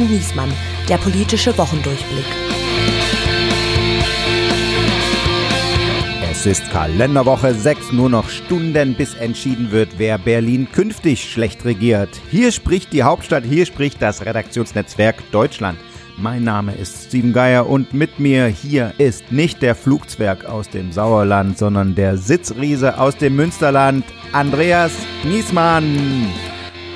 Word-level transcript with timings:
und 0.00 0.10
Niesmann, 0.10 0.50
der 0.88 0.96
politische 0.96 1.56
Wochendurchblick. 1.58 2.24
Es 6.30 6.46
ist 6.46 6.70
Kalenderwoche 6.70 7.52
6, 7.52 7.92
nur 7.92 8.08
noch 8.08 8.30
Stunden, 8.30 8.94
bis 8.94 9.14
entschieden 9.14 9.72
wird, 9.72 9.90
wer 9.98 10.16
Berlin 10.16 10.68
künftig 10.72 11.30
schlecht 11.30 11.64
regiert. 11.66 12.08
Hier 12.30 12.50
spricht 12.50 12.94
die 12.94 13.02
Hauptstadt, 13.02 13.44
hier 13.44 13.66
spricht 13.66 14.00
das 14.00 14.24
Redaktionsnetzwerk 14.24 15.16
Deutschland. 15.32 15.78
Mein 16.16 16.44
Name 16.44 16.74
ist 16.74 17.08
Steven 17.08 17.32
Geier 17.32 17.68
und 17.68 17.92
mit 17.92 18.18
mir 18.18 18.46
hier 18.46 18.94
ist 18.98 19.32
nicht 19.32 19.60
der 19.60 19.74
Flugzwerg 19.74 20.46
aus 20.46 20.68
dem 20.70 20.92
Sauerland, 20.92 21.58
sondern 21.58 21.94
der 21.94 22.16
Sitzriese 22.16 22.98
aus 22.98 23.16
dem 23.16 23.36
Münsterland, 23.36 24.04
Andreas 24.32 24.92
Niesmann. 25.24 26.30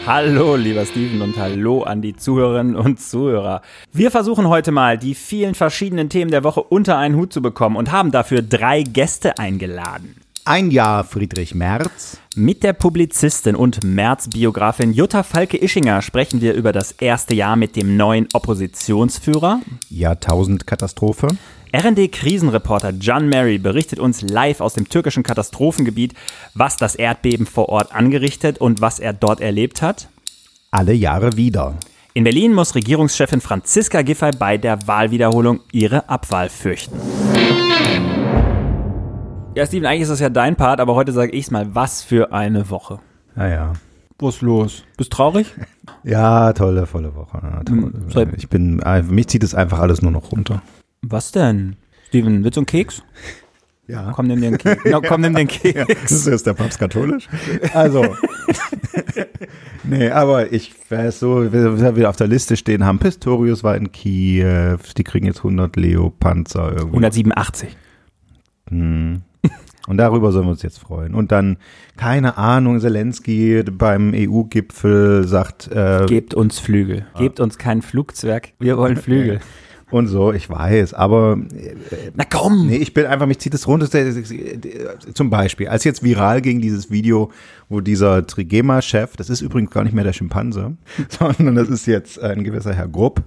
Hallo, 0.07 0.55
lieber 0.55 0.85
Steven 0.85 1.23
und 1.23 1.39
hallo 1.39 1.83
an 1.83 2.03
die 2.03 2.15
Zuhörerinnen 2.15 2.77
und 2.77 3.01
Zuhörer. 3.01 3.63
Wir 3.91 4.11
versuchen 4.11 4.49
heute 4.49 4.71
mal, 4.71 4.99
die 4.99 5.15
vielen 5.15 5.55
verschiedenen 5.55 6.11
Themen 6.11 6.31
der 6.31 6.45
Woche 6.45 6.63
unter 6.63 6.99
einen 6.99 7.17
Hut 7.17 7.33
zu 7.33 7.41
bekommen 7.41 7.77
und 7.77 7.91
haben 7.91 8.11
dafür 8.11 8.43
drei 8.43 8.83
Gäste 8.83 9.39
eingeladen. 9.39 10.17
Ein 10.45 10.71
Jahr 10.71 11.05
Friedrich 11.05 11.55
Merz. 11.55 12.19
Mit 12.35 12.63
der 12.65 12.75
Publizistin 12.75 13.57
und 13.57 13.83
Merz-Biografin 13.83 14.93
Jutta 14.93 15.23
Falke-Ischinger 15.23 16.03
sprechen 16.03 16.43
wir 16.43 16.53
über 16.53 16.73
das 16.73 16.93
erste 16.93 17.33
Jahr 17.33 17.57
mit 17.57 17.75
dem 17.75 17.97
neuen 17.97 18.29
Oppositionsführer. 18.35 19.63
Jahrtausendkatastrophe. 19.89 21.29
RD-Krisenreporter 21.77 22.91
John 23.01 23.29
Mary 23.29 23.59
berichtet 23.59 23.99
uns 23.99 24.23
live 24.23 24.61
aus 24.61 24.75
dem 24.75 24.89
türkischen 24.89 25.25
Katastrophengebiet, 25.25 26.15
was 26.55 26.77
das 26.77 26.95
Erdbeben 26.95 27.47
vor 27.47 27.69
Ort 27.69 27.93
angerichtet 27.93 28.59
und 28.59 28.81
was 28.81 29.01
er 29.01 29.13
dort 29.13 29.41
erlebt 29.41 29.83
hat. 29.83 30.09
Alle 30.71 30.93
Jahre 30.93 31.37
wieder. 31.37 31.75
In 32.13 32.23
Berlin 32.23 32.53
muss 32.55 32.77
Regierungschefin 32.77 33.41
Franziska 33.41 34.03
Giffey 34.03 34.31
bei 34.39 34.57
der 34.57 34.87
Wahlwiederholung 34.87 35.63
ihre 35.73 36.09
Abwahl 36.09 36.49
fürchten. 36.49 36.97
Ja, 39.57 39.67
Steven, 39.67 39.87
eigentlich 39.87 40.03
ist 40.03 40.11
das 40.11 40.21
ja 40.21 40.31
dein 40.31 40.55
Part, 40.55 40.79
aber 40.79 40.95
heute 40.95 41.11
sage 41.11 41.33
ich 41.33 41.47
es 41.47 41.51
mal, 41.51 41.75
was 41.75 42.05
für 42.05 42.33
eine 42.33 42.71
Woche. 42.71 43.01
Naja. 43.35 43.73
Was 44.21 44.37
ist 44.37 44.43
los? 44.43 44.85
Bist 44.97 45.13
traurig? 45.13 45.49
Ja, 46.07 46.53
tolle, 46.53 46.85
volle 46.87 47.15
Woche. 47.15 47.41
Ja, 47.43 47.63
tolle. 47.65 48.27
Hm, 48.27 48.33
Ich 48.37 48.49
bin, 48.51 48.81
äh, 48.81 49.03
mich 49.03 49.27
zieht 49.29 49.43
es 49.43 49.55
einfach 49.55 49.79
alles 49.79 50.03
nur 50.03 50.11
noch 50.13 50.33
runter. 50.33 50.61
Was 51.07 51.33
denn? 51.33 51.77
Steven, 52.09 52.45
willst 52.45 52.57
du 52.57 52.61
einen 52.61 52.67
Keks? 52.67 53.03
Ja. 53.87 54.13
Komm, 54.15 54.29
nimm 54.29 54.43
einen 54.43 54.57
Keks. 54.57 54.85
No, 54.87 55.03
komm, 55.03 55.21
nimm 55.21 55.35
den 55.35 55.49
Keks. 55.49 56.27
Ist 56.27 56.47
der 56.47 56.55
Papst 56.55 56.79
katholisch. 56.79 57.29
Also. 57.75 58.17
nee, 59.85 60.09
aber 60.09 60.53
ich 60.53 60.73
weiß 60.89 61.21
so, 61.21 61.53
wie 61.53 61.97
wir 61.97 62.09
auf 62.09 62.17
der 62.17 62.27
Liste 62.29 62.57
stehen 62.57 62.85
haben, 62.85 62.99
Pistorius 62.99 63.63
war 63.63 63.77
in 63.77 63.93
Kiew, 63.93 64.79
die 64.97 65.05
kriegen 65.05 65.27
jetzt 65.27 65.39
100 65.39 65.77
Leo-Panzer 65.77 66.71
irgendwie. 66.71 66.97
187. 66.97 67.77
Hm. 68.71 69.23
Und 69.87 69.99
darüber 69.99 70.33
sollen 70.33 70.47
wir 70.47 70.53
uns 70.53 70.63
jetzt 70.63 70.79
freuen. 70.79 71.15
Und 71.15 71.31
dann, 71.31 71.59
keine 71.97 72.39
Ahnung, 72.39 72.81
Zelensky 72.81 73.63
beim 73.65 74.15
EU-Gipfel 74.15 75.29
sagt, 75.29 75.71
äh, 75.71 76.07
Gebt 76.07 76.33
uns 76.33 76.59
Flügel. 76.59 77.05
Gebt 77.19 77.39
uns 77.39 77.59
kein 77.59 77.83
Flugzwerg. 77.83 78.53
Wir 78.59 78.79
wollen 78.79 78.97
Flügel. 78.97 79.41
Und 79.91 80.07
so, 80.07 80.33
ich 80.33 80.49
weiß, 80.49 80.95
aber 80.95 81.39
äh, 81.55 81.75
Na 82.15 82.25
komm! 82.25 82.67
Nee, 82.67 82.77
ich 82.77 82.95
bin 82.95 83.07
einfach, 83.07 83.27
mich 83.27 83.39
zieht 83.39 83.55
es 83.55 83.67
runter. 83.67 83.89
Zum 85.15 85.31
Beispiel, 85.31 85.69
als 85.69 85.85
jetzt 85.85 86.03
viral 86.03 86.41
ging 86.41 86.61
dieses 86.61 86.91
Video, 86.91 87.31
wo 87.69 87.81
dieser 87.81 88.27
Trigema-Chef, 88.27 89.17
das 89.17 89.31
ist 89.31 89.41
übrigens 89.41 89.71
gar 89.71 89.85
nicht 89.85 89.93
mehr 89.93 90.05
der 90.05 90.13
Schimpanse, 90.13 90.77
sondern 91.09 91.55
das 91.55 91.69
ist 91.69 91.87
jetzt 91.87 92.19
ein 92.21 92.45
gewisser 92.45 92.75
Herr 92.75 92.89
Grupp. 92.89 93.23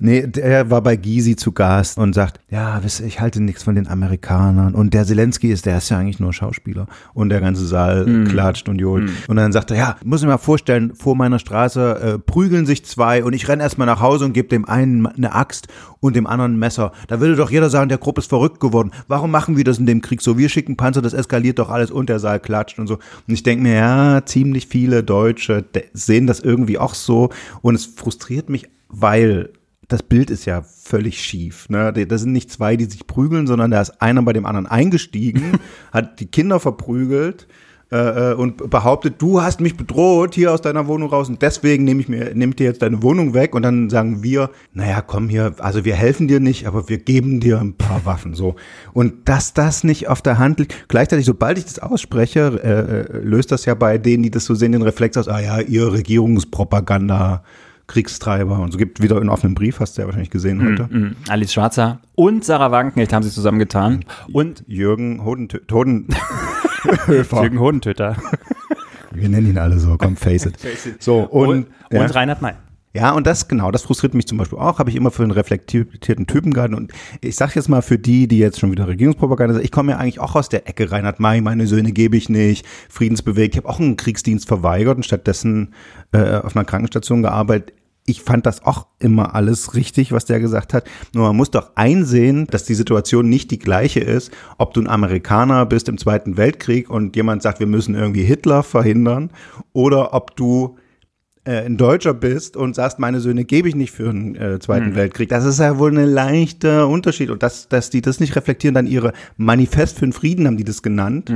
Nee, 0.00 0.26
der 0.26 0.70
war 0.70 0.82
bei 0.82 0.96
Gysi 0.96 1.36
zu 1.36 1.52
Gast 1.52 1.98
und 1.98 2.14
sagt, 2.14 2.40
ja, 2.50 2.82
wisst 2.82 3.00
ihr, 3.00 3.06
ich 3.06 3.20
halte 3.20 3.40
nichts 3.42 3.62
von 3.62 3.74
den 3.74 3.86
Amerikanern. 3.86 4.74
Und 4.74 4.94
der 4.94 5.04
Zelensky 5.04 5.50
ist, 5.52 5.66
der 5.66 5.76
ist 5.78 5.90
ja 5.90 5.98
eigentlich 5.98 6.18
nur 6.20 6.32
Schauspieler. 6.32 6.86
Und 7.14 7.28
der 7.28 7.40
ganze 7.40 7.66
Saal 7.66 8.24
klatscht 8.28 8.68
und 8.68 8.78
johlt. 8.80 9.10
Und 9.28 9.36
dann 9.36 9.52
sagt 9.52 9.70
er, 9.70 9.76
ja, 9.76 9.96
muss 10.04 10.20
ich 10.20 10.26
mir 10.26 10.32
mal 10.32 10.38
vorstellen, 10.38 10.94
vor 10.94 11.14
meiner 11.16 11.38
Straße 11.38 12.00
äh, 12.00 12.18
prügeln 12.18 12.66
sich 12.66 12.84
zwei 12.84 13.22
und 13.22 13.34
ich 13.34 13.46
renne 13.48 13.62
erstmal 13.62 13.86
nach 13.86 14.00
Hause 14.00 14.24
und 14.24 14.32
gebe 14.32 14.48
dem 14.48 14.64
einen 14.64 15.06
eine 15.06 15.34
Axt 15.34 15.68
und 16.00 16.16
dem 16.16 16.26
anderen 16.26 16.54
ein 16.54 16.58
Messer. 16.58 16.92
Da 17.08 17.20
würde 17.20 17.36
doch 17.36 17.50
jeder 17.50 17.68
sagen, 17.68 17.90
der 17.90 17.98
Grupp 17.98 18.16
ist 18.16 18.28
verrückt 18.30 18.58
geworden. 18.58 18.90
Warum 19.06 19.30
machen 19.30 19.56
wir 19.58 19.64
das 19.64 19.78
in 19.78 19.84
dem 19.86 20.00
Krieg 20.00 20.22
so? 20.22 20.38
Wir 20.38 20.48
schicken 20.48 20.76
Panzer, 20.78 21.02
das 21.02 21.12
eskaliert 21.12 21.58
doch 21.58 21.68
alles 21.68 21.90
und 21.90 22.08
der 22.08 22.18
Saal 22.18 22.40
klatscht 22.40 22.78
und 22.78 22.86
so. 22.86 22.94
Und 22.94 23.34
ich 23.34 23.42
denke 23.42 23.62
mir, 23.62 23.74
ja, 23.74 24.22
ziemlich 24.24 24.66
viele 24.66 25.02
Deutsche 25.04 25.62
de- 25.62 25.84
sehen 25.92 26.26
das 26.26 26.40
irgendwie 26.40 26.78
auch 26.78 26.94
so 26.94 27.28
und 27.60 27.74
es 27.74 27.84
frustriert 27.84 28.48
mich, 28.48 28.68
weil 28.88 29.50
das 29.90 30.02
Bild 30.02 30.30
ist 30.30 30.44
ja 30.44 30.62
völlig 30.62 31.22
schief. 31.22 31.68
Ne? 31.68 31.92
Das 31.92 32.22
sind 32.22 32.32
nicht 32.32 32.50
zwei, 32.50 32.76
die 32.76 32.84
sich 32.84 33.06
prügeln, 33.06 33.46
sondern 33.46 33.70
da 33.70 33.80
ist 33.80 34.00
einer 34.00 34.22
bei 34.22 34.32
dem 34.32 34.46
anderen 34.46 34.66
eingestiegen, 34.66 35.58
hat 35.92 36.20
die 36.20 36.26
Kinder 36.26 36.60
verprügelt 36.60 37.46
äh, 37.92 38.30
äh, 38.30 38.34
und 38.34 38.70
behauptet, 38.70 39.20
du 39.20 39.42
hast 39.42 39.60
mich 39.60 39.76
bedroht 39.76 40.36
hier 40.36 40.52
aus 40.52 40.62
deiner 40.62 40.86
Wohnung 40.86 41.08
raus 41.08 41.28
und 41.28 41.42
deswegen 41.42 41.82
nehme 41.82 42.00
ich 42.00 42.08
mir, 42.08 42.32
nimm 42.36 42.54
dir 42.54 42.66
jetzt 42.66 42.82
deine 42.82 43.02
Wohnung 43.02 43.34
weg 43.34 43.52
und 43.52 43.62
dann 43.62 43.90
sagen 43.90 44.22
wir, 44.22 44.50
naja, 44.72 45.02
komm 45.04 45.28
hier, 45.28 45.56
also 45.58 45.84
wir 45.84 45.96
helfen 45.96 46.28
dir 46.28 46.38
nicht, 46.38 46.68
aber 46.68 46.88
wir 46.88 46.98
geben 46.98 47.40
dir 47.40 47.60
ein 47.60 47.74
paar 47.74 48.06
Waffen, 48.06 48.34
so. 48.34 48.54
Und 48.92 49.28
dass 49.28 49.54
das 49.54 49.82
nicht 49.82 50.06
auf 50.06 50.22
der 50.22 50.38
Hand 50.38 50.60
liegt, 50.60 50.86
gleichzeitig, 50.86 51.26
sobald 51.26 51.58
ich 51.58 51.64
das 51.64 51.80
ausspreche, 51.80 52.60
äh, 52.62 53.16
äh, 53.18 53.18
löst 53.24 53.50
das 53.50 53.64
ja 53.64 53.74
bei 53.74 53.98
denen, 53.98 54.22
die 54.22 54.30
das 54.30 54.44
so 54.44 54.54
sehen, 54.54 54.70
den 54.70 54.82
Reflex 54.82 55.16
aus, 55.16 55.26
ah 55.26 55.40
ja, 55.40 55.60
ihr 55.60 55.92
Regierungspropaganda, 55.92 57.42
Kriegstreiber 57.90 58.60
und 58.60 58.72
so 58.72 58.78
gibt 58.78 59.02
wieder 59.02 59.16
einen 59.16 59.28
offenen 59.28 59.54
Brief, 59.54 59.80
hast 59.80 59.96
du 59.98 60.02
ja 60.02 60.06
wahrscheinlich 60.06 60.30
gesehen 60.30 60.64
heute. 60.64 60.88
Mhm. 60.90 61.16
Alice 61.28 61.52
Schwarzer 61.52 62.00
und 62.14 62.44
Sarah 62.44 62.70
Wagenknecht 62.70 63.12
haben 63.12 63.24
sich 63.24 63.32
zusammengetan. 63.32 64.04
Und 64.32 64.64
Jürgen 64.68 65.24
Hodentö 65.24 65.58
Hoden 65.72 66.08
Höfer. 67.06 67.42
Jürgen 67.42 67.58
Hodentöter. 67.58 68.16
Wir 69.12 69.28
nennen 69.28 69.50
ihn 69.50 69.58
alle 69.58 69.78
so, 69.78 69.96
komm, 69.98 70.16
face 70.16 70.46
it. 70.46 70.56
So, 71.00 71.20
und, 71.20 71.48
Und, 71.48 71.66
ja. 71.90 72.02
und 72.02 72.14
Reinhard 72.14 72.40
May. 72.40 72.52
Ja, 72.92 73.12
und 73.12 73.24
das, 73.24 73.46
genau, 73.46 73.70
das 73.70 73.82
frustriert 73.82 74.14
mich 74.14 74.26
zum 74.26 74.36
Beispiel 74.36 74.58
auch, 74.58 74.80
habe 74.80 74.90
ich 74.90 74.96
immer 74.96 75.12
für 75.12 75.22
einen 75.22 75.30
reflektierten 75.30 76.26
Typen 76.26 76.52
gehalten. 76.52 76.74
Und 76.74 76.92
ich 77.20 77.36
sage 77.36 77.52
jetzt 77.54 77.68
mal 77.68 77.82
für 77.82 77.98
die, 77.98 78.26
die 78.26 78.38
jetzt 78.38 78.58
schon 78.58 78.72
wieder 78.72 78.88
Regierungspropaganda 78.88 79.54
sagen, 79.54 79.64
ich 79.64 79.70
komme 79.70 79.92
ja 79.92 79.98
eigentlich 79.98 80.18
auch 80.18 80.34
aus 80.34 80.48
der 80.48 80.68
Ecke, 80.68 80.90
Reinhard 80.90 81.20
May, 81.20 81.40
meine 81.40 81.68
Söhne 81.68 81.92
gebe 81.92 82.16
ich 82.16 82.28
nicht, 82.28 82.66
friedensbewegt. 82.88 83.54
Ich 83.54 83.58
habe 83.58 83.68
auch 83.68 83.78
einen 83.78 83.96
Kriegsdienst 83.96 84.48
verweigert 84.48 84.96
und 84.96 85.04
stattdessen 85.04 85.72
äh, 86.10 86.38
auf 86.38 86.56
einer 86.56 86.64
Krankenstation 86.64 87.22
gearbeitet. 87.22 87.74
Ich 88.10 88.22
fand 88.22 88.44
das 88.44 88.64
auch 88.64 88.86
immer 88.98 89.34
alles 89.34 89.74
richtig, 89.74 90.10
was 90.10 90.24
der 90.24 90.40
gesagt 90.40 90.74
hat. 90.74 90.84
Nur 91.14 91.28
man 91.28 91.36
muss 91.36 91.50
doch 91.50 91.70
einsehen, 91.76 92.46
dass 92.50 92.64
die 92.64 92.74
Situation 92.74 93.28
nicht 93.28 93.52
die 93.52 93.58
gleiche 93.58 94.00
ist, 94.00 94.32
ob 94.58 94.74
du 94.74 94.80
ein 94.80 94.88
Amerikaner 94.88 95.64
bist 95.64 95.88
im 95.88 95.96
Zweiten 95.96 96.36
Weltkrieg 96.36 96.90
und 96.90 97.14
jemand 97.14 97.42
sagt, 97.42 97.60
wir 97.60 97.68
müssen 97.68 97.94
irgendwie 97.94 98.24
Hitler 98.24 98.64
verhindern, 98.64 99.30
oder 99.72 100.12
ob 100.12 100.34
du 100.34 100.76
äh, 101.44 101.64
ein 101.64 101.76
Deutscher 101.76 102.14
bist 102.14 102.56
und 102.56 102.74
sagst, 102.74 102.98
meine 102.98 103.20
Söhne 103.20 103.44
gebe 103.44 103.68
ich 103.68 103.74
nicht 103.74 103.92
für 103.92 104.12
den 104.12 104.34
äh, 104.34 104.58
Zweiten 104.58 104.94
Weltkrieg. 104.96 105.28
Das 105.28 105.44
ist 105.44 105.60
ja 105.60 105.78
wohl 105.78 105.96
ein 105.96 106.04
leichter 106.04 106.88
Unterschied. 106.88 107.30
Und 107.30 107.42
dass, 107.42 107.68
dass 107.68 107.90
die 107.90 108.02
das 108.02 108.20
nicht 108.20 108.34
reflektieren, 108.36 108.74
dann 108.74 108.86
ihre 108.86 109.12
Manifest 109.36 109.98
für 109.98 110.06
den 110.06 110.12
Frieden 110.12 110.46
haben 110.46 110.56
die 110.56 110.64
das 110.64 110.82
genannt, 110.82 111.32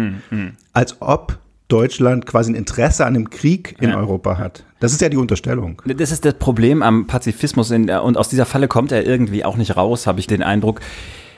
als 0.73 1.01
ob 1.01 1.39
Deutschland 1.75 2.25
quasi 2.27 2.53
ein 2.53 2.55
Interesse 2.55 3.05
an 3.05 3.15
dem 3.15 3.31
Krieg 3.31 3.77
in 3.81 3.91
Ja. 3.91 3.97
Europa 3.97 4.39
hat. 4.39 4.65
Das 4.81 4.93
ist 4.93 5.01
ja 5.01 5.09
die 5.09 5.17
Unterstellung. 5.17 5.83
Das 5.85 6.13
ist 6.13 6.25
das 6.25 6.35
Problem 6.35 6.83
am 6.83 7.07
Pazifismus 7.07 7.71
in, 7.73 7.91
und 7.91 8.17
aus 8.17 8.29
dieser 8.29 8.47
Falle 8.47 8.69
kommt 8.69 8.93
er 8.93 9.05
irgendwie 9.05 9.45
auch 9.45 9.57
nicht 9.57 9.77
raus, 9.77 10.07
habe 10.07 10.21
ich 10.21 10.27
den 10.27 10.43
Eindruck. 10.43 10.81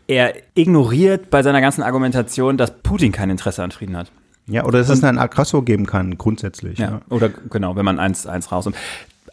Er 0.08 0.34
ignoriert 0.54 1.30
bei 1.30 1.42
seiner 1.42 1.60
ganzen 1.60 1.82
Argumentation, 1.82 2.56
dass 2.58 2.70
Putin 2.82 3.12
kein 3.12 3.30
Interesse 3.30 3.62
an 3.62 3.70
Frieden 3.70 3.96
hat. 3.96 4.12
Ja, 4.46 4.64
oder 4.64 4.78
dass 4.78 4.88
es 4.90 5.02
einen 5.02 5.18
Aggressor 5.18 5.64
geben 5.64 5.86
kann, 5.86 6.18
grundsätzlich. 6.18 6.78
Ja. 6.78 6.86
Ja. 6.90 7.00
Oder 7.08 7.30
genau, 7.50 7.74
wenn 7.76 7.84
man 7.84 7.98
eins, 7.98 8.26
eins 8.26 8.52
raus. 8.52 8.68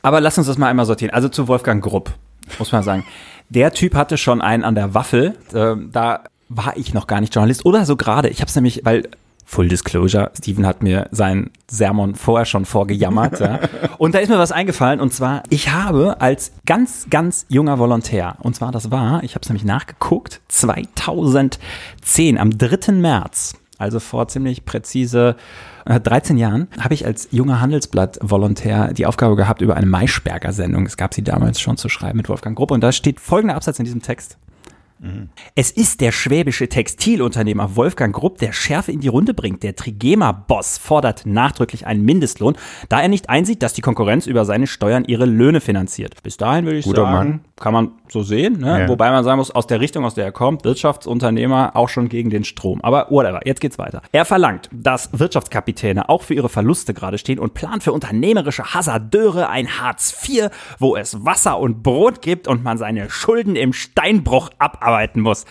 Aber 0.02 0.22
lass 0.22 0.38
uns 0.38 0.48
das 0.48 0.58
mal 0.58 0.70
einmal 0.70 0.86
sortieren. 0.86 1.14
Also 1.14 1.30
zu 1.30 1.48
Wolfgang 1.48 1.84
Grupp, 1.84 2.12
muss 2.58 2.72
man 2.72 2.82
sagen. 2.82 3.04
Der 3.50 3.72
Typ 3.74 3.94
hatte 3.94 4.18
schon 4.18 4.42
einen 4.42 4.64
an 4.64 4.74
der 4.74 4.94
Waffel. 4.94 5.36
Ähm, 5.54 5.90
da 5.92 6.24
war 6.50 6.74
ich 6.78 6.94
noch 6.94 7.08
gar 7.08 7.22
nicht 7.22 7.36
Journalist. 7.36 7.66
Oder 7.66 7.86
so 7.86 7.96
gerade. 7.96 8.30
Ich 8.30 8.40
habe 8.42 8.50
es 8.50 8.56
nämlich, 8.56 8.82
weil 8.86 9.10
Full 9.46 9.68
Disclosure, 9.68 10.32
Steven 10.38 10.66
hat 10.66 10.84
mir 10.84 11.08
sein 11.12 11.52
Sermon 11.70 12.16
vorher 12.16 12.46
schon 12.46 12.66
vorgejammert. 12.66 13.40
ja. 13.40 13.60
Und 13.98 14.16
da 14.16 14.20
ist 14.20 14.30
mir 14.30 14.38
was 14.38 14.52
eingefallen. 14.52 15.00
Und 15.00 15.14
zwar, 15.14 15.44
ich 15.50 15.72
habe 15.72 16.22
als 16.22 16.54
ganz, 16.66 17.08
ganz 17.10 17.46
junger 17.50 17.80
Volontär, 17.80 18.38
und 18.42 18.56
zwar 18.56 18.72
das 18.72 18.92
war, 18.92 19.24
ich 19.24 19.36
habe 19.36 19.44
es 19.44 19.50
nämlich 19.50 19.66
nachgeguckt, 19.66 20.42
2010, 20.48 22.38
am 22.38 22.58
3. 22.58 22.94
März, 22.94 23.54
also 23.78 24.00
vor 24.00 24.28
ziemlich 24.28 24.66
präzise 24.66 25.36
äh, 25.86 26.00
13 26.00 26.38
Jahren, 26.38 26.68
habe 26.80 26.94
ich 26.94 27.06
als 27.06 27.28
junger 27.32 27.60
Handelsblatt-Volontär 27.62 28.94
die 28.94 29.06
Aufgabe 29.06 29.36
gehabt, 29.36 29.62
über 29.62 29.76
eine 29.76 29.86
Maischberger-Sendung, 29.86 30.86
es 30.86 30.98
gab 30.98 31.14
sie 31.14 31.24
damals 31.24 31.60
schon 31.60 31.78
zu 31.78 31.90
schreiben 31.90 32.18
mit 32.18 32.30
Wolfgang 32.30 32.58
Gruppe. 32.58 32.74
Und 32.74 32.82
da 32.82 32.92
steht 32.92 33.20
folgender 33.20 33.56
Absatz 33.56 33.80
in 33.80 33.86
diesem 33.86 34.02
Text. 34.02 34.38
Es 35.56 35.72
ist 35.72 36.02
der 36.02 36.12
schwäbische 36.12 36.70
Textilunternehmer 36.70 37.76
Wolfgang 37.76 38.16
Grupp, 38.16 38.38
der 38.38 38.54
Schärfe 38.54 38.92
in 38.92 39.02
die 39.02 39.10
Runde 39.10 39.34
bringt. 39.34 39.62
Der 39.64 39.76
Trigema-Boss 39.76 40.78
fordert 40.78 41.26
nachdrücklich 41.26 41.86
einen 41.86 42.06
Mindestlohn, 42.06 42.56
da 42.90 43.02
er 43.02 43.10
nicht 43.10 43.30
einsieht, 43.30 43.62
dass 43.64 43.74
die 43.74 43.82
Konkurrenz 43.82 44.28
über 44.28 44.46
seine 44.46 44.68
Steuern 44.68 45.04
ihre 45.06 45.26
Löhne 45.26 45.62
finanziert. 45.62 46.24
Bis 46.24 46.38
dahin 46.38 46.66
würde 46.66 46.80
ich 46.80 46.86
Guter 46.86 47.04
sagen, 47.04 47.30
Mann. 47.30 47.40
kann 47.60 47.74
man 47.74 47.92
so 48.08 48.24
sehen. 48.24 48.60
Ne? 48.60 48.82
Ja. 48.82 48.88
Wobei 48.88 49.12
man 49.12 49.24
sagen 49.24 49.40
muss, 49.40 49.52
aus 49.52 49.68
der 49.68 49.82
Richtung, 49.82 50.06
aus 50.06 50.16
der 50.16 50.26
er 50.26 50.32
kommt, 50.32 50.64
Wirtschaftsunternehmer 50.64 51.76
auch 51.76 51.90
schon 51.90 52.08
gegen 52.08 52.30
den 52.30 52.44
Strom. 52.44 52.82
Aber 52.82 53.08
whatever, 53.10 53.42
jetzt 53.46 53.60
geht's 53.60 53.78
weiter. 53.78 54.02
Er 54.12 54.26
verlangt, 54.26 54.70
dass 54.72 55.10
Wirtschaftskapitäne 55.12 56.08
auch 56.10 56.22
für 56.22 56.34
ihre 56.34 56.50
Verluste 56.50 56.94
gerade 56.94 57.18
stehen 57.18 57.40
und 57.40 57.54
plant 57.54 57.84
für 57.84 57.92
unternehmerische 57.92 58.74
Hasardeure 58.74 59.50
ein 59.50 59.68
Hartz 59.80 60.16
IV, 60.28 60.50
wo 60.80 60.96
es 60.96 61.26
Wasser 61.26 61.60
und 61.60 61.84
Brot 61.84 62.22
gibt 62.22 62.48
und 62.48 62.64
man 62.64 62.78
seine 62.78 63.10
Schulden 63.10 63.56
im 63.56 63.74
Steinbruch 63.74 64.50
abarbeiten 64.94 65.22
muss. 65.22 65.46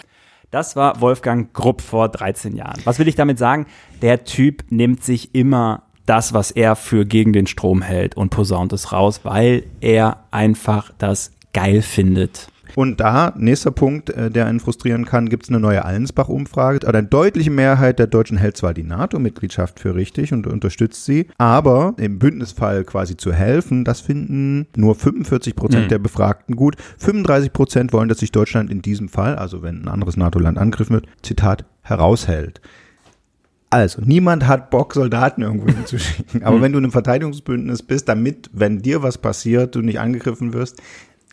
Das 0.50 0.76
war 0.76 1.00
Wolfgang 1.00 1.52
Grupp 1.52 1.80
vor 1.80 2.08
13 2.08 2.56
Jahren. 2.56 2.80
Was 2.84 2.98
will 2.98 3.08
ich 3.08 3.14
damit 3.14 3.38
sagen? 3.38 3.66
Der 4.02 4.24
Typ 4.24 4.64
nimmt 4.68 5.02
sich 5.02 5.34
immer 5.34 5.84
das, 6.04 6.34
was 6.34 6.50
er 6.50 6.76
für 6.76 7.06
gegen 7.06 7.32
den 7.32 7.46
Strom 7.46 7.80
hält 7.80 8.16
und 8.16 8.30
posaunt 8.30 8.72
es 8.72 8.92
raus, 8.92 9.20
weil 9.22 9.64
er 9.80 10.24
einfach 10.30 10.92
das 10.98 11.32
geil 11.52 11.80
findet. 11.80 12.48
Und 12.74 13.00
da, 13.00 13.34
nächster 13.36 13.70
Punkt, 13.70 14.10
äh, 14.10 14.30
der 14.30 14.46
einen 14.46 14.60
frustrieren 14.60 15.04
kann, 15.04 15.28
gibt 15.28 15.44
es 15.44 15.48
eine 15.50 15.60
neue 15.60 15.84
Allensbach-Umfrage. 15.84 16.86
Eine 16.86 17.04
deutliche 17.04 17.50
Mehrheit 17.50 17.98
der 17.98 18.06
Deutschen 18.06 18.36
hält 18.36 18.56
zwar 18.56 18.74
die 18.74 18.82
NATO-Mitgliedschaft 18.82 19.80
für 19.80 19.94
richtig 19.94 20.32
und 20.32 20.46
unterstützt 20.46 21.04
sie, 21.04 21.28
aber 21.38 21.94
im 21.98 22.18
Bündnisfall 22.18 22.84
quasi 22.84 23.16
zu 23.16 23.32
helfen, 23.32 23.84
das 23.84 24.00
finden 24.00 24.66
nur 24.76 24.94
45 24.94 25.56
Prozent 25.56 25.90
der 25.90 25.98
Befragten 25.98 26.56
gut. 26.56 26.76
35 26.98 27.52
Prozent 27.52 27.92
wollen, 27.92 28.08
dass 28.08 28.18
sich 28.18 28.32
Deutschland 28.32 28.70
in 28.70 28.82
diesem 28.82 29.08
Fall, 29.08 29.36
also 29.36 29.62
wenn 29.62 29.82
ein 29.82 29.88
anderes 29.88 30.16
NATO-Land 30.16 30.58
angegriffen 30.58 30.94
wird, 30.94 31.06
Zitat, 31.22 31.64
heraushält. 31.82 32.60
Also, 33.72 34.02
niemand 34.04 34.46
hat 34.46 34.68
Bock, 34.68 34.92
Soldaten 34.92 35.40
irgendwo 35.40 35.66
hinzuschicken. 35.66 36.42
Aber 36.42 36.60
wenn 36.60 36.72
du 36.72 36.78
in 36.78 36.84
einem 36.84 36.92
Verteidigungsbündnis 36.92 37.82
bist, 37.82 38.06
damit, 38.06 38.50
wenn 38.52 38.82
dir 38.82 39.02
was 39.02 39.16
passiert, 39.16 39.74
du 39.74 39.80
nicht 39.80 39.98
angegriffen 39.98 40.52
wirst, 40.52 40.82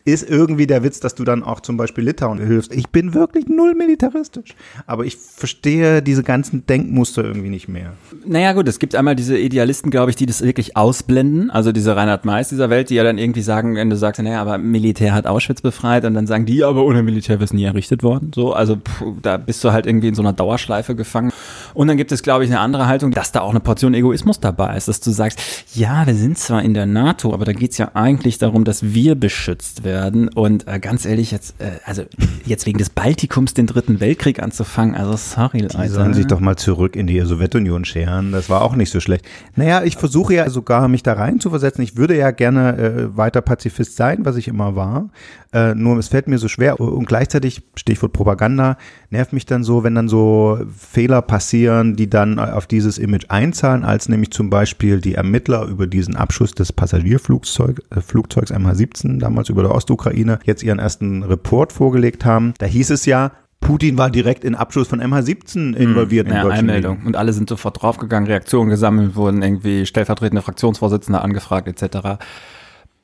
ist 0.06 0.30
irgendwie 0.30 0.68
der 0.68 0.84
Witz, 0.84 1.00
dass 1.00 1.16
du 1.16 1.24
dann 1.24 1.44
auch 1.44 1.60
zum 1.60 1.78
Beispiel 1.78 2.04
Litauen 2.04 2.40
hilfst. 2.40 2.74
Ich 2.74 2.90
bin 2.90 3.14
wirklich 3.14 3.48
null 3.48 3.76
militaristisch. 3.76 4.56
Aber 4.88 5.06
ich 5.06 5.18
verstehe 5.18 6.02
diese 6.02 6.24
ganzen 6.24 6.66
Denkmuster 6.66 7.24
irgendwie 7.24 7.50
nicht 7.50 7.68
mehr. 7.68 7.94
Naja 8.26 8.54
gut, 8.54 8.68
es 8.68 8.80
gibt 8.80 8.96
einmal 8.96 9.16
diese 9.16 9.38
Idealisten, 9.38 9.92
glaube 9.92 10.10
ich, 10.12 10.16
die 10.16 10.26
das 10.26 10.42
wirklich 10.42 10.78
ausblenden. 10.78 11.52
Also 11.52 11.72
diese 11.72 11.96
Reinhard 11.96 12.26
May 12.26 12.40
dieser 12.50 12.70
Welt, 12.70 12.90
die 12.90 12.96
ja 12.96 13.04
dann 13.04 13.18
irgendwie 13.18 13.42
sagen, 13.42 13.76
wenn 13.76 13.90
du 13.90 13.98
sagst, 13.98 14.22
naja, 14.22 14.42
aber 14.42 14.58
Militär 14.58 15.14
hat 15.14 15.28
Auschwitz 15.28 15.62
befreit 15.62 16.06
und 16.06 16.14
dann 16.14 16.26
sagen 16.26 16.46
die, 16.46 16.64
aber 16.64 16.84
ohne 16.86 17.04
Militär 17.04 17.36
wäre 17.36 17.44
es 17.46 17.54
nie 17.54 17.66
errichtet 17.66 18.02
worden. 18.02 18.32
So, 18.34 18.54
also 18.54 18.78
pff, 18.78 19.04
da 19.22 19.38
bist 19.38 19.64
du 19.64 19.72
halt 19.72 19.86
irgendwie 19.86 20.08
in 20.08 20.16
so 20.16 20.22
einer 20.22 20.34
Dauerschleife 20.34 20.96
gefangen. 20.96 21.32
Und 21.74 21.88
dann 21.88 21.98
gibt 21.98 22.12
es, 22.12 22.24
glaube 22.24 22.44
ich, 22.44 22.50
eine 22.50 22.60
andere 22.60 22.88
Haltung, 22.88 23.12
dass 23.12 23.32
da 23.32 23.42
auch 23.42 23.52
eine 23.52 23.60
Portion 23.60 23.94
Egoismus 23.94 24.40
dabei 24.40 24.76
ist, 24.78 24.88
dass 24.88 25.00
du 25.00 25.12
sagst, 25.12 25.40
ja, 25.74 26.06
wir 26.08 26.16
sind 26.16 26.38
zwar 26.38 26.64
in 26.64 26.74
der 26.74 26.86
NATO, 26.86 27.34
aber 27.34 27.46
da 27.46 27.54
geht 27.54 27.72
es 27.72 27.78
ja 27.78 27.92
eigentlich 27.94 28.38
darum, 28.38 28.64
dass 28.64 28.84
wir 28.94 29.16
beschützt 29.16 29.84
werden. 29.84 30.30
Und 30.30 30.68
äh, 30.68 30.80
ganz 30.80 31.06
ehrlich, 31.06 31.32
jetzt, 31.32 31.56
äh, 31.60 31.72
also 31.86 32.04
jetzt 32.46 32.66
wegen 32.66 32.78
des 32.78 32.90
Baltikums 32.90 33.54
den 33.54 33.68
dritten 33.68 34.00
Weltkrieg 34.00 34.42
anzufangen, 34.42 34.96
also 34.96 35.16
sorry, 35.16 35.60
Die 35.60 35.76
Alter. 35.76 35.94
sollen 35.94 36.14
sich 36.14 36.28
doch 36.28 36.40
mal 36.40 36.56
zurück 36.56 36.96
in 36.96 37.08
die 37.08 37.20
Sowjetunion 37.22 37.86
scheren. 37.86 38.32
Das 38.32 38.50
war 38.50 38.62
auch 38.62 38.76
nicht 38.76 38.92
so 38.92 39.00
schlecht. 39.00 39.26
Naja, 39.56 39.84
ich 39.84 39.98
versuche 39.98 40.34
ja 40.34 40.50
sogar, 40.50 40.88
mich 40.88 41.04
da 41.04 41.14
rein 41.14 41.40
zu 41.40 41.50
versetzen. 41.50 41.82
Ich 41.82 41.96
würde 41.98 42.18
ja 42.18 42.32
gerne 42.32 42.78
äh, 42.78 43.18
weiter 43.18 43.42
Pazifist 43.42 43.96
sein, 43.96 44.20
was 44.26 44.36
ich 44.36 44.48
immer 44.48 44.76
war. 44.76 45.10
Äh, 45.52 45.74
nur 45.74 45.98
es 45.98 46.08
fällt 46.08 46.28
mir 46.28 46.38
so 46.38 46.48
schwer. 46.48 46.80
Und 46.80 47.06
gleichzeitig, 47.08 47.64
Stichwort 47.76 48.14
Propaganda, 48.14 48.78
nervt 49.10 49.34
mich 49.34 49.46
dann 49.46 49.64
so, 49.64 49.84
wenn 49.84 49.96
dann 49.96 50.08
so 50.08 50.60
Fehler 50.78 51.22
passieren, 51.24 51.59
die 51.64 52.10
dann 52.10 52.40
auf 52.40 52.68
dieses 52.68 52.98
Image 52.98 53.26
einzahlen, 53.30 53.84
als 53.84 54.10
nämlich 54.10 54.32
zum 54.32 54.50
Beispiel 54.50 55.02
die 55.02 55.16
Ermittler 55.16 55.66
über 55.66 55.88
diesen 55.88 56.16
Abschuss 56.16 56.54
des 56.54 56.74
Passagierflugzeug, 56.74 57.82
äh, 57.90 58.02
Flugzeugs 58.02 58.52
MH17, 58.52 59.20
damals 59.20 59.50
über 59.50 59.64
der 59.64 59.74
Ostukraine, 59.74 60.40
jetzt 60.46 60.64
ihren 60.64 60.80
ersten 60.80 61.24
Report 61.24 61.74
vorgelegt 61.74 62.26
haben. 62.26 62.54
Da 62.58 62.66
hieß 62.66 62.92
es 62.92 63.06
ja, 63.06 63.32
Putin 63.60 63.98
war 63.98 64.10
direkt 64.10 64.44
in 64.44 64.56
Abschuss 64.56 64.88
von 64.88 65.02
MH17 65.02 65.76
involviert 65.76 66.28
in 66.28 66.32
Hm, 66.34 66.38
ja, 66.38 66.44
deutschen 66.44 66.60
Einmeldung. 66.60 66.94
Medien. 66.96 67.08
Und 67.08 67.16
alle 67.16 67.34
sind 67.34 67.50
sofort 67.50 67.82
draufgegangen, 67.82 68.28
Reaktionen 68.28 68.70
gesammelt, 68.70 69.16
wurden 69.16 69.42
irgendwie 69.42 69.86
stellvertretende 69.86 70.42
Fraktionsvorsitzende 70.42 71.22
angefragt 71.22 71.68
etc. 71.68 72.20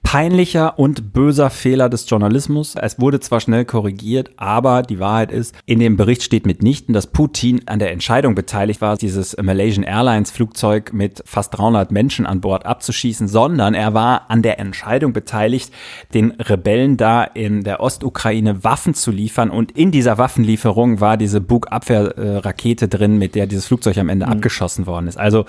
Peinlicher 0.05 0.79
und 0.79 1.13
böser 1.13 1.49
Fehler 1.49 1.89
des 1.89 2.09
Journalismus. 2.09 2.75
Es 2.79 2.99
wurde 2.99 3.19
zwar 3.19 3.41
schnell 3.41 3.65
korrigiert, 3.65 4.29
aber 4.37 4.83
die 4.83 4.99
Wahrheit 4.99 5.31
ist, 5.31 5.55
in 5.65 5.79
dem 5.79 5.97
Bericht 5.97 6.23
steht 6.23 6.45
mitnichten, 6.45 6.93
dass 6.93 7.07
Putin 7.07 7.63
an 7.65 7.79
der 7.79 7.91
Entscheidung 7.91 8.35
beteiligt 8.35 8.79
war, 8.79 8.95
dieses 8.95 9.35
Malaysian 9.35 9.83
Airlines 9.83 10.31
Flugzeug 10.31 10.93
mit 10.93 11.21
fast 11.25 11.57
300 11.57 11.91
Menschen 11.91 12.25
an 12.25 12.39
Bord 12.39 12.65
abzuschießen, 12.65 13.27
sondern 13.27 13.73
er 13.73 13.93
war 13.93 14.29
an 14.29 14.41
der 14.41 14.59
Entscheidung 14.59 15.11
beteiligt, 15.11 15.73
den 16.13 16.31
Rebellen 16.31 16.97
da 16.97 17.23
in 17.23 17.63
der 17.63 17.81
Ostukraine 17.81 18.63
Waffen 18.63 18.93
zu 18.93 19.11
liefern 19.11 19.49
und 19.49 19.71
in 19.71 19.91
dieser 19.91 20.17
Waffenlieferung 20.17 21.01
war 21.01 21.17
diese 21.17 21.41
Bug-Abwehr-Rakete 21.41 22.87
drin, 22.87 23.17
mit 23.17 23.35
der 23.35 23.47
dieses 23.47 23.65
Flugzeug 23.65 23.97
am 23.97 24.05
Mhm. 24.05 24.11
Ende 24.11 24.27
abgeschossen 24.27 24.85
worden 24.85 25.07
ist. 25.07 25.17
Also 25.17 25.45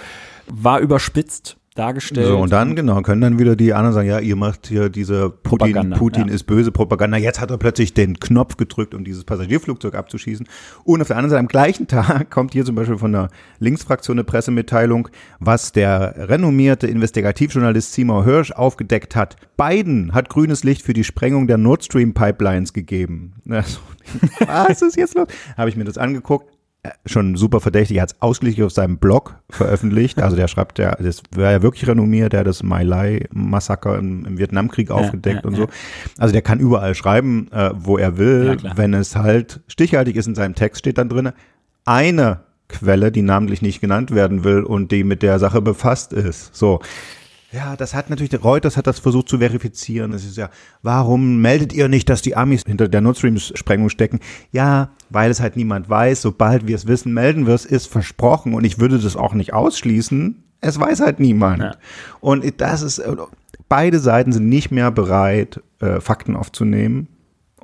war 0.48 0.80
überspitzt 0.80 1.56
dargestellt. 1.78 2.26
So, 2.26 2.38
und 2.38 2.52
dann, 2.52 2.74
genau, 2.74 3.00
können 3.02 3.20
dann 3.20 3.38
wieder 3.38 3.56
die 3.56 3.72
anderen 3.72 3.94
sagen, 3.94 4.08
ja, 4.08 4.18
ihr 4.18 4.36
macht 4.36 4.66
hier 4.66 4.88
diese 4.88 5.30
Putin, 5.30 5.72
Propaganda, 5.72 5.96
Putin 5.96 6.28
ja. 6.28 6.34
ist 6.34 6.44
böse 6.44 6.72
Propaganda. 6.72 7.16
Jetzt 7.16 7.40
hat 7.40 7.50
er 7.50 7.58
plötzlich 7.58 7.94
den 7.94 8.18
Knopf 8.18 8.56
gedrückt, 8.56 8.94
um 8.94 9.04
dieses 9.04 9.24
Passagierflugzeug 9.24 9.94
abzuschießen. 9.94 10.46
Und 10.84 11.00
auf 11.00 11.08
der 11.08 11.16
anderen 11.16 11.30
Seite, 11.30 11.40
am 11.40 11.48
gleichen 11.48 11.86
Tag 11.88 12.30
kommt 12.30 12.52
hier 12.52 12.64
zum 12.64 12.74
Beispiel 12.74 12.98
von 12.98 13.12
der 13.12 13.28
Linksfraktion 13.58 14.16
eine 14.16 14.24
Pressemitteilung, 14.24 15.08
was 15.38 15.72
der 15.72 16.28
renommierte 16.28 16.86
Investigativjournalist 16.86 17.92
Seymour 17.92 18.24
Hirsch 18.24 18.52
aufgedeckt 18.52 19.14
hat. 19.14 19.36
Biden 19.56 20.12
hat 20.14 20.28
grünes 20.28 20.64
Licht 20.64 20.82
für 20.82 20.92
die 20.92 21.04
Sprengung 21.04 21.46
der 21.46 21.58
Nord 21.58 21.84
Stream 21.84 22.14
Pipelines 22.14 22.72
gegeben. 22.72 23.34
Na, 23.44 23.62
so, 23.62 23.78
Was 24.46 24.82
ist 24.82 24.96
jetzt 24.96 25.14
los? 25.14 25.28
Habe 25.56 25.68
ich 25.68 25.76
mir 25.76 25.84
das 25.84 25.98
angeguckt 25.98 26.55
schon 27.04 27.36
super 27.36 27.60
verdächtig. 27.60 27.96
Er 27.96 28.02
hat 28.02 28.12
es 28.12 28.22
ausschließlich 28.22 28.64
auf 28.64 28.72
seinem 28.72 28.98
Blog 28.98 29.36
veröffentlicht. 29.50 30.20
Also 30.20 30.36
der 30.36 30.48
schreibt 30.48 30.78
ja, 30.78 30.94
das 30.96 31.22
wäre 31.34 31.52
ja 31.52 31.62
wirklich 31.62 31.86
renommiert, 31.86 32.32
der 32.32 32.40
hat 32.40 32.46
das 32.46 32.62
My 32.62 32.82
Lai-Massaker 32.82 33.98
im, 33.98 34.24
im 34.24 34.38
Vietnamkrieg 34.38 34.90
aufgedeckt 34.90 35.44
ja, 35.44 35.48
und 35.48 35.54
ja. 35.54 35.60
so. 35.60 35.68
Also 36.18 36.32
der 36.32 36.42
kann 36.42 36.58
überall 36.60 36.94
schreiben, 36.94 37.50
äh, 37.52 37.70
wo 37.74 37.98
er 37.98 38.18
will. 38.18 38.56
Ja. 38.62 38.76
Wenn 38.76 38.94
es 38.94 39.16
halt 39.16 39.60
stichhaltig 39.68 40.16
ist 40.16 40.26
in 40.26 40.34
seinem 40.34 40.54
Text, 40.54 40.80
steht 40.80 40.98
dann 40.98 41.08
drin, 41.08 41.32
eine 41.84 42.40
Quelle, 42.68 43.12
die 43.12 43.22
namentlich 43.22 43.62
nicht 43.62 43.80
genannt 43.80 44.10
werden 44.10 44.42
will 44.42 44.62
und 44.62 44.90
die 44.90 45.04
mit 45.04 45.22
der 45.22 45.38
Sache 45.38 45.62
befasst 45.62 46.12
ist. 46.12 46.54
So. 46.54 46.80
Ja, 47.56 47.74
das 47.74 47.94
hat 47.94 48.10
natürlich, 48.10 48.44
Reuters 48.44 48.76
hat 48.76 48.86
das 48.86 48.98
versucht 48.98 49.30
zu 49.30 49.38
verifizieren. 49.38 50.10
Das 50.10 50.24
ist 50.24 50.36
ja, 50.36 50.50
warum 50.82 51.40
meldet 51.40 51.72
ihr 51.72 51.88
nicht, 51.88 52.10
dass 52.10 52.20
die 52.20 52.36
Amis 52.36 52.62
hinter 52.66 52.86
der 52.86 53.00
Nord 53.00 53.16
Stream-Sprengung 53.16 53.88
stecken? 53.88 54.20
Ja, 54.52 54.90
weil 55.08 55.30
es 55.30 55.40
halt 55.40 55.56
niemand 55.56 55.88
weiß. 55.88 56.20
Sobald 56.20 56.66
wir 56.66 56.76
es 56.76 56.86
wissen, 56.86 57.14
melden 57.14 57.46
wir 57.46 57.54
es, 57.54 57.64
ist 57.64 57.86
versprochen. 57.86 58.52
Und 58.52 58.64
ich 58.64 58.78
würde 58.78 58.98
das 58.98 59.16
auch 59.16 59.32
nicht 59.32 59.54
ausschließen. 59.54 60.44
Es 60.60 60.78
weiß 60.78 61.00
halt 61.00 61.18
niemand. 61.18 61.62
Ja. 61.62 61.72
Und 62.20 62.60
das 62.60 62.82
ist, 62.82 63.02
beide 63.70 64.00
Seiten 64.00 64.32
sind 64.32 64.50
nicht 64.50 64.70
mehr 64.70 64.90
bereit, 64.90 65.62
äh, 65.80 66.00
Fakten 66.00 66.36
aufzunehmen. 66.36 67.08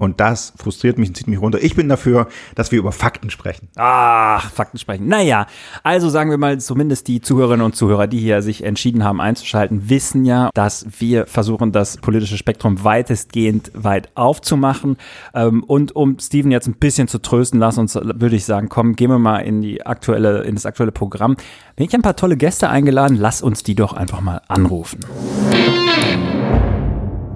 Und 0.02 0.18
das 0.18 0.52
frustriert 0.56 0.98
mich 0.98 1.10
und 1.10 1.16
zieht 1.16 1.28
mich 1.28 1.40
runter. 1.40 1.62
Ich 1.62 1.76
bin 1.76 1.88
dafür, 1.88 2.26
dass 2.56 2.72
wir 2.72 2.80
über 2.80 2.90
Fakten 2.90 3.30
sprechen. 3.30 3.68
Ah, 3.76 4.40
Fakten 4.40 4.76
sprechen. 4.76 5.06
Naja, 5.06 5.46
also 5.84 6.08
sagen 6.08 6.28
wir 6.28 6.38
mal, 6.38 6.58
zumindest 6.58 7.06
die 7.06 7.20
Zuhörerinnen 7.20 7.64
und 7.64 7.76
Zuhörer, 7.76 8.08
die 8.08 8.18
hier 8.18 8.42
sich 8.42 8.64
entschieden 8.64 9.04
haben 9.04 9.20
einzuschalten, 9.20 9.88
wissen 9.88 10.24
ja, 10.24 10.50
dass 10.54 10.86
wir 10.98 11.28
versuchen, 11.28 11.70
das 11.70 11.98
politische 11.98 12.36
Spektrum 12.36 12.82
weitestgehend 12.82 13.70
weit 13.74 14.08
aufzumachen. 14.16 14.96
Ähm, 15.34 15.62
Und 15.62 15.94
um 15.94 16.18
Steven 16.18 16.50
jetzt 16.50 16.66
ein 16.66 16.74
bisschen 16.74 17.06
zu 17.06 17.18
trösten, 17.18 17.60
lass 17.60 17.78
uns, 17.78 17.94
würde 17.94 18.34
ich 18.34 18.44
sagen, 18.44 18.68
komm, 18.68 18.96
gehen 18.96 19.08
wir 19.08 19.20
mal 19.20 19.38
in 19.38 19.62
die 19.62 19.86
aktuelle, 19.86 20.42
in 20.42 20.56
das 20.56 20.66
aktuelle 20.66 20.90
Programm. 20.90 21.36
Wenn 21.76 21.86
ich 21.86 21.94
ein 21.94 22.02
paar 22.02 22.16
tolle 22.16 22.36
Gäste 22.36 22.68
eingeladen, 22.68 23.16
lass 23.16 23.40
uns 23.40 23.62
die 23.62 23.76
doch 23.76 23.92
einfach 23.92 24.20
mal 24.20 24.42
anrufen. 24.48 24.98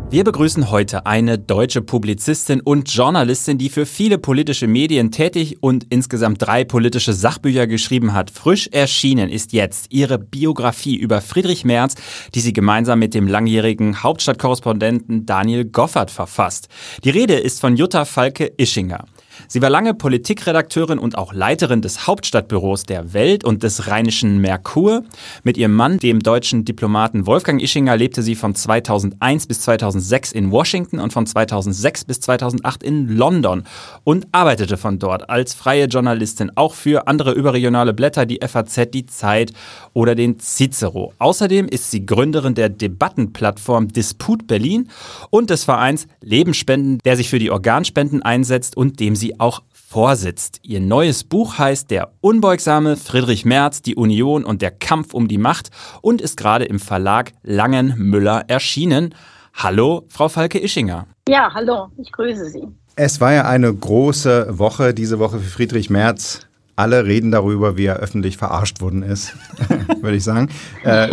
Wir 0.08 0.22
begrüßen 0.22 0.70
heute 0.70 1.04
eine 1.04 1.36
deutsche 1.36 1.82
Publizistin 1.82 2.60
und 2.60 2.88
Journalistin, 2.94 3.58
die 3.58 3.68
für 3.68 3.86
viele 3.86 4.18
politische 4.18 4.68
Medien 4.68 5.10
tätig 5.10 5.56
und 5.62 5.84
insgesamt 5.90 6.40
drei 6.40 6.62
politische 6.62 7.12
Sachbücher 7.12 7.66
geschrieben 7.66 8.12
hat. 8.14 8.30
Frisch 8.30 8.68
erschienen 8.68 9.28
ist 9.28 9.52
jetzt 9.52 9.92
ihre 9.92 10.20
Biografie 10.20 10.94
über 10.94 11.20
Friedrich 11.20 11.64
Merz, 11.64 11.96
die 12.36 12.40
sie 12.40 12.52
gemeinsam 12.52 13.00
mit 13.00 13.14
dem 13.14 13.26
langjährigen 13.26 14.04
Hauptstadtkorrespondenten 14.04 15.26
Daniel 15.26 15.64
Goffert 15.64 16.12
verfasst. 16.12 16.68
Die 17.02 17.10
Rede 17.10 17.34
ist 17.34 17.60
von 17.60 17.76
Jutta 17.76 18.04
Falke-Ischinger. 18.04 19.06
Sie 19.48 19.62
war 19.62 19.70
lange 19.70 19.94
Politikredakteurin 19.94 20.98
und 20.98 21.16
auch 21.16 21.32
Leiterin 21.32 21.82
des 21.82 22.06
Hauptstadtbüros 22.06 22.82
der 22.82 23.12
Welt 23.12 23.44
und 23.44 23.62
des 23.62 23.86
Rheinischen 23.86 24.38
Merkur. 24.40 25.04
Mit 25.44 25.56
ihrem 25.56 25.74
Mann, 25.74 25.98
dem 25.98 26.20
deutschen 26.20 26.64
Diplomaten 26.64 27.26
Wolfgang 27.26 27.62
Ischinger, 27.62 27.96
lebte 27.96 28.22
sie 28.22 28.34
von 28.34 28.54
2001 28.54 29.46
bis 29.46 29.60
2006 29.60 30.32
in 30.32 30.50
Washington 30.50 30.98
und 30.98 31.12
von 31.12 31.26
2006 31.26 32.04
bis 32.04 32.20
2008 32.20 32.82
in 32.82 33.08
London 33.08 33.64
und 34.04 34.26
arbeitete 34.32 34.76
von 34.76 34.98
dort 34.98 35.30
als 35.30 35.54
freie 35.54 35.86
Journalistin 35.86 36.50
auch 36.56 36.74
für 36.74 37.06
andere 37.06 37.32
überregionale 37.32 37.94
Blätter, 37.94 38.26
die 38.26 38.40
FAZ, 38.44 38.90
die 38.92 39.06
Zeit 39.06 39.52
oder 39.92 40.14
den 40.14 40.38
Cicero. 40.40 41.12
Außerdem 41.18 41.66
ist 41.68 41.90
sie 41.90 42.04
Gründerin 42.04 42.54
der 42.54 42.68
Debattenplattform 42.68 43.88
Disput 43.88 44.46
Berlin 44.46 44.88
und 45.30 45.50
des 45.50 45.64
Vereins 45.64 46.08
Lebensspenden, 46.20 46.98
der 47.04 47.16
sich 47.16 47.28
für 47.28 47.38
die 47.38 47.50
Organspenden 47.50 48.22
einsetzt 48.22 48.76
und 48.76 49.00
dem 49.00 49.14
sie 49.16 49.35
auch 49.38 49.62
vorsitzt. 49.72 50.58
Ihr 50.62 50.80
neues 50.80 51.24
Buch 51.24 51.58
heißt 51.58 51.90
Der 51.90 52.12
unbeugsame 52.20 52.96
Friedrich 52.96 53.44
Merz, 53.44 53.82
die 53.82 53.94
Union 53.94 54.44
und 54.44 54.62
der 54.62 54.70
Kampf 54.70 55.14
um 55.14 55.28
die 55.28 55.38
Macht 55.38 55.70
und 56.02 56.20
ist 56.20 56.36
gerade 56.36 56.64
im 56.64 56.80
Verlag 56.80 57.32
Langen-Müller 57.42 58.44
erschienen. 58.48 59.14
Hallo, 59.54 60.04
Frau 60.08 60.28
Falke-Ischinger. 60.28 61.06
Ja, 61.28 61.50
hallo, 61.54 61.88
ich 61.98 62.12
grüße 62.12 62.50
Sie. 62.50 62.66
Es 62.96 63.20
war 63.20 63.32
ja 63.32 63.44
eine 63.44 63.72
große 63.72 64.58
Woche 64.58 64.94
diese 64.94 65.18
Woche 65.18 65.38
für 65.38 65.50
Friedrich 65.50 65.90
Merz 65.90 66.45
alle 66.76 67.06
reden 67.06 67.32
darüber, 67.32 67.76
wie 67.76 67.86
er 67.86 67.96
öffentlich 67.96 68.36
verarscht 68.36 68.80
worden 68.80 69.02
ist, 69.02 69.34
würde 70.02 70.16
ich 70.16 70.24
sagen. 70.24 70.50
Äh, 70.84 71.08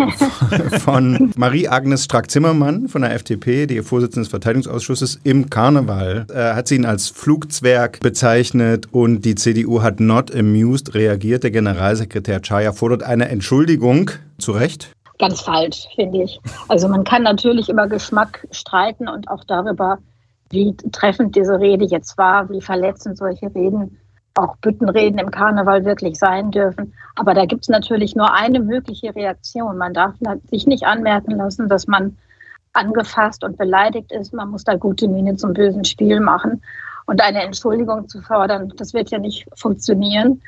von 0.79 1.31
Marie-Agnes 1.37 2.03
Strack-Zimmermann 2.03 2.89
von 2.89 3.01
der 3.01 3.13
FDP, 3.13 3.65
die 3.65 3.81
Vorsitzende 3.81 4.25
des 4.25 4.29
Verteidigungsausschusses, 4.29 5.21
im 5.23 5.49
Karneval 5.49 6.27
äh, 6.29 6.53
hat 6.53 6.67
sie 6.67 6.75
ihn 6.75 6.85
als 6.85 7.09
Flugzwerg 7.09 8.01
bezeichnet 8.01 8.89
und 8.91 9.23
die 9.23 9.35
CDU 9.35 9.81
hat 9.81 10.01
not 10.01 10.35
amused 10.35 10.93
reagiert. 10.93 11.43
Der 11.43 11.51
Generalsekretär 11.51 12.41
Chaya 12.41 12.73
fordert 12.73 13.03
eine 13.03 13.29
Entschuldigung. 13.29 14.11
Zu 14.37 14.51
Recht? 14.51 14.91
Ganz 15.19 15.41
falsch, 15.41 15.87
finde 15.95 16.23
ich. 16.23 16.39
Also 16.67 16.89
man 16.89 17.05
kann 17.05 17.23
natürlich 17.23 17.69
über 17.69 17.87
Geschmack 17.87 18.45
streiten 18.51 19.07
und 19.07 19.29
auch 19.29 19.45
darüber, 19.45 19.99
wie 20.49 20.75
treffend 20.91 21.35
diese 21.35 21.59
Rede 21.59 21.85
jetzt 21.85 22.17
war, 22.17 22.49
wie 22.49 22.61
verletzend 22.61 23.17
solche 23.17 23.45
Reden 23.55 23.97
auch 24.35 24.57
Büttenreden 24.57 25.19
im 25.19 25.31
Karneval 25.31 25.85
wirklich 25.85 26.17
sein 26.17 26.51
dürfen. 26.51 26.93
Aber 27.15 27.33
da 27.33 27.45
gibt 27.45 27.63
es 27.63 27.69
natürlich 27.69 28.15
nur 28.15 28.33
eine 28.33 28.59
mögliche 28.59 29.15
Reaktion. 29.15 29.77
Man 29.77 29.93
darf 29.93 30.15
sich 30.49 30.65
nicht 30.65 30.83
anmerken 30.85 31.31
lassen, 31.31 31.69
dass 31.69 31.87
man 31.87 32.17
angefasst 32.73 33.43
und 33.43 33.57
beleidigt 33.57 34.11
ist. 34.11 34.33
Man 34.33 34.49
muss 34.49 34.63
da 34.63 34.75
gute 34.75 35.07
Miene 35.07 35.35
zum 35.35 35.53
bösen 35.53 35.85
Spiel 35.85 36.19
machen. 36.19 36.61
Und 37.05 37.21
eine 37.21 37.43
Entschuldigung 37.43 38.07
zu 38.07 38.21
fordern, 38.21 38.73
das 38.77 38.93
wird 38.93 39.11
ja 39.11 39.19
nicht 39.19 39.45
funktionieren. 39.55 40.41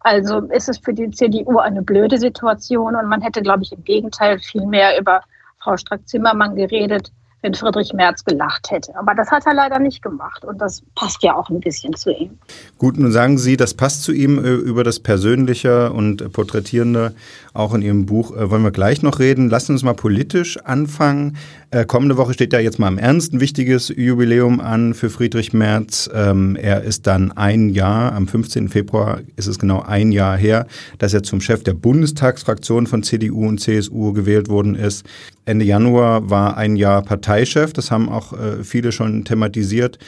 Also 0.00 0.40
ist 0.40 0.68
es 0.68 0.78
für 0.78 0.92
die 0.92 1.10
CDU 1.10 1.58
eine 1.58 1.82
blöde 1.82 2.18
Situation 2.18 2.94
und 2.94 3.08
man 3.08 3.22
hätte, 3.22 3.40
glaube 3.40 3.62
ich, 3.62 3.72
im 3.72 3.82
Gegenteil 3.84 4.38
viel 4.38 4.66
mehr 4.66 5.00
über 5.00 5.22
Frau 5.58 5.78
Strack-Zimmermann 5.78 6.56
geredet, 6.56 7.10
wenn 7.44 7.54
Friedrich 7.54 7.92
Merz 7.92 8.24
gelacht 8.24 8.70
hätte. 8.70 8.96
Aber 8.96 9.14
das 9.14 9.30
hat 9.30 9.46
er 9.46 9.52
leider 9.52 9.78
nicht 9.78 10.00
gemacht 10.00 10.46
und 10.46 10.58
das 10.62 10.82
passt 10.94 11.22
ja 11.22 11.36
auch 11.36 11.50
ein 11.50 11.60
bisschen 11.60 11.94
zu 11.94 12.10
ihm. 12.10 12.38
Gut, 12.78 12.96
nun 12.96 13.12
sagen 13.12 13.36
Sie, 13.36 13.58
das 13.58 13.74
passt 13.74 14.02
zu 14.02 14.12
ihm 14.12 14.42
äh, 14.42 14.48
über 14.48 14.82
das 14.82 14.98
Persönliche 14.98 15.92
und 15.92 16.32
Porträtierende, 16.32 17.14
auch 17.52 17.74
in 17.74 17.82
Ihrem 17.82 18.06
Buch, 18.06 18.34
äh, 18.34 18.50
wollen 18.50 18.62
wir 18.62 18.70
gleich 18.70 19.02
noch 19.02 19.18
reden. 19.18 19.50
Lassen 19.50 19.66
Sie 19.66 19.72
uns 19.74 19.82
mal 19.82 19.92
politisch 19.92 20.56
anfangen. 20.64 21.36
Äh, 21.74 21.86
kommende 21.86 22.16
Woche 22.16 22.34
steht 22.34 22.52
ja 22.52 22.60
jetzt 22.60 22.78
mal 22.78 22.86
im 22.86 22.98
Ernst 22.98 23.32
ein 23.32 23.40
wichtiges 23.40 23.88
Jubiläum 23.88 24.60
an 24.60 24.94
für 24.94 25.10
Friedrich 25.10 25.52
Merz. 25.52 26.08
Ähm, 26.14 26.54
er 26.54 26.84
ist 26.84 27.08
dann 27.08 27.32
ein 27.32 27.68
Jahr, 27.68 28.12
am 28.12 28.28
15. 28.28 28.68
Februar 28.68 29.22
ist 29.34 29.48
es 29.48 29.58
genau 29.58 29.82
ein 29.82 30.12
Jahr 30.12 30.36
her, 30.36 30.68
dass 30.98 31.14
er 31.14 31.24
zum 31.24 31.40
Chef 31.40 31.64
der 31.64 31.74
Bundestagsfraktion 31.74 32.86
von 32.86 33.02
CDU 33.02 33.48
und 33.48 33.58
CSU 33.58 34.12
gewählt 34.12 34.48
worden 34.48 34.76
ist. 34.76 35.04
Ende 35.46 35.64
Januar 35.64 36.30
war 36.30 36.56
ein 36.56 36.76
Jahr 36.76 37.02
Parteichef, 37.02 37.72
das 37.72 37.90
haben 37.90 38.08
auch 38.08 38.34
äh, 38.34 38.62
viele 38.62 38.92
schon 38.92 39.24
thematisiert. 39.24 39.98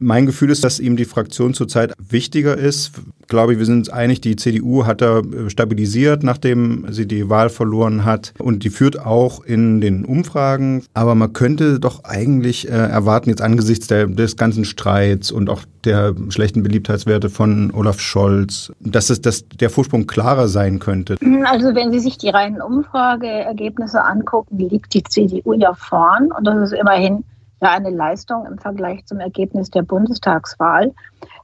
Mein 0.00 0.26
Gefühl 0.26 0.50
ist, 0.50 0.62
dass 0.62 0.78
ihm 0.78 0.96
die 0.96 1.04
Fraktion 1.04 1.54
zurzeit 1.54 1.92
wichtiger 1.98 2.56
ist. 2.56 2.92
Glaube 3.26 3.52
ich, 3.52 3.58
wir 3.58 3.66
sind 3.66 3.78
uns 3.78 3.88
einig, 3.88 4.20
die 4.20 4.36
CDU 4.36 4.86
hat 4.86 5.02
er 5.02 5.18
äh, 5.18 5.50
stabilisiert, 5.50 6.22
nachdem 6.22 6.86
sie 6.90 7.06
die 7.06 7.28
Wahl 7.28 7.50
verloren 7.50 8.04
hat. 8.04 8.32
Und 8.38 8.64
die 8.64 8.70
führt 8.70 9.04
auch 9.04 9.44
in 9.44 9.80
den 9.80 10.04
Umfragen. 10.04 10.84
Aber 10.94 11.14
man 11.14 11.32
könnte 11.32 11.80
doch 11.80 12.04
eigentlich 12.04 12.68
äh, 12.68 12.72
erwarten, 12.72 13.28
jetzt 13.30 13.42
angesichts 13.42 13.88
der, 13.88 14.06
des 14.06 14.36
ganzen 14.36 14.64
Streits 14.64 15.32
und 15.32 15.50
auch 15.50 15.62
der 15.84 16.14
schlechten 16.28 16.62
Beliebtheitswerte 16.62 17.28
von 17.28 17.72
Olaf 17.72 18.00
Scholz, 18.00 18.72
dass 18.80 19.10
es 19.10 19.20
dass 19.20 19.48
der 19.48 19.70
Vorsprung 19.70 20.06
klarer 20.06 20.48
sein 20.48 20.78
könnte. 20.78 21.16
Also 21.44 21.74
wenn 21.74 21.92
Sie 21.92 22.00
sich 22.00 22.18
die 22.18 22.28
reinen 22.28 22.60
Umfrageergebnisse 22.60 24.02
angucken, 24.02 24.58
liegt 24.58 24.94
die 24.94 25.02
CDU 25.02 25.54
ja 25.54 25.74
vorn. 25.74 26.30
Und 26.32 26.44
das 26.46 26.70
ist 26.70 26.78
immerhin 26.78 27.24
ja 27.60 27.70
eine 27.70 27.90
Leistung 27.90 28.46
im 28.46 28.58
Vergleich 28.58 29.04
zum 29.06 29.20
Ergebnis 29.20 29.70
der 29.70 29.82
Bundestagswahl. 29.82 30.92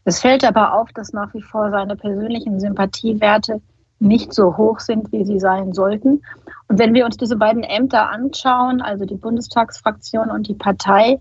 Es 0.04 0.21
fällt 0.21 0.44
aber 0.44 0.75
auf, 0.75 0.92
dass 0.92 1.12
nach 1.12 1.33
wie 1.35 1.42
vor 1.42 1.71
seine 1.71 1.97
persönlichen 1.97 2.61
Sympathiewerte 2.61 3.61
nicht 3.99 4.33
so 4.33 4.56
hoch 4.56 4.80
sind, 4.80 5.11
wie 5.12 5.25
sie 5.25 5.40
sein 5.40 5.73
sollten. 5.73 6.23
Und 6.68 6.78
wenn 6.78 6.94
wir 6.94 7.04
uns 7.04 7.16
diese 7.16 7.37
beiden 7.37 7.62
Ämter 7.62 8.11
anschauen, 8.11 8.80
also 8.80 9.04
die 9.04 9.16
Bundestagsfraktion 9.16 10.30
und 10.30 10.49
die 10.49 10.54
Partei, 10.54 11.21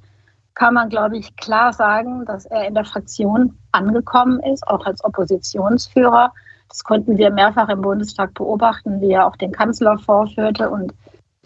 kann 0.55 0.75
man, 0.75 0.89
glaube 0.89 1.17
ich, 1.17 1.35
klar 1.35 1.73
sagen, 1.73 2.25
dass 2.25 2.45
er 2.45 2.67
in 2.67 2.75
der 2.75 2.85
Fraktion 2.85 3.57
angekommen 3.71 4.39
ist, 4.41 4.67
auch 4.67 4.85
als 4.85 5.03
Oppositionsführer. 5.03 6.31
Das 6.69 6.83
konnten 6.83 7.17
wir 7.17 7.31
mehrfach 7.31 7.69
im 7.69 7.81
Bundestag 7.81 8.33
beobachten, 8.35 9.01
wie 9.01 9.11
er 9.11 9.27
auch 9.27 9.35
den 9.35 9.51
Kanzler 9.51 9.97
vorführte 9.97 10.69
und 10.69 10.93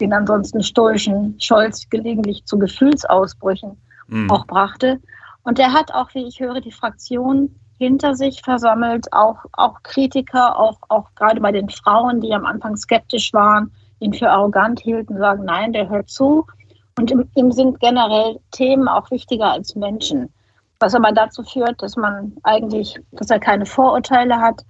den 0.00 0.12
ansonsten 0.12 0.62
stoischen 0.62 1.36
Scholz 1.40 1.88
gelegentlich 1.90 2.44
zu 2.44 2.58
Gefühlsausbrüchen 2.58 3.76
mhm. 4.08 4.30
auch 4.30 4.46
brachte. 4.46 5.00
Und 5.42 5.58
er 5.58 5.72
hat 5.72 5.92
auch, 5.92 6.14
wie 6.14 6.26
ich 6.26 6.40
höre, 6.40 6.60
die 6.60 6.72
Fraktion 6.72 7.54
hinter 7.78 8.14
sich 8.14 8.42
versammelt, 8.42 9.12
auch, 9.12 9.44
auch 9.52 9.82
Kritiker, 9.82 10.58
auch, 10.58 10.78
auch 10.88 11.06
gerade 11.14 11.40
bei 11.40 11.52
den 11.52 11.68
Frauen, 11.68 12.20
die 12.20 12.34
am 12.34 12.44
Anfang 12.44 12.76
skeptisch 12.76 13.32
waren, 13.32 13.72
ihn 14.00 14.12
für 14.12 14.30
arrogant 14.30 14.80
hielten, 14.80 15.16
sagen, 15.18 15.44
nein, 15.44 15.72
der 15.72 15.88
hört 15.88 16.10
zu. 16.10 16.44
Und 16.98 17.10
ihm, 17.10 17.28
ihm 17.36 17.52
sind 17.52 17.78
generell 17.78 18.40
Themen 18.50 18.88
auch 18.88 19.10
wichtiger 19.10 19.52
als 19.52 19.76
Menschen. 19.76 20.32
Was 20.80 20.94
aber 20.94 21.12
dazu 21.12 21.42
führt, 21.44 21.80
dass 21.82 21.96
man 21.96 22.36
eigentlich, 22.42 22.98
dass 23.12 23.30
er 23.30 23.38
keine 23.38 23.66
Vorurteile 23.66 24.40
hat 24.40 24.64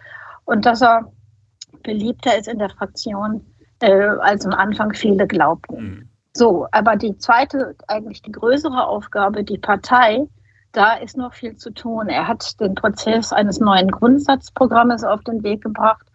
und 0.44 0.66
dass 0.66 0.82
er 0.82 1.10
beliebter 1.82 2.38
ist 2.38 2.48
in 2.48 2.58
der 2.58 2.70
Fraktion 2.70 3.44
äh, 3.80 4.08
als 4.20 4.46
am 4.46 4.52
Anfang 4.52 4.94
viele 4.94 5.26
glaubten. 5.26 5.82
Mhm. 5.82 6.08
So, 6.34 6.68
aber 6.70 6.96
die 6.96 7.16
zweite, 7.18 7.74
eigentlich 7.88 8.22
die 8.22 8.32
größere 8.32 8.86
Aufgabe, 8.86 9.44
die 9.44 9.58
Partei, 9.58 10.26
da 10.72 10.94
ist 10.94 11.16
noch 11.16 11.34
viel 11.34 11.56
zu 11.56 11.70
tun. 11.70 12.08
Er 12.08 12.28
hat 12.28 12.60
den 12.60 12.74
Prozess 12.74 13.32
eines 13.32 13.58
neuen 13.58 13.90
Grundsatzprogrammes 13.90 15.02
auf 15.02 15.22
den 15.24 15.42
Weg 15.42 15.62
gebracht, 15.62 16.06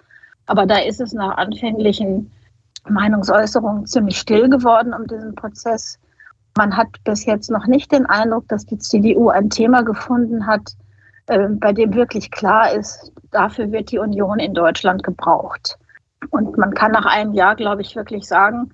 aber 0.46 0.66
da 0.66 0.78
ist 0.78 1.02
es 1.02 1.14
nach 1.14 1.38
anfänglichen 1.38 2.32
Meinungsäußerungen 2.88 3.86
ziemlich 3.86 4.18
still 4.18 4.50
geworden 4.50 4.94
um 4.94 5.08
diesen 5.08 5.36
Prozess. 5.36 6.00
Man 6.56 6.78
hat 6.78 6.88
bis 7.04 7.26
jetzt 7.26 7.50
noch 7.50 7.66
nicht 7.66 7.92
den 7.92 8.06
Eindruck, 8.06 8.48
dass 8.48 8.66
die 8.66 8.78
CDU 8.78 9.30
ein 9.30 9.50
Thema 9.50 9.84
gefunden 9.84 10.46
hat, 10.46 10.74
äh, 11.28 11.48
bei 11.50 11.74
dem 11.74 11.94
wirklich 11.94 12.30
klar 12.30 12.72
ist, 12.74 13.12
dafür 13.32 13.72
wird 13.72 13.92
die 13.92 14.00
Union 14.00 14.40
in 14.40 14.54
Deutschland 14.54 15.04
gebraucht. 15.04 15.78
Und 16.30 16.58
man 16.58 16.74
kann 16.74 16.92
nach 16.92 17.06
einem 17.06 17.34
Jahr, 17.34 17.56
glaube 17.56 17.82
ich, 17.82 17.96
wirklich 17.96 18.28
sagen, 18.28 18.72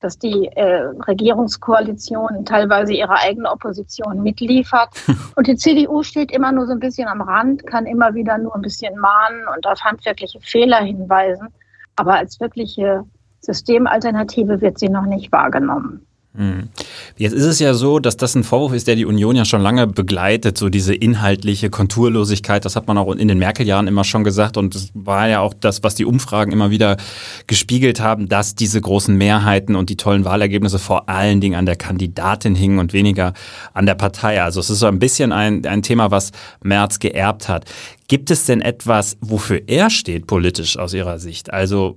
dass 0.00 0.18
die 0.18 0.46
äh, 0.54 0.84
Regierungskoalition 1.08 2.44
teilweise 2.44 2.92
ihre 2.92 3.14
eigene 3.14 3.50
Opposition 3.50 4.22
mitliefert. 4.22 4.90
Und 5.36 5.46
die 5.46 5.56
CDU 5.56 6.02
steht 6.02 6.30
immer 6.30 6.52
nur 6.52 6.66
so 6.66 6.72
ein 6.72 6.80
bisschen 6.80 7.08
am 7.08 7.22
Rand, 7.22 7.66
kann 7.66 7.86
immer 7.86 8.14
wieder 8.14 8.38
nur 8.38 8.54
ein 8.54 8.62
bisschen 8.62 8.98
mahnen 8.98 9.46
und 9.54 9.66
auf 9.66 9.80
handwerkliche 9.80 10.40
Fehler 10.40 10.78
hinweisen. 10.78 11.48
Aber 11.96 12.14
als 12.14 12.40
wirkliche 12.40 13.04
Systemalternative 13.40 14.60
wird 14.60 14.78
sie 14.78 14.88
noch 14.88 15.06
nicht 15.06 15.32
wahrgenommen. 15.32 16.06
Hm. 16.36 16.68
Jetzt 17.16 17.32
ist 17.32 17.44
es 17.44 17.58
ja 17.60 17.72
so, 17.72 17.98
dass 17.98 18.18
das 18.18 18.34
ein 18.34 18.44
Vorwurf 18.44 18.74
ist, 18.74 18.86
der 18.86 18.94
die 18.94 19.06
Union 19.06 19.36
ja 19.36 19.46
schon 19.46 19.62
lange 19.62 19.86
begleitet, 19.86 20.58
so 20.58 20.68
diese 20.68 20.94
inhaltliche 20.94 21.70
Konturlosigkeit. 21.70 22.64
Das 22.66 22.76
hat 22.76 22.86
man 22.86 22.98
auch 22.98 23.10
in 23.14 23.28
den 23.28 23.38
Merkel-Jahren 23.38 23.86
immer 23.86 24.04
schon 24.04 24.22
gesagt. 24.22 24.58
Und 24.58 24.74
das 24.74 24.90
war 24.92 25.28
ja 25.28 25.40
auch 25.40 25.54
das, 25.54 25.82
was 25.82 25.94
die 25.94 26.04
Umfragen 26.04 26.52
immer 26.52 26.70
wieder 26.70 26.98
gespiegelt 27.46 28.00
haben, 28.00 28.28
dass 28.28 28.54
diese 28.54 28.80
großen 28.80 29.16
Mehrheiten 29.16 29.76
und 29.76 29.88
die 29.88 29.96
tollen 29.96 30.26
Wahlergebnisse 30.26 30.78
vor 30.78 31.08
allen 31.08 31.40
Dingen 31.40 31.54
an 31.54 31.64
der 31.64 31.76
Kandidatin 31.76 32.54
hingen 32.54 32.78
und 32.80 32.92
weniger 32.92 33.32
an 33.72 33.86
der 33.86 33.94
Partei. 33.94 34.42
Also 34.42 34.60
es 34.60 34.68
ist 34.68 34.80
so 34.80 34.86
ein 34.86 34.98
bisschen 34.98 35.32
ein, 35.32 35.64
ein 35.64 35.82
Thema, 35.82 36.10
was 36.10 36.32
Merz 36.62 36.98
geerbt 36.98 37.48
hat. 37.48 37.64
Gibt 38.08 38.30
es 38.30 38.44
denn 38.44 38.60
etwas, 38.60 39.16
wofür 39.22 39.62
er 39.66 39.88
steht 39.88 40.26
politisch 40.26 40.78
aus 40.78 40.92
Ihrer 40.92 41.18
Sicht? 41.18 41.50
Also 41.52 41.96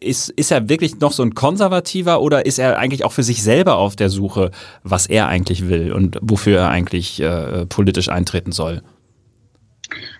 ist, 0.00 0.30
ist 0.30 0.50
er 0.50 0.68
wirklich 0.68 1.00
noch 1.00 1.12
so 1.12 1.22
ein 1.22 1.34
Konservativer 1.34 2.20
oder 2.20 2.46
ist 2.46 2.58
er 2.58 2.78
eigentlich 2.78 3.04
auch 3.04 3.12
für 3.12 3.22
sich 3.22 3.42
selber 3.42 3.76
auf 3.76 3.96
der 3.96 4.10
Suche, 4.10 4.50
was 4.82 5.06
er 5.06 5.28
eigentlich 5.28 5.68
will 5.68 5.92
und 5.92 6.18
wofür 6.22 6.58
er 6.58 6.68
eigentlich 6.68 7.20
äh, 7.20 7.66
politisch 7.66 8.08
eintreten 8.08 8.52
soll? 8.52 8.82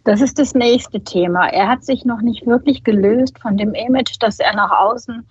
Das 0.05 0.21
ist 0.21 0.39
das 0.39 0.55
nächste 0.55 1.03
Thema. 1.03 1.49
Er 1.49 1.69
hat 1.69 1.85
sich 1.85 2.05
noch 2.05 2.21
nicht 2.21 2.47
wirklich 2.47 2.85
gelöst 2.85 3.39
von 3.41 3.57
dem 3.57 3.75
Image, 3.75 4.17
dass 4.21 4.39
er 4.39 4.55
nach 4.55 4.71
außen, 4.71 5.27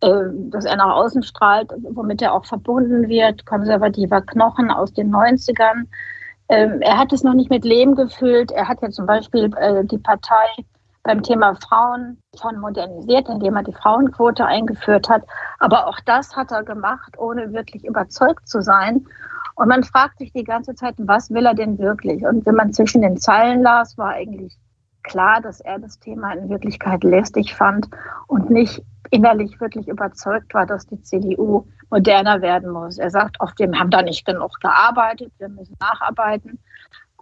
äh, 0.00 0.08
dass 0.50 0.64
er 0.64 0.76
nach 0.76 0.94
außen 0.94 1.22
strahlt, 1.22 1.70
womit 1.90 2.22
er 2.22 2.32
auch 2.32 2.44
verbunden 2.44 3.08
wird, 3.08 3.44
konservativer 3.46 4.22
Knochen 4.22 4.70
aus 4.70 4.92
den 4.92 5.12
90ern. 5.12 5.86
Ähm, 6.48 6.80
er 6.80 6.98
hat 6.98 7.12
es 7.12 7.22
noch 7.22 7.34
nicht 7.34 7.50
mit 7.50 7.64
Leben 7.64 7.94
gefüllt. 7.94 8.52
Er 8.52 8.68
hat 8.68 8.82
ja 8.82 8.90
zum 8.90 9.06
Beispiel 9.06 9.50
äh, 9.58 9.84
die 9.84 9.98
Partei 9.98 10.64
beim 11.04 11.22
Thema 11.22 11.54
Frauen 11.54 12.18
schon 12.40 12.58
modernisiert, 12.58 13.28
indem 13.28 13.56
er 13.56 13.62
die 13.62 13.72
Frauenquote 13.72 14.44
eingeführt 14.44 15.08
hat. 15.08 15.22
Aber 15.60 15.86
auch 15.86 16.00
das 16.06 16.34
hat 16.34 16.50
er 16.50 16.64
gemacht, 16.64 17.16
ohne 17.18 17.52
wirklich 17.52 17.84
überzeugt 17.84 18.48
zu 18.48 18.62
sein. 18.62 19.06
Und 19.54 19.68
man 19.68 19.84
fragt 19.84 20.18
sich 20.18 20.32
die 20.32 20.44
ganze 20.44 20.74
Zeit, 20.74 20.94
was 20.98 21.30
will 21.30 21.46
er 21.46 21.54
denn 21.54 21.78
wirklich? 21.78 22.26
Und 22.26 22.44
wenn 22.46 22.56
man 22.56 22.72
zwischen 22.72 23.02
den 23.02 23.18
Zeilen 23.18 23.62
las, 23.62 23.96
war 23.96 24.10
eigentlich 24.10 24.58
klar, 25.04 25.40
dass 25.40 25.60
er 25.60 25.78
das 25.78 26.00
Thema 26.00 26.32
in 26.32 26.48
Wirklichkeit 26.48 27.04
lästig 27.04 27.54
fand 27.54 27.86
und 28.26 28.50
nicht 28.50 28.82
innerlich 29.10 29.60
wirklich 29.60 29.86
überzeugt 29.86 30.54
war, 30.54 30.66
dass 30.66 30.86
die 30.86 31.00
CDU 31.02 31.66
moderner 31.90 32.40
werden 32.40 32.72
muss. 32.72 32.98
Er 32.98 33.10
sagt 33.10 33.38
oft, 33.40 33.58
wir 33.58 33.70
haben 33.78 33.90
da 33.90 34.02
nicht 34.02 34.24
genug 34.24 34.58
gearbeitet, 34.60 35.32
wir 35.38 35.50
müssen 35.50 35.76
nacharbeiten. 35.78 36.58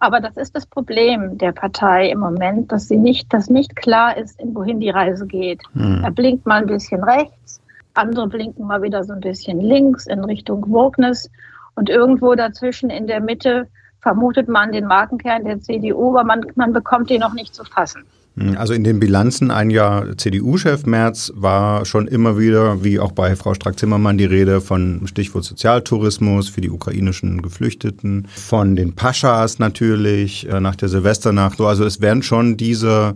Aber 0.03 0.19
das 0.19 0.35
ist 0.35 0.53
das 0.53 0.65
Problem 0.65 1.37
der 1.37 1.53
Partei 1.53 2.09
im 2.09 2.19
Moment, 2.19 2.73
dass 2.73 2.89
sie 2.89 2.97
nicht, 2.97 3.33
dass 3.33 3.49
nicht 3.49 3.73
klar 3.77 4.17
ist, 4.17 4.37
wohin 4.43 4.81
die 4.81 4.89
Reise 4.89 5.25
geht. 5.25 5.61
Hm. 5.75 6.03
Er 6.03 6.11
blinkt 6.11 6.45
mal 6.45 6.59
ein 6.59 6.67
bisschen 6.67 7.01
rechts, 7.01 7.61
andere 7.93 8.27
blinken 8.27 8.67
mal 8.67 8.81
wieder 8.81 9.05
so 9.05 9.13
ein 9.13 9.21
bisschen 9.21 9.61
links 9.61 10.05
in 10.05 10.21
Richtung 10.25 10.69
Wokeness 10.69 11.31
und 11.75 11.89
irgendwo 11.89 12.35
dazwischen 12.35 12.89
in 12.89 13.07
der 13.07 13.21
Mitte 13.21 13.69
vermutet 14.01 14.49
man 14.49 14.73
den 14.73 14.87
Markenkern 14.87 15.45
der 15.45 15.61
CDU, 15.61 16.09
aber 16.09 16.25
man, 16.25 16.47
man 16.55 16.73
bekommt 16.73 17.09
ihn 17.09 17.21
noch 17.21 17.33
nicht 17.33 17.55
zu 17.55 17.63
fassen. 17.63 18.03
Hm, 18.35 18.57
also 18.57 18.73
in 18.73 18.83
den 18.83 18.99
Bilanzen 18.99 19.51
ein 19.51 19.69
Jahr 19.69 20.17
CDU-Chef 20.17 20.85
Merz 20.85 21.31
war 21.35 21.85
schon 21.85 22.07
immer 22.07 22.39
wieder, 22.39 22.83
wie 22.83 22.99
auch 22.99 23.11
bei 23.11 23.35
Frau 23.35 23.53
Strack-Zimmermann, 23.53 24.17
die 24.17 24.25
Rede 24.25 24.59
von 24.59 25.01
Stichwort 25.05 25.43
Sozialtourismus 25.43 26.49
für 26.49 26.61
die 26.61 26.71
ukrainischen 26.71 27.41
Geflüchteten, 27.41 28.27
von 28.35 28.75
den 28.75 28.93
Paschas 28.93 29.59
natürlich 29.59 30.49
äh, 30.49 30.59
nach 30.59 30.75
der 30.75 30.89
Silvesternacht. 30.89 31.57
So, 31.57 31.67
also 31.67 31.85
es 31.85 32.01
werden 32.01 32.23
schon 32.23 32.57
diese 32.57 33.15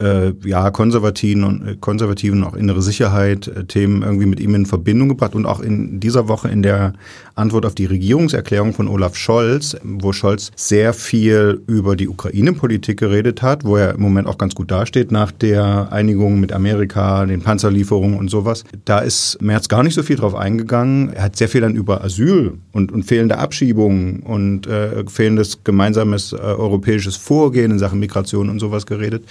äh, 0.00 0.32
ja, 0.44 0.70
konservativen 0.70 1.44
und 1.44 1.66
äh, 1.66 1.76
konservativen 1.80 2.44
auch 2.44 2.54
innere 2.54 2.82
Sicherheit 2.82 3.48
äh, 3.48 3.64
Themen 3.64 4.02
irgendwie 4.02 4.26
mit 4.26 4.40
ihm 4.40 4.54
in 4.54 4.66
Verbindung 4.66 5.08
gebracht 5.08 5.34
und 5.34 5.46
auch 5.46 5.60
in 5.60 6.00
dieser 6.00 6.28
Woche 6.28 6.48
in 6.48 6.62
der 6.62 6.92
Antwort 7.34 7.64
auf 7.64 7.74
die 7.74 7.86
Regierungserklärung 7.86 8.74
von 8.74 8.88
Olaf 8.88 9.16
Scholz, 9.16 9.76
wo 9.82 10.12
Scholz 10.12 10.52
sehr 10.54 10.92
viel 10.92 11.62
über 11.66 11.96
die 11.96 12.08
Ukraine-Politik 12.08 12.98
geredet 12.98 13.40
hat, 13.42 13.64
wo 13.64 13.76
er 13.76 13.94
im 13.94 14.02
Moment 14.02 14.28
auch 14.28 14.38
ganz 14.38 14.54
gut 14.54 14.70
dasteht 14.70 15.12
nach 15.12 15.32
der 15.32 15.90
Einigung 15.90 16.40
mit 16.40 16.52
Amerika, 16.52 17.24
den 17.24 17.40
Panzerlieferungen 17.40 18.18
und 18.18 18.30
sowas. 18.30 18.64
Da 18.84 18.98
ist 18.98 19.40
Merz 19.40 19.68
gar 19.68 19.82
nicht 19.82 19.94
so 19.94 20.02
viel 20.02 20.16
drauf 20.16 20.34
eingegangen. 20.34 21.12
Er 21.14 21.24
hat 21.24 21.36
sehr 21.36 21.48
viel 21.48 21.62
dann 21.62 21.74
über 21.74 22.04
Asyl 22.04 22.58
und, 22.72 22.92
und 22.92 23.04
fehlende 23.04 23.38
Abschiebungen 23.38 24.20
und 24.20 24.66
äh, 24.66 25.04
fehlendes 25.08 25.64
gemeinsames 25.64 26.32
äh, 26.32 26.36
europäisches 26.36 27.16
Vorgehen 27.16 27.70
in 27.72 27.78
Sachen 27.78 27.98
Migration 27.98 28.50
und 28.50 28.58
sowas 28.58 28.84
geredet. 28.84 29.24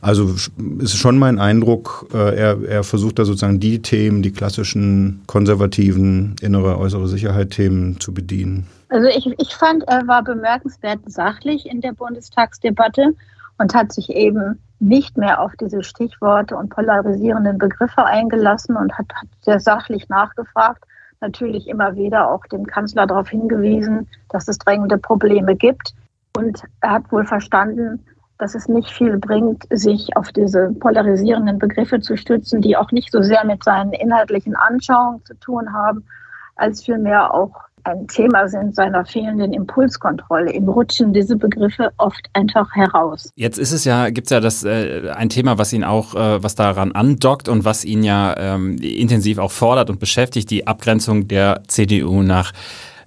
Also 0.00 0.34
ist 0.78 0.96
schon 0.96 1.18
mein 1.18 1.38
Eindruck, 1.38 2.08
äh, 2.14 2.36
er, 2.36 2.62
er 2.62 2.84
versucht 2.84 3.18
da 3.18 3.24
sozusagen 3.24 3.60
die 3.60 3.82
Themen, 3.82 4.22
die 4.22 4.32
klassischen 4.32 5.22
konservativen 5.26 6.36
innere, 6.40 6.78
äußere 6.78 7.08
Sicherheit-Themen 7.08 8.00
zu 8.00 8.14
bedienen. 8.14 8.66
Also 8.90 9.08
ich, 9.08 9.26
ich 9.38 9.54
fand, 9.54 9.84
er 9.86 10.06
war 10.06 10.22
bemerkenswert 10.22 11.00
sachlich 11.06 11.66
in 11.66 11.80
der 11.80 11.92
Bundestagsdebatte 11.92 13.14
und 13.58 13.74
hat 13.74 13.92
sich 13.92 14.10
eben 14.10 14.58
nicht 14.80 15.16
mehr 15.16 15.40
auf 15.40 15.52
diese 15.60 15.82
Stichworte 15.82 16.56
und 16.56 16.70
polarisierenden 16.70 17.58
Begriffe 17.58 18.04
eingelassen 18.04 18.76
und 18.76 18.96
hat, 18.96 19.06
hat 19.12 19.28
sehr 19.40 19.60
sachlich 19.60 20.08
nachgefragt. 20.08 20.84
Natürlich 21.20 21.66
immer 21.66 21.96
wieder 21.96 22.30
auch 22.30 22.46
dem 22.46 22.64
Kanzler 22.64 23.06
darauf 23.06 23.28
hingewiesen, 23.28 24.08
dass 24.28 24.46
es 24.46 24.58
drängende 24.58 24.98
Probleme 24.98 25.56
gibt. 25.56 25.94
Und 26.36 26.62
er 26.80 26.90
hat 26.90 27.10
wohl 27.10 27.26
verstanden, 27.26 28.04
dass 28.38 28.54
es 28.54 28.68
nicht 28.68 28.90
viel 28.90 29.18
bringt, 29.18 29.64
sich 29.70 30.16
auf 30.16 30.30
diese 30.32 30.70
polarisierenden 30.78 31.58
Begriffe 31.58 32.00
zu 32.00 32.16
stützen, 32.16 32.60
die 32.60 32.76
auch 32.76 32.92
nicht 32.92 33.10
so 33.10 33.22
sehr 33.22 33.44
mit 33.44 33.64
seinen 33.64 33.92
inhaltlichen 33.92 34.54
Anschauungen 34.54 35.24
zu 35.24 35.34
tun 35.34 35.72
haben, 35.72 36.04
als 36.56 36.84
vielmehr 36.84 37.34
auch 37.34 37.52
ein 37.84 38.06
Thema 38.06 38.48
sind 38.48 38.74
seiner 38.74 39.04
fehlenden 39.04 39.52
Impulskontrolle. 39.52 40.52
Im 40.52 40.68
rutschen 40.68 41.12
diese 41.12 41.36
Begriffe 41.36 41.90
oft 41.96 42.28
einfach 42.32 42.74
heraus. 42.74 43.30
Jetzt 43.34 43.58
ist 43.58 43.72
es 43.72 43.84
ja, 43.84 44.10
gibt 44.10 44.26
es 44.26 44.30
ja 44.30 44.40
das 44.40 44.64
äh, 44.64 45.10
ein 45.14 45.28
Thema, 45.28 45.58
was 45.58 45.72
ihn 45.72 45.84
auch, 45.84 46.14
äh, 46.14 46.42
was 46.42 46.54
daran 46.54 46.92
andockt 46.92 47.48
und 47.48 47.64
was 47.64 47.84
ihn 47.84 48.02
ja 48.02 48.36
ähm, 48.36 48.76
intensiv 48.78 49.38
auch 49.38 49.52
fordert 49.52 49.90
und 49.90 50.00
beschäftigt, 50.00 50.50
die 50.50 50.66
Abgrenzung 50.66 51.28
der 51.28 51.62
CDU 51.66 52.22
nach 52.22 52.52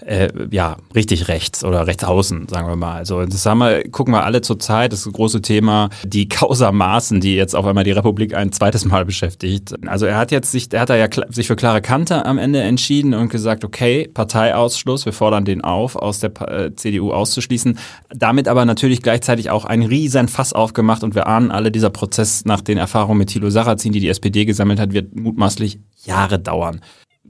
äh, 0.05 0.29
ja, 0.51 0.77
richtig 0.95 1.27
rechts 1.27 1.63
oder 1.63 1.87
rechts 1.87 2.03
außen, 2.03 2.47
sagen 2.47 2.67
wir 2.67 2.75
mal. 2.75 2.95
Also 2.95 3.25
das 3.25 3.45
haben 3.45 3.59
wir, 3.59 3.89
gucken 3.89 4.13
wir 4.13 4.23
alle 4.23 4.41
zur 4.41 4.59
Zeit, 4.59 4.93
das 4.93 5.03
große 5.03 5.41
Thema, 5.41 5.89
die 6.03 6.27
Causa 6.27 6.71
Maßen, 6.71 7.21
die 7.21 7.35
jetzt 7.35 7.55
auf 7.55 7.65
einmal 7.65 7.83
die 7.83 7.91
Republik 7.91 8.33
ein 8.33 8.51
zweites 8.51 8.85
Mal 8.85 9.05
beschäftigt. 9.05 9.73
Also 9.87 10.05
er 10.05 10.17
hat 10.17 10.31
jetzt 10.31 10.51
sich, 10.51 10.71
er 10.73 10.81
hat 10.81 10.89
da 10.89 10.95
ja 10.95 11.07
sich 11.29 11.47
für 11.47 11.55
klare 11.55 11.81
Kante 11.81 12.25
am 12.25 12.37
Ende 12.37 12.61
entschieden 12.61 13.13
und 13.13 13.29
gesagt, 13.29 13.63
okay, 13.63 14.09
Parteiausschluss, 14.13 15.05
wir 15.05 15.13
fordern 15.13 15.45
den 15.45 15.61
auf, 15.61 15.95
aus 15.95 16.19
der 16.19 16.31
äh, 16.41 16.75
CDU 16.75 17.11
auszuschließen. 17.11 17.77
Damit 18.09 18.47
aber 18.47 18.65
natürlich 18.65 19.01
gleichzeitig 19.01 19.49
auch 19.49 19.65
ein 19.65 19.83
riesen 19.83 20.27
Fass 20.27 20.53
aufgemacht 20.53 21.03
und 21.03 21.15
wir 21.15 21.27
ahnen 21.27 21.51
alle, 21.51 21.71
dieser 21.71 21.89
Prozess 21.89 22.45
nach 22.45 22.61
den 22.61 22.77
Erfahrungen 22.77 23.19
mit 23.19 23.29
Thilo 23.29 23.49
Sarrazin, 23.49 23.91
die 23.91 23.99
die 23.99 24.09
SPD 24.09 24.45
gesammelt 24.45 24.79
hat, 24.79 24.93
wird 24.93 25.15
mutmaßlich 25.15 25.79
Jahre 26.05 26.39
dauern. 26.39 26.81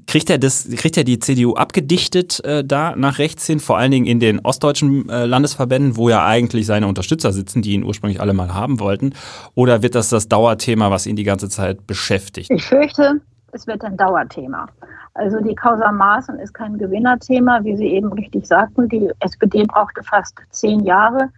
Kriegt 0.08 0.30
er 0.30 0.38
das, 0.38 0.68
kriegt 0.70 0.98
er 0.98 1.04
die 1.04 1.20
CDU 1.20 1.54
abgedichtet 1.56 2.44
äh, 2.44 2.64
da 2.64 2.96
nach 2.96 3.20
rechts 3.20 3.46
hin, 3.46 3.60
vor 3.60 3.78
allen 3.78 3.92
Dingen 3.92 4.06
in 4.06 4.20
den 4.20 4.40
ostdeutschen 4.40 5.10
äh, 5.10 5.26
Landesverbänden, 5.26 5.96
wo 5.96 6.10
ja 6.10 6.26
eigentlich 6.26 6.66
seine 6.66 6.88
Unterstützer 6.88 7.32
sitzen, 7.32 7.62
die 7.62 7.74
ihn 7.74 7.84
ursprünglich 7.84 8.20
alle 8.20 8.34
mal 8.34 8.54
haben 8.54 8.80
wollten? 8.80 9.14
Oder 9.56 9.84
wird 9.84 9.96
das 9.96 10.10
das 10.10 10.28
Dauerthema, 10.28 10.92
was 10.92 11.06
ihn 11.06 11.16
die 11.16 11.24
ganze 11.24 11.50
Zeit 11.50 11.88
beschäftigt? 11.88 12.50
Ich 12.52 12.64
fürchte, 12.64 13.22
es 13.52 13.68
wird 13.68 13.84
ein 13.84 13.98
Dauerthema. 13.98 14.68
Also 15.14 15.42
die 15.42 15.56
Causa 15.56 15.92
Maaßen 15.92 16.40
ist 16.40 16.54
kein 16.54 16.78
Gewinnerthema, 16.78 17.64
wie 17.64 17.76
Sie 17.76 17.88
eben 17.88 18.12
richtig 18.14 18.48
sagten. 18.48 18.88
Die 18.88 19.12
SPD 19.20 19.66
brauchte 19.66 20.04
fast 20.04 20.38
zehn 20.52 20.82
Jahre. 20.86 21.30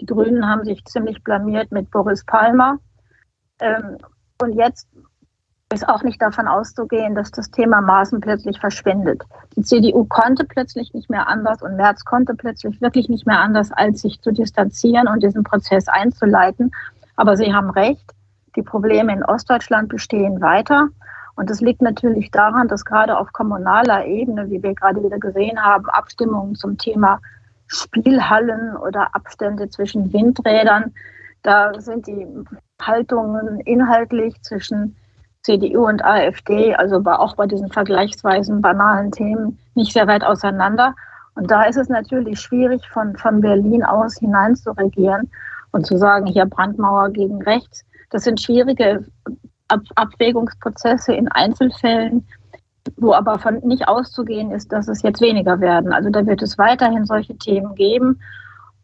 Die 0.00 0.06
Grünen 0.06 0.46
haben 0.46 0.64
sich 0.64 0.84
ziemlich 0.84 1.22
blamiert 1.24 1.72
mit 1.72 1.90
Boris 1.90 2.24
Palmer. 2.24 2.78
Ähm, 3.60 3.98
und 4.40 4.52
jetzt 4.54 4.86
ist 5.72 5.88
auch 5.88 6.02
nicht 6.04 6.22
davon 6.22 6.46
auszugehen, 6.46 7.14
dass 7.14 7.32
das 7.32 7.50
Thema 7.50 7.80
Maßen 7.80 8.20
plötzlich 8.20 8.60
verschwindet. 8.60 9.24
Die 9.56 9.62
CDU 9.62 10.04
konnte 10.04 10.44
plötzlich 10.44 10.94
nicht 10.94 11.10
mehr 11.10 11.26
anders 11.28 11.60
und 11.60 11.76
Merz 11.76 12.04
konnte 12.04 12.34
plötzlich 12.34 12.80
wirklich 12.80 13.08
nicht 13.08 13.26
mehr 13.26 13.40
anders, 13.40 13.72
als 13.72 14.02
sich 14.02 14.20
zu 14.20 14.32
distanzieren 14.32 15.08
und 15.08 15.24
diesen 15.24 15.42
Prozess 15.42 15.88
einzuleiten. 15.88 16.70
Aber 17.16 17.36
Sie 17.36 17.52
haben 17.52 17.70
recht, 17.70 18.12
die 18.54 18.62
Probleme 18.62 19.12
in 19.12 19.24
Ostdeutschland 19.24 19.88
bestehen 19.88 20.40
weiter. 20.40 20.88
Und 21.34 21.50
das 21.50 21.60
liegt 21.60 21.82
natürlich 21.82 22.30
daran, 22.30 22.68
dass 22.68 22.84
gerade 22.84 23.18
auf 23.18 23.32
kommunaler 23.32 24.06
Ebene, 24.06 24.48
wie 24.48 24.62
wir 24.62 24.74
gerade 24.74 25.02
wieder 25.02 25.18
gesehen 25.18 25.60
haben, 25.62 25.86
Abstimmungen 25.90 26.54
zum 26.54 26.78
Thema 26.78 27.20
Spielhallen 27.66 28.76
oder 28.76 29.14
Abstände 29.14 29.68
zwischen 29.68 30.12
Windrädern, 30.12 30.94
da 31.42 31.78
sind 31.80 32.06
die 32.06 32.26
Haltungen 32.80 33.60
inhaltlich 33.60 34.40
zwischen 34.42 34.96
CDU 35.46 35.86
und 35.86 36.04
AfD, 36.04 36.74
also 36.74 37.00
auch 37.04 37.36
bei 37.36 37.46
diesen 37.46 37.70
vergleichsweise 37.70 38.52
banalen 38.54 39.12
Themen, 39.12 39.58
nicht 39.74 39.92
sehr 39.92 40.08
weit 40.08 40.24
auseinander. 40.24 40.94
Und 41.36 41.50
da 41.50 41.62
ist 41.64 41.76
es 41.76 41.88
natürlich 41.88 42.40
schwierig, 42.40 42.86
von, 42.88 43.16
von 43.16 43.40
Berlin 43.40 43.84
aus 43.84 44.18
hinein 44.18 44.56
zu 44.56 44.72
regieren 44.72 45.30
und 45.70 45.86
zu 45.86 45.96
sagen, 45.96 46.26
hier 46.26 46.46
Brandmauer 46.46 47.10
gegen 47.10 47.40
rechts. 47.42 47.84
Das 48.10 48.24
sind 48.24 48.40
schwierige 48.40 49.06
Ab 49.68 49.80
Abwägungsprozesse 49.96 51.12
in 51.12 51.26
Einzelfällen, 51.26 52.24
wo 52.96 53.12
aber 53.14 53.40
von 53.40 53.58
nicht 53.64 53.88
auszugehen 53.88 54.52
ist, 54.52 54.70
dass 54.70 54.86
es 54.86 55.02
jetzt 55.02 55.20
weniger 55.20 55.60
werden. 55.60 55.92
Also 55.92 56.08
da 56.10 56.24
wird 56.24 56.40
es 56.40 56.56
weiterhin 56.56 57.04
solche 57.04 57.36
Themen 57.36 57.74
geben. 57.74 58.20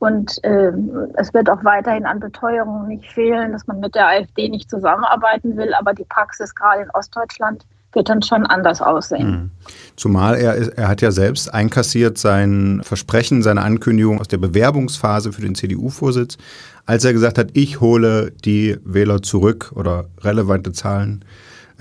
Und 0.02 0.42
äh, 0.42 0.72
es 1.14 1.32
wird 1.32 1.48
auch 1.48 1.62
weiterhin 1.62 2.06
an 2.06 2.18
Beteuerungen 2.18 2.88
nicht 2.88 3.12
fehlen, 3.12 3.52
dass 3.52 3.68
man 3.68 3.78
mit 3.78 3.94
der 3.94 4.08
AfD 4.08 4.48
nicht 4.48 4.68
zusammenarbeiten 4.68 5.56
will. 5.56 5.72
Aber 5.74 5.94
die 5.94 6.02
Praxis 6.02 6.56
gerade 6.56 6.82
in 6.82 6.90
Ostdeutschland 6.90 7.64
wird 7.92 8.08
dann 8.08 8.20
schon 8.20 8.44
anders 8.44 8.82
aussehen. 8.82 9.30
Mhm. 9.30 9.50
Zumal 9.94 10.34
er, 10.34 10.76
er 10.76 10.88
hat 10.88 11.02
ja 11.02 11.12
selbst 11.12 11.54
einkassiert 11.54 12.18
sein 12.18 12.80
Versprechen, 12.82 13.44
seine 13.44 13.62
Ankündigung 13.62 14.20
aus 14.20 14.26
der 14.26 14.38
Bewerbungsphase 14.38 15.32
für 15.32 15.42
den 15.42 15.54
CDU-Vorsitz, 15.54 16.36
als 16.84 17.04
er 17.04 17.12
gesagt 17.12 17.38
hat, 17.38 17.50
ich 17.52 17.80
hole 17.80 18.32
die 18.44 18.78
Wähler 18.84 19.22
zurück 19.22 19.70
oder 19.76 20.06
relevante 20.22 20.72
Zahlen 20.72 21.24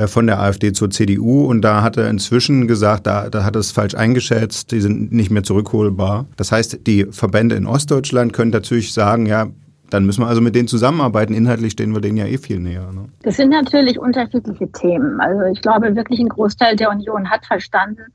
von 0.08 0.28
der 0.28 0.40
AfD 0.40 0.74
zur 0.74 0.90
CDU 0.90 1.46
und 1.46 1.62
da 1.62 1.82
hat 1.82 1.98
er 1.98 2.10
inzwischen 2.10 2.68
gesagt, 2.68 3.08
da, 3.08 3.30
da 3.30 3.44
hat 3.44 3.56
er 3.56 3.60
es 3.60 3.72
falsch 3.72 3.96
eingeschätzt, 3.96 4.72
die 4.72 4.82
sind 4.82 5.12
nicht 5.12 5.32
mehr 5.32 5.44
zurückholbar. 5.44 6.26
Das 6.38 6.52
heißt, 6.52 6.86
die 6.88 7.06
Verbände 7.12 7.56
in 7.56 7.66
Ostdeutschland 7.66 8.34
können 8.34 8.52
natürlich 8.52 8.94
sagen, 8.94 9.26
ja, 9.26 9.48
dann 9.90 10.06
müssen 10.06 10.22
wir 10.22 10.28
also 10.28 10.42
mit 10.42 10.56
denen 10.56 10.68
zusammenarbeiten. 10.68 11.34
Inhaltlich 11.34 11.74
stehen 11.74 11.94
wir 11.94 12.02
denen 12.02 12.18
ja 12.18 12.26
eh 12.26 12.38
viel 12.38 12.60
näher. 12.60 12.92
Ne? 12.94 13.10
Das 13.24 13.36
sind 13.36 13.50
natürlich 13.50 14.00
unterschiedliche 14.00 14.72
Themen. 14.72 15.20
Also 15.20 15.44
ich 15.52 15.62
glaube 15.62 15.96
wirklich 15.96 16.20
ein 16.20 16.30
Großteil 16.30 16.78
der 16.78 16.90
Union 16.90 17.30
hat 17.30 17.46
verstanden, 17.46 18.06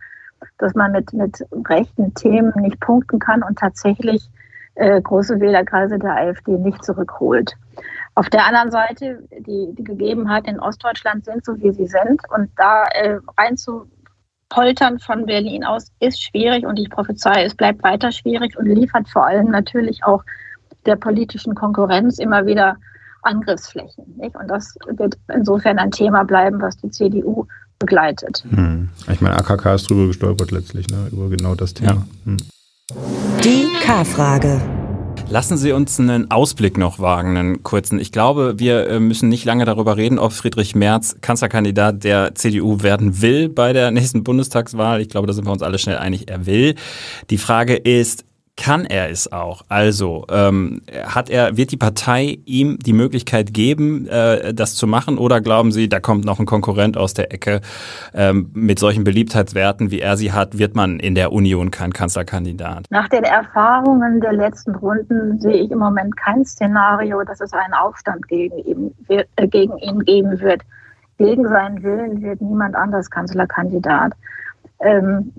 dass 0.59 0.75
man 0.75 0.93
mit, 0.93 1.13
mit 1.13 1.37
rechten 1.69 2.15
Themen 2.15 2.53
nicht 2.63 2.81
punkten 2.81 3.19
kann 3.19 3.43
und 3.43 3.59
tatsächlich 3.59 4.29
äh, 4.77 5.01
große 5.01 5.41
Wählerkreise 5.41 5.99
der 5.99 6.17
AfD 6.17 6.53
nicht 6.53 6.85
zurückholt. 6.85 7.55
Auf 8.15 8.31
der 8.31 8.47
anderen 8.47 8.71
Seite, 8.71 9.23
die, 9.41 9.75
die 9.75 9.85
Gegebenheiten 9.85 10.49
in 10.49 10.61
Ostdeutschland 10.61 11.25
sind 11.25 11.45
so, 11.45 11.59
wie 11.61 11.73
sie 11.73 11.87
sind. 11.87 12.23
Und 12.31 12.51
da 12.57 12.85
äh, 12.95 13.19
rein 13.37 13.57
zu 13.57 13.91
poltern 14.49 14.99
von 14.99 15.27
Berlin 15.27 15.65
aus 15.65 15.91
ist 16.01 16.23
schwierig 16.23 16.65
und 16.65 16.79
ich 16.79 16.89
prophezei, 16.89 17.45
es 17.45 17.55
bleibt 17.55 17.83
weiter 17.83 18.13
schwierig 18.13 18.57
und 18.57 18.67
liefert 18.67 19.09
vor 19.09 19.27
allem 19.27 19.51
natürlich 19.51 20.05
auch 20.05 20.23
der 20.87 20.97
politischen 20.97 21.55
Konkurrenz 21.55 22.19
immer 22.19 22.47
wieder 22.47 22.77
Angriffsflächen. 23.23 24.05
Nicht? 24.17 24.37
Und 24.37 24.49
das 24.49 24.77
wird 24.87 25.19
insofern 25.35 25.79
ein 25.79 25.91
Thema 25.91 26.23
bleiben, 26.25 26.61
was 26.61 26.77
die 26.77 26.91
CDU 26.91 27.47
begleitet. 27.79 28.45
Hm. 28.49 28.89
Ich 29.11 29.21
meine, 29.21 29.37
AKK 29.37 29.75
ist 29.75 29.91
drüber 29.91 30.07
gestolpert 30.07 30.53
letztlich, 30.53 30.89
ne? 30.89 31.09
über 31.13 31.29
genau 31.29 31.55
das 31.55 31.75
Thema. 31.75 31.93
Ja. 31.93 32.07
Hm. 32.25 32.37
Die 33.43 33.67
K-Frage. 33.83 34.61
Lassen 35.29 35.57
Sie 35.57 35.73
uns 35.73 35.99
einen 35.99 36.31
Ausblick 36.31 36.79
noch 36.79 37.01
wagen, 37.01 37.37
einen 37.37 37.63
kurzen. 37.65 37.99
Ich 37.99 38.13
glaube, 38.13 38.61
wir 38.61 38.87
äh, 38.87 39.01
müssen 39.01 39.29
nicht 39.29 39.45
lange 39.45 39.65
darüber 39.65 39.97
reden, 39.97 40.21
ob 40.21 40.33
Friedrich 40.33 40.77
Merz 40.77 41.17
Kanzlerkandidat 41.21 42.05
der 42.05 42.37
CDU 42.37 42.83
werden 42.83 43.23
will 43.23 43.49
bei 43.49 43.73
der 43.73 43.91
nächsten 43.93 44.23
Bundestagswahl. 44.23 45.01
Ich 45.01 45.09
glaube, 45.09 45.27
da 45.27 45.33
sind 45.33 45.47
wir 45.47 45.53
uns 45.53 45.63
alle 45.63 45.81
schnell 45.81 45.99
einig, 45.99 46.31
er 46.31 46.47
will. 46.47 46.77
Die 47.31 47.39
Frage 47.39 47.75
ist, 47.75 48.25
kann 48.57 48.87
er 48.87 49.11
es 49.11 49.31
auch? 49.31 49.63
Also 49.69 50.25
ähm, 50.31 50.81
hat 51.07 51.29
er, 51.29 51.57
wird 51.57 51.73
die 51.73 51.77
Partei 51.77 52.39
ihm 52.47 52.79
die 52.79 52.95
Möglichkeit 52.95 53.53
geben, 53.53 54.09
äh, 54.09 54.55
das 54.55 54.75
zu 54.75 54.87
machen? 54.87 55.19
Oder 55.19 55.41
glauben 55.41 55.73
Sie, 55.73 55.89
da 55.89 56.01
kommt 56.01 56.25
noch 56.25 56.41
ein 56.41 56.47
Konkurrent 56.47 56.97
aus 56.97 57.13
der 57.13 57.33
Ecke 57.33 57.61
ähm, 58.15 58.51
mit 58.55 58.79
solchen 58.79 59.05
Beliebtheitswerten, 59.05 59.91
wie 59.91 60.01
er 60.01 60.17
sie 60.17 60.33
hat, 60.33 60.59
wird 60.59 60.75
man 60.75 60.99
in 61.01 61.15
der 61.15 61.33
Union 61.33 61.71
kein 61.71 61.93
Kanzlerkandidat? 61.93 62.87
Nach 62.91 63.09
den 63.09 63.25
Erfahrungen 63.25 64.21
der 64.21 64.33
letzten 64.33 64.75
Runden 64.75 65.39
sehe 65.39 65.65
ich 65.65 65.71
im 65.71 65.79
Moment 65.79 66.17
kein 66.17 66.45
Szenario, 66.45 67.23
dass 67.25 67.41
es 67.41 67.53
einen 67.53 67.75
Aufstand 67.75 68.27
gegen 68.27 68.59
ihn, 68.59 68.95
äh, 69.09 69.49
gegen 69.49 69.77
ihn 69.79 70.01
geben 70.01 70.41
wird. 70.41 70.63
Gegen 71.19 71.47
seinen 71.47 71.83
Willen 71.83 72.23
wird 72.23 72.41
niemand 72.41 72.75
anders 72.75 73.11
Kanzlerkandidat. 73.11 74.13
Ähm, 74.81 75.33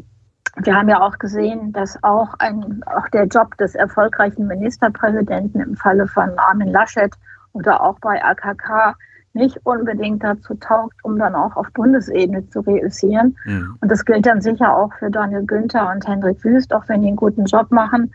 wir 0.56 0.76
haben 0.76 0.90
ja 0.90 1.02
auch 1.02 1.18
gesehen, 1.18 1.72
dass 1.74 2.02
auch, 2.04 2.34
ein, 2.40 2.84
auch 2.86 3.08
der 3.10 3.26
Job 3.26 3.56
des 3.58 3.76
erfolgreichen 3.76 4.48
Ministerpräsidenten 4.48 5.62
im 5.62 5.76
Falle 5.76 6.08
von 6.08 6.38
Armin 6.38 6.70
Laschet 6.70 7.14
oder 7.54 7.82
auch 7.82 8.00
bei 8.00 8.24
AKK 8.24 8.96
nicht 9.34 9.60
unbedingt 9.66 10.24
dazu 10.24 10.56
taugt, 10.56 10.96
um 11.04 11.18
dann 11.20 11.36
auch 11.36 11.56
auf 11.56 11.68
Bundesebene 11.74 12.50
zu 12.50 12.62
reüssieren. 12.62 13.38
Mhm. 13.46 13.78
Und 13.82 13.92
das 13.92 14.04
gilt 14.04 14.26
dann 14.26 14.42
sicher 14.42 14.76
auch 14.76 14.92
für 14.98 15.12
Daniel 15.12 15.46
Günther 15.46 15.90
und 15.92 16.08
Hendrik 16.08 16.44
Wüst, 16.44 16.74
auch 16.74 16.88
wenn 16.88 17.02
die 17.02 17.08
einen 17.10 17.18
guten 17.18 17.46
Job 17.46 17.72
machen. 17.72 18.12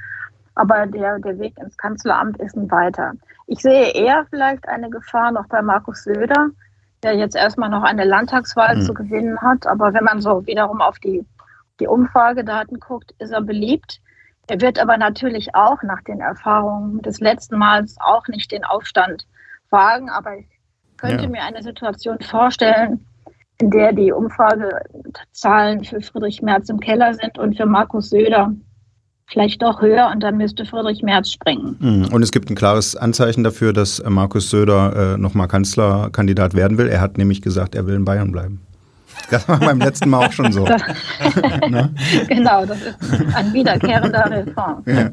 Aber 0.55 0.87
der, 0.87 1.19
der 1.21 1.39
Weg 1.39 1.57
ins 1.59 1.77
Kanzleramt 1.77 2.39
ist 2.39 2.57
ein 2.57 2.71
weiter. 2.71 3.13
Ich 3.47 3.61
sehe 3.61 3.95
eher 3.95 4.27
vielleicht 4.31 4.69
eine 4.69 4.91
Gefahr 4.91 5.33
noch 5.33 5.47
bei 5.47 5.63
Markus 5.63 6.05
Söder, 6.05 6.49
der 7.03 7.15
jetzt 7.15 7.37
erstmal 7.37 7.71
noch 7.71 7.83
eine 7.83 8.05
Landtagswahl 8.05 8.77
mhm. 8.77 8.83
zu 8.83 8.93
gewinnen 8.93 9.41
hat. 9.41 9.67
Aber 9.67 9.95
wenn 9.95 10.05
man 10.05 10.21
so 10.21 10.45
wiederum 10.47 10.81
auf 10.81 10.99
die 10.99 11.25
die 11.81 11.87
Umfragedaten 11.87 12.79
guckt, 12.81 13.15
ist 13.19 13.33
er 13.33 13.43
beliebt. 13.43 14.01
Er 14.49 14.61
wird 14.61 14.79
aber 14.79 14.97
natürlich 14.97 15.55
auch 15.55 15.83
nach 15.83 16.03
den 16.03 16.21
Erfahrungen 16.21 17.01
des 17.03 17.21
letzten 17.21 17.59
Mals 17.59 17.97
auch 18.01 18.27
nicht 18.29 18.53
den 18.53 18.65
Aufstand 18.65 19.27
wagen. 19.71 20.11
Aber 20.11 20.37
ich 20.37 20.47
könnte 20.97 21.25
ja. 21.25 21.31
mir 21.31 21.43
eine 21.43 21.63
Situation 21.63 22.19
vorstellen, 22.21 23.07
in 23.61 23.71
der 23.71 23.93
die 23.93 24.13
Umfragezahlen 24.13 25.85
für 25.85 26.01
Friedrich 26.01 26.43
Merz 26.43 26.69
im 26.69 26.81
Keller 26.81 27.15
sind 27.15 27.39
und 27.39 27.57
für 27.57 27.67
Markus 27.67 28.11
Söder 28.11 28.53
vielleicht 29.27 29.63
doch 29.63 29.81
höher 29.81 30.11
und 30.13 30.23
dann 30.23 30.37
müsste 30.37 30.65
Friedrich 30.67 31.03
Merz 31.03 31.31
springen. 31.31 31.77
Mhm. 31.79 32.09
Und 32.13 32.23
es 32.23 32.33
gibt 32.33 32.51
ein 32.51 32.57
klares 32.57 32.97
Anzeichen 32.97 33.45
dafür, 33.45 33.73
dass 33.73 34.03
Markus 34.07 34.51
Söder 34.51 35.15
äh, 35.15 35.19
nochmal 35.19 35.49
Kanzlerkandidat 35.49 36.55
werden 36.55 36.77
will. 36.77 36.89
Er 36.89 37.01
hat 37.01 37.19
nämlich 37.19 37.41
gesagt, 37.41 37.75
er 37.75 37.87
will 37.87 37.95
in 37.95 38.05
Bayern 38.05 38.33
bleiben. 38.33 38.61
Das 39.31 39.49
war 39.49 39.59
beim 39.59 39.79
letzten 39.79 40.11
Mal 40.11 40.27
auch 40.27 40.33
schon 40.33 40.53
so. 40.53 40.65
ne? 41.69 41.95
Genau, 42.29 42.67
das 42.67 42.79
ist 42.83 43.35
ein 43.35 43.53
wiederkehrender 43.53 44.31
Reform. 44.31 44.83
Ja. 44.87 45.11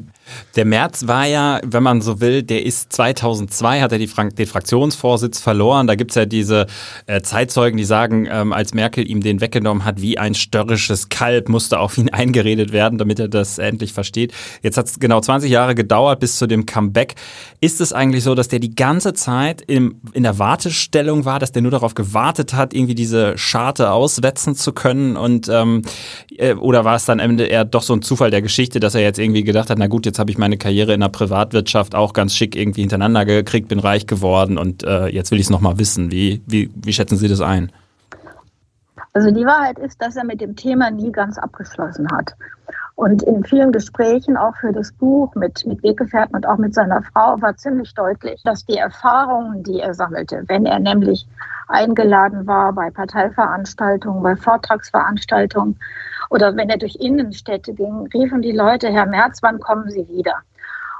Der 0.56 0.64
März 0.64 1.06
war 1.06 1.26
ja, 1.26 1.60
wenn 1.64 1.82
man 1.82 2.00
so 2.00 2.20
will, 2.20 2.42
der 2.42 2.64
ist 2.64 2.92
2002, 2.92 3.80
hat 3.80 3.92
er 3.92 4.08
Frank 4.08 4.36
den 4.36 4.46
Fraktionsvorsitz 4.46 5.40
verloren. 5.40 5.86
Da 5.86 5.94
gibt 5.94 6.10
es 6.12 6.14
ja 6.16 6.26
diese 6.26 6.66
äh, 7.06 7.20
Zeitzeugen, 7.20 7.76
die 7.76 7.84
sagen, 7.84 8.28
ähm, 8.30 8.52
als 8.52 8.74
Merkel 8.74 9.08
ihm 9.08 9.20
den 9.20 9.40
weggenommen 9.40 9.84
hat, 9.84 10.00
wie 10.00 10.18
ein 10.18 10.34
störrisches 10.34 11.08
Kalb, 11.08 11.48
musste 11.48 11.78
auf 11.78 11.98
ihn 11.98 12.08
eingeredet 12.12 12.72
werden, 12.72 12.98
damit 12.98 13.18
er 13.20 13.28
das 13.28 13.58
endlich 13.58 13.92
versteht. 13.92 14.32
Jetzt 14.62 14.76
hat 14.76 14.86
es 14.86 14.98
genau 14.98 15.20
20 15.20 15.50
Jahre 15.50 15.74
gedauert 15.74 16.20
bis 16.20 16.36
zu 16.36 16.46
dem 16.46 16.66
Comeback. 16.66 17.14
Ist 17.60 17.80
es 17.80 17.92
eigentlich 17.92 18.24
so, 18.24 18.34
dass 18.34 18.48
der 18.48 18.58
die 18.58 18.74
ganze 18.74 19.14
Zeit 19.14 19.62
im, 19.62 20.00
in 20.12 20.22
der 20.22 20.38
Wartestellung 20.38 21.24
war, 21.24 21.38
dass 21.38 21.52
der 21.52 21.62
nur 21.62 21.70
darauf 21.70 21.94
gewartet 21.94 22.54
hat, 22.54 22.74
irgendwie 22.74 22.94
diese 22.94 23.36
Scharte 23.38 23.89
auswetzen 23.92 24.54
zu 24.54 24.72
können? 24.72 25.16
Und 25.16 25.48
ähm, 25.48 25.82
äh, 26.36 26.54
oder 26.54 26.84
war 26.84 26.96
es 26.96 27.04
dann 27.04 27.20
am 27.20 27.30
Ende 27.30 27.46
eher 27.46 27.64
doch 27.64 27.82
so 27.82 27.94
ein 27.94 28.02
Zufall 28.02 28.30
der 28.30 28.42
Geschichte, 28.42 28.80
dass 28.80 28.94
er 28.94 29.02
jetzt 29.02 29.18
irgendwie 29.18 29.44
gedacht 29.44 29.70
hat, 29.70 29.78
na 29.78 29.86
gut, 29.86 30.06
jetzt 30.06 30.18
habe 30.18 30.30
ich 30.30 30.38
meine 30.38 30.56
Karriere 30.56 30.94
in 30.94 31.00
der 31.00 31.08
Privatwirtschaft 31.08 31.94
auch 31.94 32.12
ganz 32.12 32.34
schick 32.34 32.56
irgendwie 32.56 32.80
hintereinander 32.82 33.24
gekriegt, 33.24 33.68
bin 33.68 33.78
reich 33.78 34.06
geworden 34.06 34.58
und 34.58 34.82
äh, 34.84 35.06
jetzt 35.08 35.30
will 35.30 35.38
ich 35.38 35.46
es 35.46 35.50
nochmal 35.50 35.78
wissen. 35.78 36.10
Wie, 36.10 36.42
wie, 36.46 36.70
wie 36.74 36.92
schätzen 36.92 37.16
Sie 37.16 37.28
das 37.28 37.40
ein? 37.40 37.72
Also 39.12 39.30
die 39.30 39.44
Wahrheit 39.44 39.78
ist, 39.78 40.00
dass 40.00 40.16
er 40.16 40.24
mit 40.24 40.40
dem 40.40 40.54
Thema 40.54 40.90
nie 40.90 41.10
ganz 41.10 41.36
abgeschlossen 41.38 42.06
hat. 42.12 42.34
Und 43.00 43.22
in 43.22 43.42
vielen 43.44 43.72
Gesprächen, 43.72 44.36
auch 44.36 44.54
für 44.56 44.74
das 44.74 44.92
Buch 44.92 45.34
mit, 45.34 45.64
mit 45.64 45.82
Weggefährten 45.82 46.36
und 46.36 46.46
auch 46.46 46.58
mit 46.58 46.74
seiner 46.74 47.02
Frau, 47.02 47.40
war 47.40 47.56
ziemlich 47.56 47.94
deutlich, 47.94 48.42
dass 48.42 48.66
die 48.66 48.76
Erfahrungen, 48.76 49.62
die 49.62 49.80
er 49.80 49.94
sammelte, 49.94 50.44
wenn 50.48 50.66
er 50.66 50.80
nämlich 50.80 51.26
eingeladen 51.68 52.46
war 52.46 52.74
bei 52.74 52.90
Parteiveranstaltungen, 52.90 54.22
bei 54.22 54.36
Vortragsveranstaltungen, 54.36 55.78
oder 56.28 56.54
wenn 56.56 56.68
er 56.68 56.76
durch 56.76 56.96
Innenstädte 56.96 57.72
ging, 57.72 58.06
riefen 58.12 58.42
die 58.42 58.52
Leute, 58.52 58.88
Herr 58.88 59.06
Merz, 59.06 59.38
wann 59.40 59.60
kommen 59.60 59.88
Sie 59.88 60.06
wieder? 60.06 60.34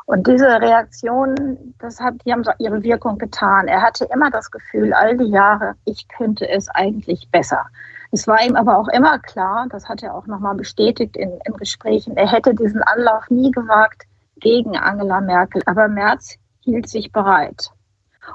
Und 0.07 0.27
diese 0.27 0.49
Reaktionen, 0.59 1.75
das 1.81 2.01
hat, 2.01 2.15
die 2.25 2.33
haben 2.33 2.45
so 2.45 2.53
ihre 2.57 2.83
Wirkung 2.83 3.19
getan. 3.19 3.69
Er 3.69 3.83
hatte 3.83 4.07
immer 4.07 4.31
das 4.31 4.51
Gefühl, 4.51 4.95
all 4.95 5.19
die 5.19 5.29
Jahre, 5.29 5.75
ich 5.85 6.09
könnte 6.09 6.49
es 6.49 6.71
eigentlich 6.71 7.29
besser. 7.31 7.67
Es 8.13 8.27
war 8.27 8.43
ihm 8.45 8.57
aber 8.57 8.77
auch 8.77 8.89
immer 8.89 9.19
klar, 9.21 9.67
das 9.71 9.89
hat 9.89 10.03
er 10.03 10.15
auch 10.15 10.27
nochmal 10.27 10.57
bestätigt 10.57 11.17
in, 11.17 11.31
in 11.45 11.55
Gesprächen, 11.55 12.17
er 12.17 12.31
hätte 12.31 12.55
diesen 12.55 12.83
Anlauf 12.83 13.31
nie 13.31 13.51
gewagt 13.51 14.05
gegen 14.41 14.77
Angela 14.77 15.21
Merkel. 15.21 15.63
Aber 15.67 15.89
Merz 15.89 16.37
hielt 16.61 16.89
sich 16.89 17.13
bereit. 17.13 17.71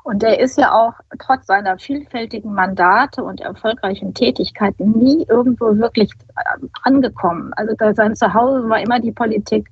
Und 0.03 0.23
er 0.23 0.39
ist 0.39 0.57
ja 0.57 0.73
auch 0.73 0.93
trotz 1.19 1.47
seiner 1.47 1.77
vielfältigen 1.77 2.53
Mandate 2.53 3.23
und 3.23 3.41
erfolgreichen 3.41 4.13
Tätigkeiten 4.13 4.91
nie 4.91 5.25
irgendwo 5.29 5.77
wirklich 5.77 6.11
äh, 6.35 6.67
angekommen. 6.83 7.53
Also 7.55 7.75
sein 7.93 8.15
Zuhause 8.15 8.67
war 8.67 8.79
immer 8.79 8.99
die 8.99 9.11
Politik. 9.11 9.69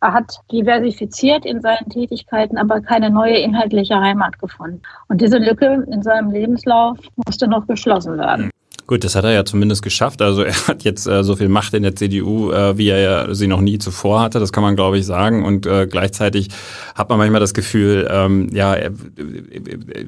Er 0.00 0.12
hat 0.12 0.40
diversifiziert 0.50 1.46
in 1.46 1.62
seinen 1.62 1.88
Tätigkeiten, 1.88 2.58
aber 2.58 2.80
keine 2.80 3.10
neue 3.10 3.38
inhaltliche 3.38 3.98
Heimat 3.98 4.38
gefunden. 4.38 4.82
Und 5.08 5.20
diese 5.20 5.38
Lücke 5.38 5.86
in 5.90 6.02
seinem 6.02 6.30
Lebenslauf 6.30 6.98
musste 7.24 7.46
noch 7.46 7.66
geschlossen 7.66 8.18
werden. 8.18 8.50
Gut, 8.86 9.02
das 9.02 9.14
hat 9.14 9.24
er 9.24 9.32
ja 9.32 9.44
zumindest 9.46 9.82
geschafft. 9.82 10.20
Also 10.20 10.42
er 10.42 10.54
hat 10.68 10.84
jetzt 10.84 11.06
äh, 11.06 11.24
so 11.24 11.36
viel 11.36 11.48
Macht 11.48 11.72
in 11.72 11.82
der 11.82 11.96
CDU, 11.96 12.52
äh, 12.52 12.76
wie 12.76 12.88
er 12.88 12.98
ja 12.98 13.34
sie 13.34 13.46
noch 13.46 13.62
nie 13.62 13.78
zuvor 13.78 14.20
hatte. 14.20 14.40
Das 14.40 14.52
kann 14.52 14.62
man, 14.62 14.76
glaube 14.76 14.98
ich, 14.98 15.06
sagen. 15.06 15.44
Und 15.44 15.64
äh, 15.64 15.86
gleichzeitig 15.86 16.48
hat 16.94 17.08
man 17.08 17.18
manchmal 17.18 17.40
das 17.40 17.54
Gefühl, 17.54 18.06
ähm, 18.10 18.50
ja, 18.52 18.74
er, 18.74 18.92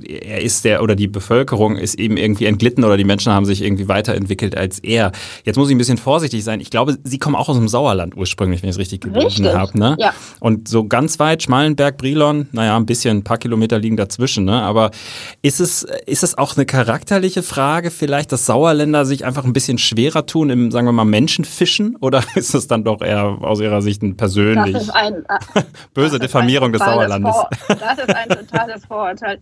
er 0.04 0.42
ist 0.42 0.66
der 0.66 0.82
oder 0.82 0.94
die 0.94 1.08
Bevölkerung 1.08 1.76
ist 1.76 1.98
eben 1.98 2.18
irgendwie 2.18 2.44
entglitten 2.44 2.84
oder 2.84 2.98
die 2.98 3.04
Menschen 3.04 3.32
haben 3.32 3.46
sich 3.46 3.62
irgendwie 3.62 3.88
weiterentwickelt 3.88 4.56
als 4.56 4.78
er. 4.80 5.12
Jetzt 5.44 5.56
muss 5.56 5.70
ich 5.70 5.74
ein 5.74 5.78
bisschen 5.78 5.98
vorsichtig 5.98 6.44
sein. 6.44 6.60
Ich 6.60 6.70
glaube, 6.70 6.98
Sie 7.02 7.18
kommen 7.18 7.34
auch 7.34 7.48
aus 7.48 7.56
dem 7.56 7.68
Sauerland 7.68 8.14
ursprünglich, 8.14 8.62
wenn 8.62 8.68
ich 8.68 8.74
es 8.76 8.80
richtig 8.80 9.00
gelesen 9.00 9.46
habe. 9.54 9.78
Ne? 9.78 9.96
Ja. 9.98 10.12
Und 10.38 10.68
so 10.68 10.86
ganz 10.86 11.18
weit 11.18 11.42
Schmalenberg, 11.42 11.96
Brilon, 11.96 12.48
naja, 12.52 12.76
ein 12.76 12.84
bisschen, 12.84 13.18
ein 13.18 13.24
paar 13.24 13.38
Kilometer 13.38 13.78
liegen 13.78 13.96
dazwischen. 13.96 14.44
Ne? 14.44 14.60
Aber 14.60 14.90
ist 15.40 15.60
es, 15.60 15.86
ist 16.04 16.22
es 16.22 16.36
auch 16.36 16.56
eine 16.56 16.66
charakterliche 16.66 17.42
Frage 17.42 17.90
vielleicht, 17.90 18.32
dass 18.32 18.44
Sauerland 18.44 18.65
Sauerländer 18.66 19.04
sich 19.04 19.24
einfach 19.24 19.44
ein 19.44 19.52
bisschen 19.52 19.78
schwerer 19.78 20.26
tun 20.26 20.50
im, 20.50 20.70
sagen 20.72 20.86
wir 20.86 20.92
mal, 20.92 21.04
Menschenfischen? 21.04 21.96
Oder 21.96 22.22
ist 22.34 22.54
es 22.54 22.66
dann 22.66 22.82
doch 22.82 23.00
eher 23.00 23.24
aus 23.24 23.60
Ihrer 23.60 23.80
Sicht 23.80 24.02
ein 24.02 24.16
persönlich 24.16 24.72
das 24.72 24.82
ist 24.84 24.90
ein, 24.90 25.14
äh, 25.14 25.62
böse 25.94 26.18
Diffamierung 26.18 26.72
des 26.72 26.82
Sauerlandes? 26.82 27.34
Vor, 27.34 27.48
das 27.68 27.98
ist 27.98 28.14
ein 28.14 28.28
totales 28.28 28.84
Vorurteil. 28.84 29.38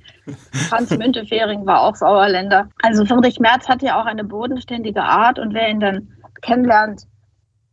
Franz 0.68 0.90
Müntefering 0.90 1.64
war 1.64 1.80
auch 1.80 1.96
Sauerländer. 1.96 2.68
Also 2.82 3.06
Friedrich 3.06 3.40
Merz 3.40 3.66
hat 3.66 3.82
ja 3.82 4.00
auch 4.00 4.06
eine 4.06 4.24
bodenständige 4.24 5.02
Art 5.02 5.38
und 5.38 5.54
wer 5.54 5.70
ihn 5.70 5.80
dann 5.80 6.08
kennenlernt, 6.42 7.04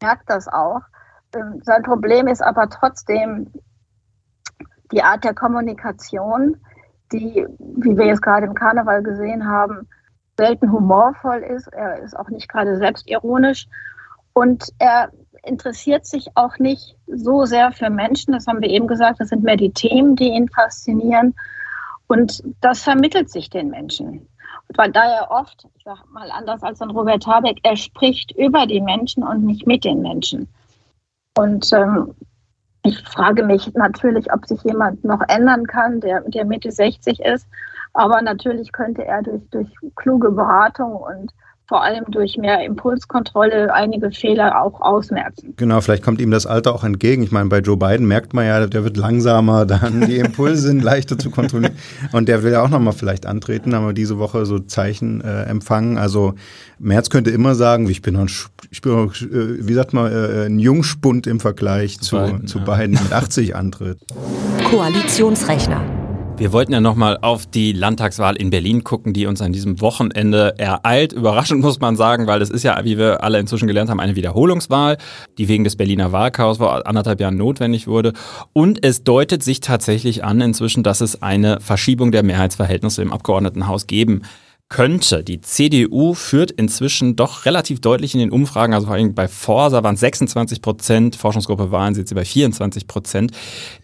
merkt 0.01 0.29
das 0.29 0.47
auch. 0.47 0.81
Ähm, 1.35 1.59
sein 1.63 1.83
Problem 1.83 2.27
ist 2.27 2.41
aber 2.41 2.69
trotzdem 2.69 3.51
die 4.93 5.03
Art 5.03 5.25
der 5.25 5.33
Kommunikation, 5.33 6.55
die, 7.11 7.45
wie 7.59 7.97
wir 7.97 8.05
jetzt 8.05 8.21
gerade 8.21 8.45
im 8.45 8.53
Karneval 8.53 9.03
gesehen 9.03 9.45
haben, 9.45 9.87
selten 10.41 10.71
humorvoll 10.71 11.43
ist. 11.43 11.67
Er 11.67 11.99
ist 11.99 12.17
auch 12.17 12.29
nicht 12.29 12.49
gerade 12.49 12.77
selbstironisch 12.77 13.67
und 14.33 14.65
er 14.79 15.11
interessiert 15.43 16.05
sich 16.07 16.27
auch 16.35 16.57
nicht 16.57 16.95
so 17.07 17.45
sehr 17.45 17.71
für 17.71 17.91
Menschen. 17.91 18.33
Das 18.33 18.47
haben 18.47 18.61
wir 18.61 18.69
eben 18.69 18.87
gesagt. 18.87 19.19
Das 19.19 19.29
sind 19.29 19.43
mehr 19.43 19.57
die 19.57 19.71
Themen, 19.71 20.15
die 20.15 20.29
ihn 20.29 20.49
faszinieren. 20.49 21.35
Und 22.07 22.43
das 22.59 22.81
vermittelt 22.81 23.29
sich 23.29 23.49
den 23.49 23.69
Menschen. 23.69 24.27
Weil 24.75 24.91
da 24.91 25.03
er 25.03 25.31
oft, 25.31 25.67
ich 25.75 25.83
sage 25.83 26.01
mal 26.11 26.31
anders 26.31 26.63
als 26.63 26.81
an 26.81 26.89
Robert 26.91 27.27
Habeck, 27.27 27.59
er 27.63 27.75
spricht 27.75 28.31
über 28.31 28.65
die 28.65 28.81
Menschen 28.81 29.23
und 29.23 29.45
nicht 29.45 29.67
mit 29.67 29.83
den 29.83 30.01
Menschen. 30.01 30.47
Und 31.37 31.71
ähm, 31.71 32.15
ich 32.83 32.99
frage 33.01 33.43
mich 33.43 33.73
natürlich, 33.73 34.33
ob 34.33 34.45
sich 34.47 34.61
jemand 34.63 35.03
noch 35.03 35.21
ändern 35.27 35.67
kann, 35.67 36.01
der, 36.01 36.21
der 36.21 36.45
Mitte 36.45 36.71
60 36.71 37.19
ist. 37.19 37.47
Aber 37.93 38.21
natürlich 38.21 38.71
könnte 38.71 39.05
er 39.05 39.21
durch, 39.21 39.41
durch 39.51 39.67
kluge 39.95 40.31
Beratung 40.31 40.93
und 40.93 41.31
vor 41.71 41.83
allem 41.83 42.03
durch 42.09 42.37
mehr 42.37 42.65
Impulskontrolle 42.65 43.73
einige 43.73 44.11
Fehler 44.11 44.61
auch 44.61 44.81
ausmerzen. 44.81 45.53
Genau, 45.55 45.79
vielleicht 45.79 46.03
kommt 46.03 46.19
ihm 46.19 46.29
das 46.29 46.45
Alter 46.45 46.75
auch 46.75 46.83
entgegen. 46.83 47.23
Ich 47.23 47.31
meine, 47.31 47.47
bei 47.47 47.59
Joe 47.59 47.77
Biden 47.77 48.05
merkt 48.05 48.33
man 48.33 48.45
ja, 48.45 48.67
der 48.67 48.83
wird 48.83 48.97
langsamer, 48.97 49.65
dann 49.65 50.01
die 50.01 50.17
Impulse 50.17 50.63
sind 50.63 50.83
leichter 50.83 51.17
zu 51.17 51.31
kontrollieren. 51.31 51.77
Und 52.11 52.27
der 52.27 52.43
will 52.43 52.51
ja 52.51 52.61
auch 52.61 52.67
nochmal 52.67 52.91
vielleicht 52.91 53.25
antreten, 53.25 53.73
haben 53.73 53.85
wir 53.85 53.93
diese 53.93 54.19
Woche 54.19 54.45
so 54.45 54.59
Zeichen 54.59 55.21
äh, 55.21 55.43
empfangen. 55.43 55.97
Also 55.97 56.33
Merz 56.77 57.09
könnte 57.09 57.31
immer 57.31 57.55
sagen, 57.55 57.87
ich 57.89 58.01
bin 58.01 58.15
noch, 58.15 58.27
ich 58.69 58.81
bin 58.81 58.91
noch 58.91 59.15
äh, 59.21 59.65
wie 59.65 59.73
sagt 59.73 59.93
man, 59.93 60.11
äh, 60.11 60.47
ein 60.47 60.59
Jungspund 60.59 61.25
im 61.25 61.39
Vergleich 61.39 62.01
zu, 62.01 62.17
Biden, 62.17 62.47
zu 62.47 62.59
ja. 62.59 62.65
Biden 62.65 62.99
mit 63.01 63.13
80 63.13 63.55
antritt. 63.55 63.99
Koalitionsrechner. 64.69 65.81
Wir 66.41 66.53
wollten 66.53 66.73
ja 66.73 66.81
nochmal 66.81 67.19
auf 67.21 67.45
die 67.45 67.71
Landtagswahl 67.71 68.35
in 68.35 68.49
Berlin 68.49 68.83
gucken, 68.83 69.13
die 69.13 69.27
uns 69.27 69.43
an 69.43 69.53
diesem 69.53 69.79
Wochenende 69.79 70.55
ereilt. 70.57 71.13
Überraschend 71.13 71.61
muss 71.61 71.79
man 71.79 71.95
sagen, 71.95 72.25
weil 72.25 72.41
es 72.41 72.49
ist 72.49 72.63
ja, 72.63 72.83
wie 72.83 72.97
wir 72.97 73.23
alle 73.23 73.37
inzwischen 73.37 73.67
gelernt 73.67 73.91
haben, 73.91 73.99
eine 73.99 74.15
Wiederholungswahl, 74.15 74.97
die 75.37 75.47
wegen 75.47 75.63
des 75.63 75.75
Berliner 75.75 76.11
Wahlchaos 76.11 76.57
vor 76.57 76.87
anderthalb 76.87 77.21
Jahren 77.21 77.37
notwendig 77.37 77.85
wurde. 77.85 78.13
Und 78.53 78.83
es 78.83 79.03
deutet 79.03 79.43
sich 79.43 79.59
tatsächlich 79.59 80.23
an 80.23 80.41
inzwischen, 80.41 80.81
dass 80.81 81.01
es 81.01 81.21
eine 81.21 81.59
Verschiebung 81.59 82.11
der 82.11 82.23
Mehrheitsverhältnisse 82.23 83.03
im 83.03 83.13
Abgeordnetenhaus 83.13 83.85
geben 83.85 84.23
könnte. 84.71 85.23
Die 85.23 85.41
CDU 85.41 86.15
führt 86.15 86.49
inzwischen 86.49 87.15
doch 87.15 87.45
relativ 87.45 87.81
deutlich 87.81 88.15
in 88.15 88.21
den 88.21 88.31
Umfragen, 88.31 88.73
also 88.73 88.87
vor 88.87 88.95
allem 88.95 89.13
bei 89.13 89.27
Forsa 89.27 89.83
waren 89.83 89.95
es 89.95 89.99
26 89.99 90.61
Prozent, 90.61 91.15
Forschungsgruppe 91.17 91.71
waren 91.71 91.93
sie 91.93 92.03
bei 92.15 92.25
24 92.25 92.87
Prozent. 92.87 93.31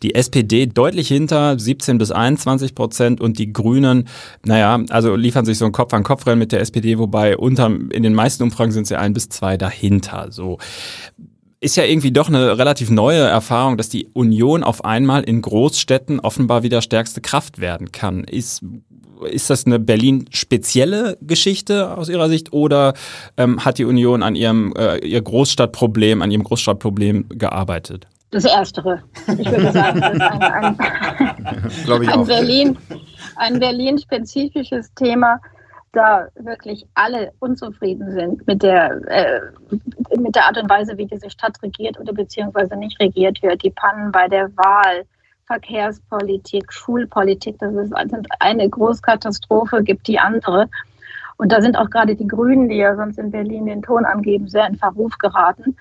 Die 0.01 0.15
SPD 0.15 0.65
deutlich 0.65 1.09
hinter, 1.09 1.59
17 1.59 1.97
bis 1.97 2.11
21 2.11 2.73
Prozent 2.73 3.21
und 3.21 3.37
die 3.37 3.51
Grünen, 3.51 4.07
naja, 4.45 4.79
also 4.89 5.15
liefern 5.15 5.45
sich 5.45 5.57
so 5.57 5.65
ein 5.65 5.73
Kopf-an-Kopf-Rennen 5.73 6.39
mit 6.39 6.53
der 6.53 6.61
SPD, 6.61 6.97
wobei 6.97 7.37
unter, 7.37 7.67
in 7.67 8.01
den 8.01 8.13
meisten 8.13 8.43
Umfragen 8.43 8.71
sind 8.71 8.87
sie 8.87 8.97
ein 8.97 9.13
bis 9.13 9.27
zwei 9.27 9.57
dahinter. 9.57 10.27
So 10.31 10.57
ist 11.59 11.75
ja 11.75 11.83
irgendwie 11.83 12.11
doch 12.11 12.27
eine 12.27 12.57
relativ 12.57 12.89
neue 12.89 13.21
Erfahrung, 13.21 13.77
dass 13.77 13.89
die 13.89 14.07
Union 14.13 14.63
auf 14.63 14.85
einmal 14.85 15.23
in 15.23 15.41
Großstädten 15.41 16.19
offenbar 16.19 16.63
wieder 16.63 16.81
stärkste 16.81 17.21
Kraft 17.21 17.59
werden 17.59 17.91
kann. 17.91 18.23
Ist 18.23 18.63
ist 19.31 19.49
das 19.49 19.65
eine 19.65 19.79
Berlin-spezielle 19.79 21.17
Geschichte 21.21 21.97
aus 21.97 22.07
Ihrer 22.07 22.29
Sicht 22.29 22.53
oder 22.53 22.93
ähm, 23.35 23.65
hat 23.65 23.79
die 23.79 23.85
Union 23.85 24.21
an 24.21 24.35
ihrem 24.35 24.73
äh, 24.77 24.97
ihr 24.99 25.21
Großstadtproblem, 25.21 26.21
an 26.21 26.29
ihrem 26.29 26.43
Großstadtproblem 26.43 27.29
gearbeitet? 27.29 28.07
Das 28.29 28.45
Erstere. 28.45 29.01
Ich 29.39 29.49
würde 29.49 29.71
sagen, 29.71 30.01
das 30.01 30.13
ist 30.13 30.21
ein, 30.21 30.41
ein, 30.43 32.09
ein 32.09 32.25
Berlin, 32.25 32.77
ein 33.37 33.59
Berlin-spezifisches 33.59 34.93
Thema, 34.93 35.39
da 35.97 36.27
wirklich 36.35 36.85
alle 36.93 37.33
unzufrieden 37.39 38.11
sind 38.11 38.47
mit 38.47 38.63
der, 38.63 39.01
äh, 39.07 39.41
mit 40.17 40.35
der 40.35 40.45
Art 40.45 40.57
und 40.57 40.69
Weise, 40.69 40.97
wie 40.97 41.05
diese 41.05 41.29
Stadt 41.29 41.61
regiert 41.61 41.99
oder 41.99 42.13
beziehungsweise 42.13 42.75
nicht 42.75 42.99
regiert 42.99 43.41
wird. 43.41 43.63
Die 43.63 43.71
Pannen 43.71 44.11
bei 44.11 44.27
der 44.27 44.55
Wahl, 44.55 45.05
Verkehrspolitik, 45.47 46.71
Schulpolitik, 46.71 47.57
das 47.59 47.73
ist 47.73 47.93
eine 48.39 48.69
Großkatastrophe, 48.69 49.83
gibt 49.83 50.07
die 50.07 50.19
andere. 50.19 50.69
Und 51.37 51.51
da 51.51 51.61
sind 51.61 51.77
auch 51.77 51.89
gerade 51.89 52.15
die 52.15 52.27
Grünen, 52.27 52.69
die 52.69 52.77
ja 52.77 52.95
sonst 52.95 53.17
in 53.17 53.31
Berlin 53.31 53.65
den 53.65 53.81
Ton 53.81 54.05
angeben, 54.05 54.47
sehr 54.47 54.67
in 54.67 54.75
Verruf 54.75 55.17
geraten. 55.17 55.77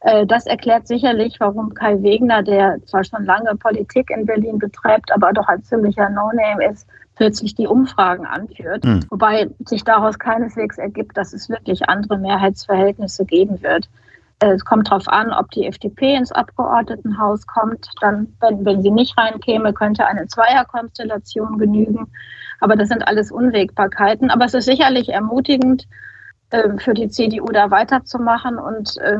Äh, 0.00 0.26
das 0.26 0.46
erklärt 0.46 0.86
sicherlich, 0.86 1.40
warum 1.40 1.74
Kai 1.74 2.02
Wegner, 2.02 2.42
der 2.42 2.78
zwar 2.86 3.04
schon 3.04 3.24
lange 3.24 3.54
Politik 3.56 4.10
in 4.10 4.26
Berlin 4.26 4.58
betreibt, 4.58 5.12
aber 5.12 5.32
doch 5.32 5.48
ein 5.48 5.62
ziemlicher 5.62 6.08
No-Name 6.08 6.70
ist, 6.70 6.86
plötzlich 7.16 7.54
die 7.54 7.66
Umfragen 7.66 8.26
anführt. 8.26 8.84
Mhm. 8.84 9.06
Wobei 9.10 9.50
sich 9.66 9.82
daraus 9.84 10.18
keineswegs 10.18 10.78
ergibt, 10.78 11.16
dass 11.16 11.32
es 11.32 11.48
wirklich 11.48 11.88
andere 11.88 12.16
Mehrheitsverhältnisse 12.16 13.24
geben 13.24 13.60
wird. 13.62 13.88
Es 14.40 14.64
kommt 14.64 14.88
darauf 14.88 15.08
an, 15.08 15.32
ob 15.32 15.50
die 15.50 15.66
FDP 15.66 16.14
ins 16.14 16.30
Abgeordnetenhaus 16.30 17.44
kommt. 17.48 17.90
Dann, 18.00 18.36
wenn, 18.40 18.64
wenn 18.64 18.82
sie 18.82 18.92
nicht 18.92 19.18
reinkäme, 19.18 19.72
könnte 19.72 20.06
eine 20.06 20.28
Zweierkonstellation 20.28 21.58
genügen. 21.58 22.06
Aber 22.60 22.76
das 22.76 22.88
sind 22.88 23.06
alles 23.06 23.32
Unwägbarkeiten. 23.32 24.30
Aber 24.30 24.44
es 24.44 24.54
ist 24.54 24.66
sicherlich 24.66 25.08
ermutigend 25.08 25.88
äh, 26.50 26.78
für 26.78 26.94
die 26.94 27.08
CDU 27.08 27.46
da 27.46 27.72
weiterzumachen 27.72 28.58
und 28.58 28.96
äh, 28.98 29.18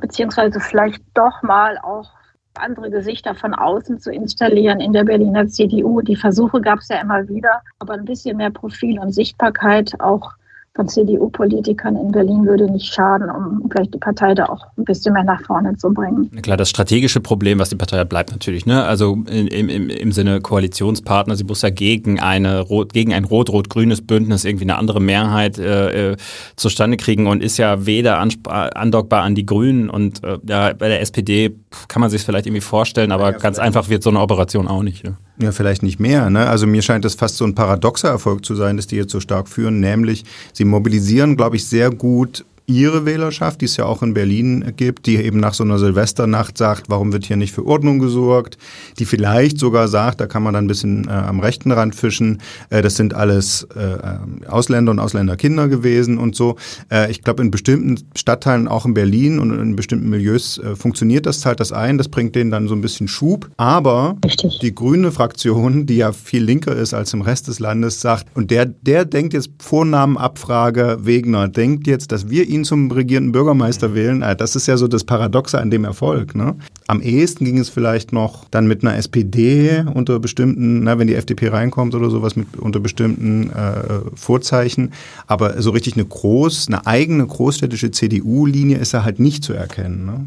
beziehungsweise 0.00 0.60
vielleicht 0.60 1.02
doch 1.14 1.42
mal 1.42 1.78
auch 1.78 2.10
andere 2.54 2.90
Gesichter 2.90 3.34
von 3.34 3.54
außen 3.54 4.00
zu 4.00 4.10
installieren 4.12 4.80
in 4.80 4.92
der 4.92 5.04
Berliner 5.04 5.46
CDU. 5.46 6.00
Die 6.00 6.16
Versuche 6.16 6.60
gab 6.60 6.80
es 6.80 6.88
ja 6.88 7.00
immer 7.00 7.28
wieder, 7.28 7.62
aber 7.78 7.94
ein 7.94 8.04
bisschen 8.04 8.36
mehr 8.36 8.50
Profil 8.50 8.98
und 8.98 9.12
Sichtbarkeit 9.12 10.00
auch 10.00 10.32
von 10.76 10.86
CDU-Politikern 10.86 11.96
in 11.96 12.12
Berlin 12.12 12.46
würde 12.46 12.70
nicht 12.70 12.94
schaden, 12.94 13.28
um 13.28 13.68
vielleicht 13.70 13.92
die 13.92 13.98
Partei 13.98 14.34
da 14.34 14.46
auch 14.46 14.64
ein 14.78 14.84
bisschen 14.84 15.12
mehr 15.14 15.24
nach 15.24 15.42
vorne 15.44 15.76
zu 15.76 15.92
bringen. 15.92 16.30
Klar, 16.42 16.56
das 16.56 16.70
strategische 16.70 17.20
Problem, 17.20 17.58
was 17.58 17.70
die 17.70 17.76
Partei 17.76 17.98
hat, 17.98 18.08
bleibt 18.08 18.30
natürlich. 18.30 18.66
Ne? 18.66 18.84
Also 18.84 19.18
im, 19.28 19.48
im, 19.48 19.90
im 19.90 20.12
Sinne 20.12 20.40
Koalitionspartner, 20.40 21.34
sie 21.34 21.42
muss 21.42 21.62
ja 21.62 21.70
gegen, 21.70 22.20
eine, 22.20 22.64
gegen 22.92 23.12
ein 23.12 23.24
rot-rot-grünes 23.24 24.06
Bündnis 24.06 24.44
irgendwie 24.44 24.64
eine 24.64 24.78
andere 24.78 25.00
Mehrheit 25.00 25.58
äh, 25.58 26.12
äh, 26.12 26.16
zustande 26.54 26.96
kriegen 26.96 27.26
und 27.26 27.42
ist 27.42 27.56
ja 27.56 27.84
weder 27.84 28.18
andockbar 28.20 29.22
an 29.22 29.34
die 29.34 29.46
Grünen 29.46 29.90
und 29.90 30.22
äh, 30.22 30.38
ja, 30.46 30.72
bei 30.72 30.88
der 30.88 31.00
SPD 31.00 31.56
kann 31.88 32.00
man 32.00 32.10
sich 32.10 32.22
vielleicht 32.22 32.46
irgendwie 32.46 32.60
vorstellen, 32.60 33.10
aber 33.10 33.32
ja, 33.32 33.38
ganz 33.38 33.58
einfach 33.58 33.88
wird 33.88 34.04
so 34.04 34.10
eine 34.10 34.20
Operation 34.20 34.68
auch 34.68 34.84
nicht. 34.84 35.04
Ja. 35.04 35.16
Ja, 35.42 35.52
vielleicht 35.52 35.82
nicht 35.82 35.98
mehr. 35.98 36.28
Ne? 36.28 36.46
Also 36.46 36.66
mir 36.66 36.82
scheint 36.82 37.04
das 37.04 37.14
fast 37.14 37.38
so 37.38 37.46
ein 37.46 37.54
paradoxer 37.54 38.08
Erfolg 38.08 38.44
zu 38.44 38.54
sein, 38.54 38.76
dass 38.76 38.88
die 38.88 38.96
jetzt 38.96 39.10
so 39.10 39.20
stark 39.20 39.48
führen, 39.48 39.80
nämlich 39.80 40.24
sie 40.60 40.66
mobilisieren, 40.66 41.36
glaube 41.36 41.56
ich, 41.56 41.64
sehr 41.64 41.90
gut 41.90 42.44
ihre 42.66 43.04
Wählerschaft, 43.04 43.60
die 43.60 43.64
es 43.64 43.76
ja 43.76 43.84
auch 43.84 44.02
in 44.02 44.14
Berlin 44.14 44.72
gibt, 44.76 45.06
die 45.06 45.16
eben 45.16 45.40
nach 45.40 45.54
so 45.54 45.64
einer 45.64 45.78
Silvesternacht 45.78 46.56
sagt, 46.56 46.84
warum 46.88 47.12
wird 47.12 47.24
hier 47.24 47.36
nicht 47.36 47.52
für 47.52 47.66
Ordnung 47.66 47.98
gesorgt, 47.98 48.58
die 48.98 49.04
vielleicht 49.04 49.58
sogar 49.58 49.88
sagt, 49.88 50.20
da 50.20 50.26
kann 50.26 50.42
man 50.42 50.54
dann 50.54 50.64
ein 50.64 50.68
bisschen 50.68 51.08
äh, 51.08 51.10
am 51.10 51.40
rechten 51.40 51.72
Rand 51.72 51.94
fischen, 51.94 52.40
äh, 52.70 52.82
das 52.82 52.96
sind 52.96 53.14
alles 53.14 53.66
äh, 53.74 54.46
Ausländer 54.48 54.92
und 54.92 54.98
Ausländerkinder 54.98 55.68
gewesen 55.68 56.18
und 56.18 56.36
so. 56.36 56.56
Äh, 56.90 57.10
ich 57.10 57.22
glaube, 57.22 57.42
in 57.42 57.50
bestimmten 57.50 57.98
Stadtteilen, 58.16 58.68
auch 58.68 58.86
in 58.86 58.94
Berlin 58.94 59.38
und 59.38 59.58
in 59.58 59.76
bestimmten 59.76 60.08
Milieus 60.08 60.58
äh, 60.58 60.76
funktioniert 60.76 61.26
das, 61.26 61.40
zahlt 61.40 61.60
das 61.60 61.72
ein, 61.72 61.98
das 61.98 62.08
bringt 62.08 62.34
denen 62.36 62.50
dann 62.50 62.68
so 62.68 62.74
ein 62.74 62.80
bisschen 62.80 63.08
Schub. 63.08 63.50
Aber 63.56 64.16
Richtig. 64.24 64.58
die 64.60 64.74
grüne 64.74 65.12
Fraktion, 65.12 65.86
die 65.86 65.96
ja 65.96 66.12
viel 66.12 66.44
linker 66.44 66.76
ist 66.76 66.94
als 66.94 67.12
im 67.12 67.22
Rest 67.22 67.48
des 67.48 67.58
Landes, 67.58 68.00
sagt, 68.00 68.26
und 68.34 68.50
der, 68.50 68.66
der 68.66 69.04
denkt 69.04 69.34
jetzt 69.34 69.50
Vornamenabfrage 69.58 70.98
Wegner, 71.02 71.48
denkt 71.48 71.86
jetzt, 71.86 72.12
dass 72.12 72.30
wir 72.30 72.48
ihn 72.48 72.59
ihn 72.60 72.64
zum 72.64 72.90
regierenden 72.90 73.32
Bürgermeister 73.32 73.94
wählen. 73.94 74.22
Ah, 74.22 74.34
das 74.34 74.56
ist 74.56 74.66
ja 74.66 74.76
so 74.76 74.88
das 74.88 75.04
Paradoxe 75.04 75.60
an 75.60 75.70
dem 75.70 75.84
Erfolg. 75.84 76.34
Ne? 76.34 76.54
Am 76.86 77.00
ehesten 77.00 77.44
ging 77.44 77.58
es 77.58 77.68
vielleicht 77.68 78.12
noch 78.12 78.44
dann 78.50 78.66
mit 78.66 78.82
einer 78.82 78.96
SPD 78.96 79.84
unter 79.92 80.18
bestimmten, 80.20 80.84
na, 80.84 80.98
wenn 80.98 81.06
die 81.06 81.14
FDP 81.14 81.48
reinkommt 81.48 81.94
oder 81.94 82.10
sowas, 82.10 82.36
mit, 82.36 82.56
unter 82.56 82.80
bestimmten 82.80 83.50
äh, 83.50 84.10
Vorzeichen. 84.14 84.92
Aber 85.26 85.60
so 85.60 85.70
richtig 85.70 85.94
eine 85.94 86.04
groß, 86.04 86.68
eine 86.68 86.86
eigene 86.86 87.26
großstädtische 87.26 87.90
CDU-Linie 87.90 88.78
ist 88.78 88.92
ja 88.92 89.04
halt 89.04 89.18
nicht 89.18 89.42
zu 89.42 89.52
erkennen. 89.52 90.06
Ne? 90.06 90.26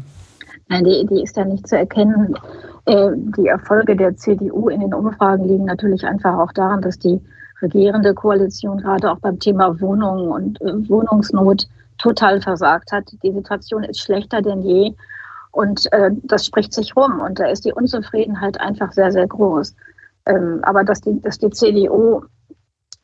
Nein, 0.68 0.84
die, 0.84 1.06
die 1.06 1.22
ist 1.22 1.36
ja 1.36 1.44
nicht 1.44 1.66
zu 1.66 1.76
erkennen. 1.76 2.34
Äh, 2.86 3.10
die 3.36 3.46
Erfolge 3.46 3.96
der 3.96 4.16
CDU 4.16 4.68
in 4.68 4.80
den 4.80 4.94
Umfragen 4.94 5.44
liegen 5.48 5.64
natürlich 5.64 6.04
einfach 6.04 6.38
auch 6.38 6.52
daran, 6.52 6.82
dass 6.82 6.98
die 6.98 7.20
regierende 7.62 8.14
Koalition 8.14 8.78
gerade 8.78 9.10
auch 9.10 9.18
beim 9.18 9.38
Thema 9.38 9.80
Wohnungen 9.80 10.28
und 10.30 10.60
äh, 10.60 10.88
Wohnungsnot 10.88 11.66
total 11.98 12.40
versagt 12.40 12.92
hat. 12.92 13.04
Die 13.22 13.32
Situation 13.32 13.84
ist 13.84 14.00
schlechter 14.00 14.42
denn 14.42 14.62
je 14.62 14.94
und 15.50 15.92
äh, 15.92 16.10
das 16.22 16.46
spricht 16.46 16.72
sich 16.72 16.96
rum 16.96 17.20
und 17.20 17.38
da 17.38 17.46
ist 17.46 17.64
die 17.64 17.72
Unzufriedenheit 17.72 18.60
einfach 18.60 18.92
sehr, 18.92 19.12
sehr 19.12 19.26
groß. 19.26 19.74
Ähm, 20.26 20.60
aber 20.62 20.84
dass 20.84 21.00
die, 21.00 21.20
dass 21.20 21.38
die 21.38 21.50
CDU 21.50 22.22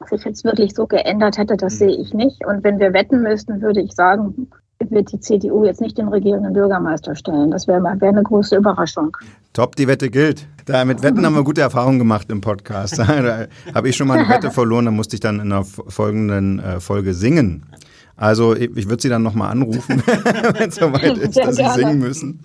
sich 0.09 0.25
jetzt 0.25 0.45
wirklich 0.45 0.75
so 0.75 0.87
geändert 0.87 1.39
hätte, 1.39 1.57
das 1.57 1.75
mhm. 1.75 1.79
sehe 1.79 1.97
ich 1.97 2.15
nicht. 2.15 2.45
Und 2.47 2.65
wenn 2.65 2.79
wir 2.79 2.93
wetten 2.93 3.23
müssten, 3.23 3.61
würde 3.61 3.81
ich 3.81 3.93
sagen, 3.93 4.51
wird 4.89 5.13
die 5.13 5.21
CDU 5.21 5.65
jetzt 5.65 5.81
nicht 5.81 5.99
den 5.99 6.09
regierenden 6.09 6.55
Bürgermeister 6.55 7.15
stellen. 7.15 7.51
Das 7.51 7.69
wäre 7.69 7.83
wär 7.83 8.09
eine 8.09 8.23
große 8.23 8.57
Überraschung. 8.57 9.17
Top, 9.53 9.77
die 9.77 9.87
Wette 9.87 10.11
gilt. 10.11 10.47
Da, 10.65 10.85
mit 10.85 11.03
Wetten 11.03 11.25
haben 11.25 11.35
wir 11.35 11.45
gute 11.45 11.61
Erfahrungen 11.61 11.99
gemacht 11.99 12.31
im 12.31 12.41
Podcast. 12.41 12.99
da 12.99 13.47
habe 13.75 13.89
ich 13.89 13.97
schon 13.97 14.09
mal 14.09 14.19
eine 14.19 14.29
Wette 14.29 14.51
verloren, 14.51 14.87
da 14.87 14.91
musste 14.91 15.17
ich 15.17 15.21
dann 15.21 15.39
in 15.41 15.51
der 15.51 15.65
folgenden 15.65 16.61
äh, 16.61 16.81
Folge 16.81 17.15
singen. 17.15 17.67
Also 18.21 18.55
ich 18.55 18.87
würde 18.87 19.01
Sie 19.01 19.09
dann 19.09 19.23
nochmal 19.23 19.51
anrufen, 19.51 20.03
wenn 20.53 20.69
es 20.69 20.77
soweit 20.77 21.17
ist, 21.17 21.39
dass 21.39 21.57
Sie 21.57 21.69
singen 21.75 21.99
müssen. 21.99 22.41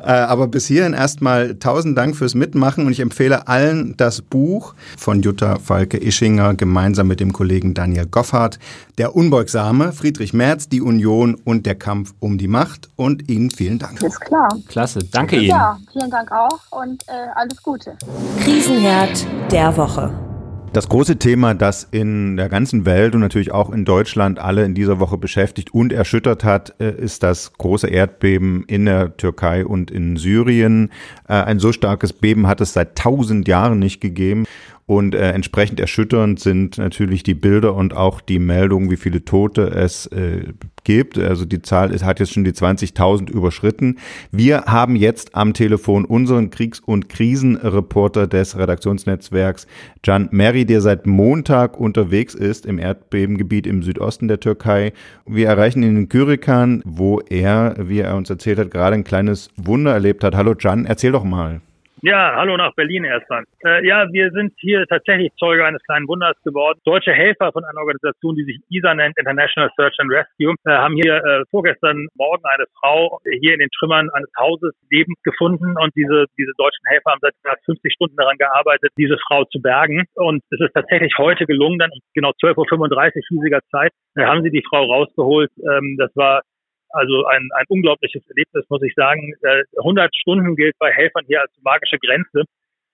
Äh, 0.00 0.12
aber 0.12 0.48
bis 0.48 0.66
hierhin 0.66 0.94
erstmal 0.94 1.56
tausend 1.56 1.96
Dank 1.96 2.16
fürs 2.16 2.34
Mitmachen 2.34 2.86
und 2.86 2.92
ich 2.92 3.00
empfehle 3.00 3.46
allen 3.46 3.94
das 3.98 4.22
Buch 4.22 4.74
von 4.96 5.20
Jutta 5.20 5.58
Falke-Ischinger 5.58 6.54
gemeinsam 6.54 7.06
mit 7.06 7.20
dem 7.20 7.34
Kollegen 7.34 7.74
Daniel 7.74 8.06
Goffhardt, 8.06 8.58
Der 8.96 9.14
Unbeugsame, 9.14 9.92
Friedrich 9.92 10.32
Merz, 10.32 10.70
die 10.70 10.80
Union 10.80 11.36
und 11.44 11.66
der 11.66 11.74
Kampf 11.74 12.14
um 12.18 12.38
die 12.38 12.48
Macht. 12.48 12.88
Und 12.96 13.28
Ihnen 13.28 13.50
vielen 13.50 13.78
Dank. 13.78 14.02
Ist 14.02 14.22
klar. 14.22 14.48
Klasse, 14.68 15.00
danke 15.04 15.36
Ihnen. 15.36 15.50
Ja, 15.50 15.78
vielen 15.92 16.10
Dank 16.10 16.32
auch 16.32 16.60
und 16.70 17.02
äh, 17.08 17.12
alles 17.34 17.62
Gute. 17.62 17.94
Krisenherd 18.42 19.26
der 19.50 19.76
Woche. 19.76 20.29
Das 20.72 20.88
große 20.88 21.16
Thema, 21.16 21.54
das 21.54 21.88
in 21.90 22.36
der 22.36 22.48
ganzen 22.48 22.86
Welt 22.86 23.16
und 23.16 23.20
natürlich 23.20 23.50
auch 23.50 23.70
in 23.70 23.84
Deutschland 23.84 24.38
alle 24.38 24.64
in 24.64 24.72
dieser 24.72 25.00
Woche 25.00 25.18
beschäftigt 25.18 25.74
und 25.74 25.92
erschüttert 25.92 26.44
hat, 26.44 26.74
äh, 26.78 26.92
ist 26.94 27.24
das 27.24 27.52
große 27.54 27.88
Erdbeben 27.88 28.62
in 28.68 28.84
der 28.84 29.16
Türkei 29.16 29.66
und 29.66 29.90
in 29.90 30.16
Syrien. 30.16 30.92
Äh, 31.28 31.32
ein 31.32 31.58
so 31.58 31.72
starkes 31.72 32.12
Beben 32.12 32.46
hat 32.46 32.60
es 32.60 32.72
seit 32.72 32.96
tausend 32.96 33.48
Jahren 33.48 33.80
nicht 33.80 34.00
gegeben. 34.00 34.44
Und 34.90 35.14
äh, 35.14 35.30
entsprechend 35.30 35.78
erschütternd 35.78 36.40
sind 36.40 36.76
natürlich 36.76 37.22
die 37.22 37.34
Bilder 37.34 37.76
und 37.76 37.94
auch 37.94 38.20
die 38.20 38.40
Meldungen, 38.40 38.90
wie 38.90 38.96
viele 38.96 39.24
Tote 39.24 39.70
es 39.70 40.06
äh, 40.06 40.46
gibt. 40.82 41.16
Also 41.16 41.44
die 41.44 41.62
Zahl 41.62 41.92
ist, 41.92 42.04
hat 42.04 42.18
jetzt 42.18 42.32
schon 42.32 42.42
die 42.42 42.50
20.000 42.50 43.30
überschritten. 43.30 43.98
Wir 44.32 44.64
haben 44.64 44.96
jetzt 44.96 45.36
am 45.36 45.54
Telefon 45.54 46.04
unseren 46.04 46.50
Kriegs- 46.50 46.80
und 46.80 47.08
Krisenreporter 47.08 48.26
des 48.26 48.58
Redaktionsnetzwerks, 48.58 49.68
Can 50.02 50.28
Meri, 50.32 50.64
der 50.64 50.80
seit 50.80 51.06
Montag 51.06 51.78
unterwegs 51.78 52.34
ist 52.34 52.66
im 52.66 52.80
Erdbebengebiet 52.80 53.68
im 53.68 53.84
Südosten 53.84 54.26
der 54.26 54.40
Türkei. 54.40 54.92
Wir 55.24 55.46
erreichen 55.46 55.84
ihn 55.84 55.96
in 55.96 56.08
Kyrikan, 56.08 56.82
wo 56.84 57.20
er, 57.20 57.76
wie 57.78 58.00
er 58.00 58.16
uns 58.16 58.28
erzählt 58.28 58.58
hat, 58.58 58.72
gerade 58.72 58.96
ein 58.96 59.04
kleines 59.04 59.50
Wunder 59.54 59.92
erlebt 59.92 60.24
hat. 60.24 60.34
Hallo 60.34 60.56
Can, 60.56 60.84
erzähl 60.84 61.12
doch 61.12 61.22
mal. 61.22 61.60
Ja, 62.02 62.32
hallo 62.34 62.56
nach 62.56 62.74
Berlin 62.76 63.04
erstmal. 63.04 63.44
Äh, 63.62 63.86
ja, 63.86 64.10
wir 64.10 64.30
sind 64.30 64.54
hier 64.56 64.86
tatsächlich 64.86 65.30
Zeuge 65.38 65.66
eines 65.66 65.82
kleinen 65.82 66.08
Wunders 66.08 66.36
geworden. 66.42 66.80
Deutsche 66.84 67.12
Helfer 67.12 67.52
von 67.52 67.62
einer 67.62 67.78
Organisation, 67.78 68.34
die 68.36 68.44
sich 68.44 68.58
ISA 68.70 68.94
nennt, 68.94 69.18
International 69.18 69.70
Search 69.76 69.94
and 69.98 70.10
Rescue, 70.10 70.54
äh, 70.64 70.70
haben 70.70 70.94
hier 70.94 71.16
äh, 71.16 71.44
vorgestern 71.50 72.08
Morgen 72.14 72.42
eine 72.44 72.64
Frau 72.80 73.20
hier 73.40 73.52
in 73.52 73.60
den 73.60 73.68
Trümmern 73.78 74.08
eines 74.14 74.30
Hauses 74.38 74.72
lebend 74.90 75.18
gefunden 75.24 75.76
und 75.76 75.94
diese, 75.94 76.24
diese 76.38 76.52
deutschen 76.56 76.86
Helfer 76.86 77.10
haben 77.10 77.20
seit 77.20 77.34
50 77.66 77.92
Stunden 77.92 78.16
daran 78.16 78.38
gearbeitet, 78.38 78.92
diese 78.96 79.18
Frau 79.28 79.44
zu 79.44 79.60
bergen. 79.60 80.04
Und 80.14 80.42
es 80.50 80.60
ist 80.60 80.72
tatsächlich 80.72 81.12
heute 81.18 81.44
gelungen, 81.44 81.78
dann 81.78 81.90
genau 82.14 82.30
12.35 82.42 83.16
Uhr 83.16 83.22
hiesiger 83.28 83.60
Zeit, 83.70 83.92
äh, 84.16 84.24
haben 84.24 84.42
sie 84.42 84.50
die 84.50 84.64
Frau 84.66 84.84
rausgeholt. 84.84 85.50
Ähm, 85.68 85.96
das 85.98 86.10
war 86.16 86.40
also 86.90 87.26
ein, 87.26 87.48
ein 87.54 87.64
unglaubliches 87.68 88.22
Erlebnis, 88.28 88.64
muss 88.68 88.82
ich 88.82 88.94
sagen. 88.94 89.32
Äh, 89.42 89.62
100 89.78 90.14
Stunden 90.16 90.56
gilt 90.56 90.76
bei 90.78 90.92
Helfern 90.92 91.24
hier 91.26 91.40
als 91.40 91.52
magische 91.62 91.98
Grenze. 91.98 92.44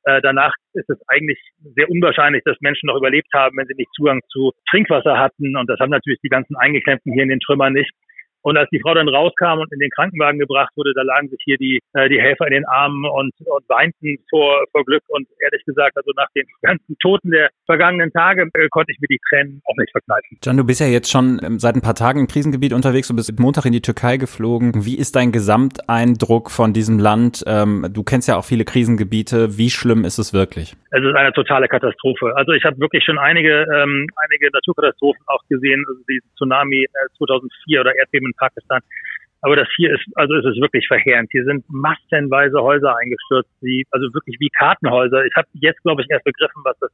Äh, 0.04 0.20
danach 0.22 0.54
ist 0.74 0.88
es 0.88 0.98
eigentlich 1.08 1.38
sehr 1.74 1.90
unwahrscheinlich, 1.90 2.42
dass 2.44 2.60
Menschen 2.60 2.86
noch 2.86 2.96
überlebt 2.96 3.32
haben, 3.34 3.56
wenn 3.56 3.66
sie 3.66 3.74
nicht 3.74 3.92
Zugang 3.92 4.20
zu 4.28 4.52
Trinkwasser 4.70 5.18
hatten. 5.18 5.56
Und 5.56 5.68
das 5.68 5.80
haben 5.80 5.90
natürlich 5.90 6.20
die 6.22 6.28
ganzen 6.28 6.56
Eingeklemmten 6.56 7.12
hier 7.12 7.24
in 7.24 7.28
den 7.28 7.40
Trümmern 7.40 7.72
nicht. 7.72 7.90
Und 8.46 8.56
als 8.56 8.70
die 8.70 8.78
Frau 8.78 8.94
dann 8.94 9.08
rauskam 9.08 9.58
und 9.58 9.72
in 9.72 9.80
den 9.80 9.90
Krankenwagen 9.90 10.38
gebracht 10.38 10.70
wurde, 10.76 10.92
da 10.94 11.02
lagen 11.02 11.28
sich 11.28 11.40
hier 11.44 11.58
die, 11.58 11.80
äh, 11.94 12.08
die 12.08 12.20
Helfer 12.20 12.46
in 12.46 12.52
den 12.52 12.64
Armen 12.66 13.04
und, 13.04 13.32
und 13.44 13.68
weinten 13.68 14.18
vor, 14.30 14.62
vor 14.70 14.84
Glück. 14.84 15.02
Und 15.08 15.26
ehrlich 15.42 15.64
gesagt, 15.64 15.96
also 15.96 16.12
nach 16.14 16.28
den 16.36 16.44
ganzen 16.62 16.96
Toten 17.00 17.32
der 17.32 17.50
vergangenen 17.66 18.12
Tage 18.12 18.48
äh, 18.54 18.68
konnte 18.68 18.92
ich 18.92 19.00
mir 19.00 19.08
die 19.08 19.18
Tränen 19.28 19.62
auch 19.64 19.74
nicht 19.78 19.90
verkneifen. 19.90 20.38
John, 20.44 20.56
du 20.56 20.62
bist 20.62 20.80
ja 20.80 20.86
jetzt 20.86 21.10
schon 21.10 21.40
ähm, 21.42 21.58
seit 21.58 21.74
ein 21.74 21.80
paar 21.82 21.96
Tagen 21.96 22.20
im 22.20 22.28
Krisengebiet 22.28 22.72
unterwegs. 22.72 23.08
Du 23.08 23.16
bist 23.16 23.36
Montag 23.36 23.64
in 23.64 23.72
die 23.72 23.82
Türkei 23.82 24.16
geflogen. 24.16 24.86
Wie 24.86 24.96
ist 24.96 25.16
dein 25.16 25.32
Gesamteindruck 25.32 26.52
von 26.52 26.72
diesem 26.72 27.00
Land? 27.00 27.42
Ähm, 27.48 27.88
du 27.92 28.04
kennst 28.04 28.28
ja 28.28 28.36
auch 28.36 28.44
viele 28.44 28.64
Krisengebiete. 28.64 29.58
Wie 29.58 29.70
schlimm 29.70 30.04
ist 30.04 30.18
es 30.18 30.32
wirklich? 30.32 30.76
Es 30.92 31.02
ist 31.02 31.16
eine 31.16 31.32
totale 31.32 31.66
Katastrophe. 31.66 32.32
Also 32.36 32.52
ich 32.52 32.62
habe 32.62 32.78
wirklich 32.78 33.02
schon 33.02 33.18
einige, 33.18 33.66
ähm, 33.74 34.06
einige 34.22 34.52
Naturkatastrophen 34.52 35.24
auch 35.26 35.42
gesehen. 35.48 35.84
Also 35.88 36.00
die 36.08 36.20
Tsunami 36.36 36.84
äh, 36.84 37.16
2004 37.18 37.80
oder 37.80 37.96
Erdbeben 37.96 38.34
Pakistan. 38.36 38.80
Aber 39.42 39.56
das 39.56 39.68
hier 39.76 39.94
ist, 39.94 40.04
also 40.14 40.34
ist 40.34 40.44
es 40.44 40.60
wirklich 40.60 40.88
verheerend. 40.88 41.28
Hier 41.30 41.44
sind 41.44 41.64
massenweise 41.68 42.60
Häuser 42.60 42.96
eingestürzt, 42.96 43.50
die, 43.60 43.86
also 43.90 44.12
wirklich 44.14 44.36
wie 44.40 44.48
Kartenhäuser. 44.48 45.24
Ich 45.24 45.34
habe 45.36 45.46
jetzt, 45.54 45.82
glaube 45.82 46.02
ich, 46.02 46.08
erst 46.10 46.24
begriffen, 46.24 46.62
was 46.64 46.76
das, 46.80 46.90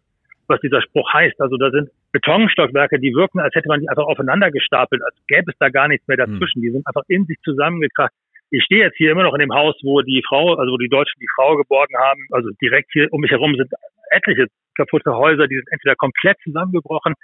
was 0.49 0.61
dieser 0.61 0.83
Spruch 0.83 1.11
heißt. 1.13 1.41
Also 1.41 1.57
da 1.57 1.71
sind 1.71 1.91
Betonstockwerke, 2.13 2.99
die 2.99 3.15
wirken, 3.15 3.41
als 3.41 3.55
hätte 3.55 3.69
man 3.69 3.81
die 3.81 3.89
einfach 3.89 4.05
aufeinander 4.05 4.51
gestapelt, 4.51 5.03
als 5.03 5.15
gäbe 5.29 5.51
es 5.51 5.59
da 5.59 5.71
gar 5.71 5.89
nichts 5.89 6.07
mehr 6.09 6.17
dazwischen. 6.17 6.61
Hm. 6.61 6.63
Die 6.63 6.71
sind 6.71 6.87
einfach 6.87 7.05
in 7.09 7.25
sich 7.27 7.39
zusammengekracht. 7.43 8.13
Ich 8.51 8.65
stehe 8.65 8.85
jetzt 8.85 8.99
hier 8.99 9.13
immer 9.13 9.23
noch 9.23 9.33
in 9.33 9.41
dem 9.41 9.55
Haus, 9.55 9.75
wo 9.83 10.03
die 10.03 10.23
Frau, 10.29 10.55
also 10.55 10.73
wo 10.73 10.77
die 10.77 10.91
Deutschen 10.91 11.19
die 11.21 11.31
Frau 11.35 11.57
geborgen 11.57 11.97
haben. 11.97 12.27
Also 12.33 12.51
direkt 12.61 12.91
hier 12.93 13.09
um 13.13 13.21
mich 13.23 13.31
herum 13.31 13.55
sind 13.57 13.71
etliche 14.11 14.49
kaputte 14.77 15.15
Häuser, 15.17 15.47
die 15.49 15.57
sind 15.57 15.69
entweder 15.71 15.97
komplett 15.97 16.37
zusammengebrochen 16.45 17.15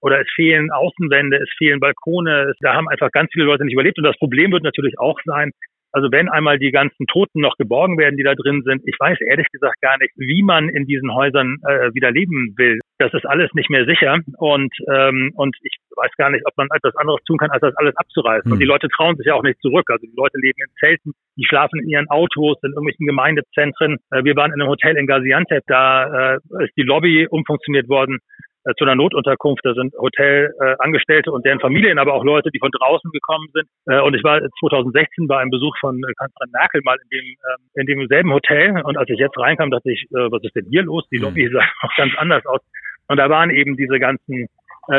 oder 0.00 0.20
es 0.20 0.28
fehlen 0.34 0.70
Außenwände, 0.70 1.36
es 1.38 1.50
fehlen 1.58 1.80
Balkone. 1.80 2.54
Da 2.60 2.74
haben 2.74 2.88
einfach 2.88 3.10
ganz 3.12 3.30
viele 3.32 3.46
Leute 3.46 3.64
nicht 3.64 3.74
überlebt. 3.74 3.98
Und 3.98 4.04
das 4.04 4.18
Problem 4.18 4.52
wird 4.52 4.62
natürlich 4.62 4.98
auch 4.98 5.18
sein, 5.24 5.52
also 5.92 6.12
wenn 6.12 6.28
einmal 6.28 6.58
die 6.58 6.70
ganzen 6.70 7.06
Toten 7.06 7.40
noch 7.40 7.56
geborgen 7.56 7.96
werden, 7.98 8.16
die 8.16 8.22
da 8.22 8.34
drin 8.34 8.62
sind, 8.64 8.82
ich 8.84 8.96
weiß 8.98 9.18
ehrlich 9.22 9.46
gesagt 9.50 9.80
gar 9.80 9.96
nicht, 9.98 10.12
wie 10.16 10.42
man 10.42 10.68
in 10.68 10.84
diesen 10.84 11.14
Häusern 11.14 11.56
äh, 11.66 11.94
wieder 11.94 12.10
leben 12.10 12.54
will. 12.58 12.78
Das 12.98 13.14
ist 13.14 13.24
alles 13.24 13.50
nicht 13.54 13.70
mehr 13.70 13.86
sicher 13.86 14.18
und 14.36 14.72
ähm, 14.92 15.32
und 15.34 15.56
ich 15.62 15.76
weiß 15.96 16.10
gar 16.18 16.30
nicht, 16.30 16.44
ob 16.46 16.56
man 16.56 16.68
etwas 16.74 16.94
anderes 16.96 17.22
tun 17.24 17.38
kann, 17.38 17.50
als 17.50 17.62
das 17.62 17.74
alles 17.76 17.96
abzureißen. 17.96 18.48
Mhm. 18.48 18.52
Und 18.52 18.58
die 18.58 18.64
hm. 18.64 18.72
Leute 18.72 18.88
trauen 18.88 19.16
sich 19.16 19.26
ja 19.26 19.34
auch 19.34 19.42
nicht 19.42 19.60
zurück. 19.60 19.88
Also 19.88 20.06
die 20.06 20.16
Leute 20.16 20.38
leben 20.38 20.58
in 20.60 20.72
Zelten, 20.78 21.12
die 21.36 21.44
schlafen 21.44 21.80
in 21.80 21.88
ihren 21.88 22.08
Autos, 22.08 22.58
in 22.62 22.70
irgendwelchen 22.70 23.06
Gemeindezentren. 23.06 23.96
Äh, 24.10 24.24
wir 24.24 24.36
waren 24.36 24.52
in 24.52 24.60
einem 24.60 24.68
Hotel 24.68 24.96
in 24.96 25.06
Gaziantep, 25.06 25.62
da 25.68 26.34
äh, 26.34 26.38
ist 26.64 26.76
die 26.76 26.82
Lobby 26.82 27.26
umfunktioniert 27.28 27.88
worden 27.88 28.18
äh, 28.68 28.74
zu 28.76 28.84
einer 28.84 28.94
Notunterkunft. 28.94 29.64
Da 29.64 29.72
sind 29.74 29.94
Hotelangestellte 29.94 31.30
äh, 31.30 31.32
und 31.32 31.44
deren 31.46 31.60
Familien, 31.60 31.98
aber 31.98 32.14
auch 32.14 32.24
Leute, 32.24 32.50
die 32.50 32.58
von 32.58 32.70
draußen 32.70 33.10
gekommen 33.10 33.48
sind. 33.54 33.68
Äh, 33.86 34.00
und 34.00 34.14
ich 34.14 34.22
war 34.22 34.40
2016 34.60 35.26
bei 35.26 35.38
einem 35.38 35.50
Besuch 35.50 35.74
von 35.80 35.96
äh, 35.96 36.12
Kanzlerin 36.18 36.52
Merkel 36.52 36.80
mal 36.84 36.96
in 37.02 37.08
dem, 37.08 37.24
äh, 37.24 37.80
in 37.80 37.86
demselben 37.86 38.32
Hotel. 38.32 38.80
Und 38.82 38.98
als 38.98 39.08
ich 39.08 39.18
jetzt 39.18 39.38
reinkam, 39.38 39.70
dachte 39.70 39.90
ich, 39.90 40.06
was 40.10 40.42
ist 40.42 40.54
denn 40.54 40.66
hier 40.70 40.82
los? 40.82 41.04
Die 41.10 41.16
Lobby 41.16 41.48
sah 41.52 41.64
auch 41.82 41.96
ganz 41.96 42.12
anders 42.18 42.44
aus. 42.46 42.60
Und 43.08 43.16
da 43.16 43.30
waren 43.30 43.50
eben 43.50 43.76
diese 43.76 43.98
ganzen 43.98 44.48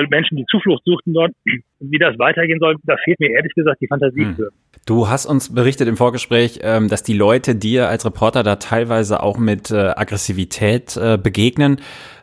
Menschen, 0.10 0.38
die 0.38 0.46
Zuflucht 0.46 0.84
suchten 0.86 1.14
dort. 1.14 1.32
Wie 1.80 1.98
das 1.98 2.18
weitergehen 2.20 2.60
soll, 2.60 2.76
da 2.84 2.96
fehlt 3.04 3.20
mir 3.20 3.32
ehrlich 3.32 3.54
gesagt 3.56 3.82
die 3.82 3.88
Fantasie 3.88 4.26
hm. 4.26 4.36
für. 4.36 4.50
Du 4.86 5.08
hast 5.08 5.26
uns 5.26 5.54
berichtet 5.54 5.88
im 5.88 5.98
Vorgespräch, 5.98 6.60
ähm, 6.64 6.90
dass 6.90 7.04
die 7.04 7.14
Leute 7.14 7.56
dir 7.56 7.90
als 7.90 8.06
Reporter 8.06 8.44
da 8.44 8.56
teilweise 8.56 9.22
auch 9.22 9.38
mit 9.38 9.72
äh, 9.72 9.94
Aggressivität 9.96 10.98
äh, 10.98 11.18
begegnen. 11.18 11.82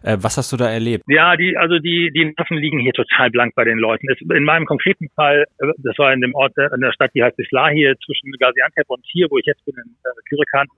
Was 0.08 0.38
hast 0.38 0.52
du 0.52 0.56
da 0.56 0.70
erlebt? 0.70 1.02
Ja, 1.08 1.34
die, 1.34 1.56
also 1.56 1.80
die, 1.80 2.12
die 2.14 2.26
Nerven 2.26 2.58
liegen 2.58 2.78
hier 2.78 2.92
total 2.92 3.28
blank 3.28 3.56
bei 3.56 3.64
den 3.64 3.76
Leuten. 3.76 4.06
in 4.32 4.44
meinem 4.44 4.64
konkreten 4.64 5.08
Fall, 5.16 5.46
das 5.58 5.98
war 5.98 6.12
in 6.12 6.20
dem 6.20 6.32
Ort, 6.32 6.52
in 6.56 6.80
der 6.80 6.92
Stadt, 6.92 7.10
die 7.12 7.24
heißt 7.24 7.36
Islah 7.40 7.70
hier 7.70 7.96
zwischen 8.04 8.30
Gaziantep 8.38 8.84
und 8.86 9.04
hier, 9.04 9.26
wo 9.30 9.38
ich 9.38 9.46
jetzt 9.46 9.64
bin, 9.64 9.74
in 9.74 9.96
Kyrikan. 10.28 10.68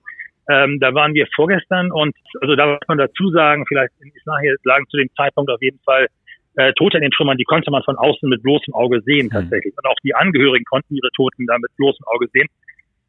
Ähm, 0.49 0.79
da 0.79 0.95
waren 0.95 1.13
wir 1.13 1.27
vorgestern 1.35 1.91
und 1.91 2.15
also 2.41 2.55
da 2.55 2.65
muss 2.65 2.87
man 2.87 2.97
dazu 2.97 3.29
sagen, 3.29 3.65
vielleicht 3.67 3.93
in 4.01 4.11
Islah 4.15 4.39
hier 4.41 4.55
lagen 4.63 4.87
zu 4.89 4.97
dem 4.97 5.09
Zeitpunkt 5.15 5.51
auf 5.51 5.61
jeden 5.61 5.79
Fall 5.85 6.07
äh, 6.55 6.73
Tote 6.73 6.97
in 6.97 7.03
den 7.03 7.11
Trümmern, 7.11 7.37
die 7.37 7.43
konnte 7.43 7.71
man 7.71 7.83
von 7.83 7.97
außen 7.97 8.27
mit 8.29 8.43
bloßem 8.43 8.73
Auge 8.73 9.01
sehen 9.01 9.27
mhm. 9.27 9.31
tatsächlich. 9.31 9.73
Und 9.77 9.85
auch 9.85 9.97
die 10.03 10.15
Angehörigen 10.15 10.65
konnten 10.65 10.95
ihre 10.95 11.09
Toten 11.15 11.45
da 11.45 11.57
mit 11.57 11.75
bloßem 11.77 12.05
Auge 12.05 12.27
sehen. 12.33 12.47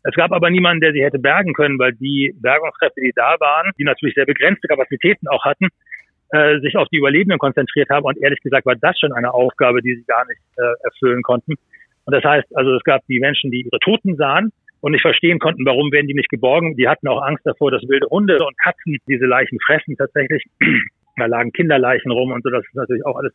Es 0.02 0.14
gab 0.14 0.32
aber 0.32 0.48
niemanden, 0.50 0.80
der 0.80 0.92
sie 0.92 1.04
hätte 1.04 1.18
bergen 1.18 1.52
können, 1.52 1.78
weil 1.78 1.92
die 1.92 2.34
Bergungskräfte, 2.40 3.00
die 3.02 3.12
da 3.14 3.36
waren, 3.38 3.72
die 3.78 3.84
natürlich 3.84 4.14
sehr 4.14 4.24
begrenzte 4.24 4.66
Kapazitäten 4.66 5.28
auch 5.28 5.44
hatten, 5.44 5.68
äh, 6.30 6.58
sich 6.60 6.76
auf 6.76 6.88
die 6.88 6.98
Überlebenden 6.98 7.38
konzentriert 7.38 7.90
haben. 7.90 8.04
Und 8.04 8.16
ehrlich 8.22 8.40
gesagt 8.40 8.64
war 8.64 8.76
das 8.76 8.98
schon 8.98 9.12
eine 9.12 9.34
Aufgabe, 9.34 9.82
die 9.82 9.96
sie 9.96 10.04
gar 10.04 10.24
nicht 10.26 10.40
äh, 10.56 10.72
erfüllen 10.84 11.22
konnten. 11.22 11.54
Und 12.06 12.14
das 12.14 12.24
heißt, 12.24 12.56
also 12.56 12.74
es 12.74 12.82
gab 12.84 13.02
die 13.08 13.20
Menschen, 13.20 13.50
die 13.50 13.62
ihre 13.62 13.78
Toten 13.80 14.16
sahen 14.16 14.52
und 14.80 14.92
nicht 14.92 15.02
verstehen 15.02 15.38
konnten, 15.38 15.66
warum 15.66 15.92
werden 15.92 16.06
die 16.06 16.14
nicht 16.14 16.30
geborgen. 16.30 16.76
Die 16.76 16.88
hatten 16.88 17.08
auch 17.08 17.22
Angst 17.22 17.44
davor, 17.44 17.70
dass 17.70 17.82
wilde 17.86 18.06
Hunde 18.08 18.38
und 18.38 18.58
Katzen 18.58 18.96
diese 19.06 19.26
Leichen 19.26 19.58
fressen 19.66 19.96
tatsächlich. 19.96 20.44
Da 21.20 21.26
lagen 21.26 21.52
Kinderleichen 21.52 22.10
rum 22.10 22.32
und 22.32 22.42
so. 22.42 22.50
Das 22.50 22.64
ist 22.64 22.74
natürlich 22.74 23.04
auch 23.06 23.16
alles 23.16 23.32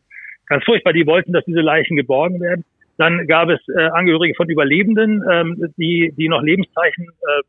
ganz 0.47 0.64
furchtbar. 0.64 0.93
Die 0.93 1.07
wollten, 1.07 1.34
dass 1.34 1.45
diese 1.45 1.62
Leichen 1.62 1.95
geborgen 1.95 2.41
werden. 2.41 2.66
Dann 2.97 3.28
gab 3.28 3.49
es 3.49 3.59
äh, 3.68 3.82
Angehörige 3.82 4.36
von 4.36 4.49
Überlebenden, 4.49 5.24
ähm, 5.30 5.74
die, 5.78 6.14
die 6.16 6.30
noch 6.30 6.41
Lebenszeichen 6.41 7.05
äh, 7.05 7.41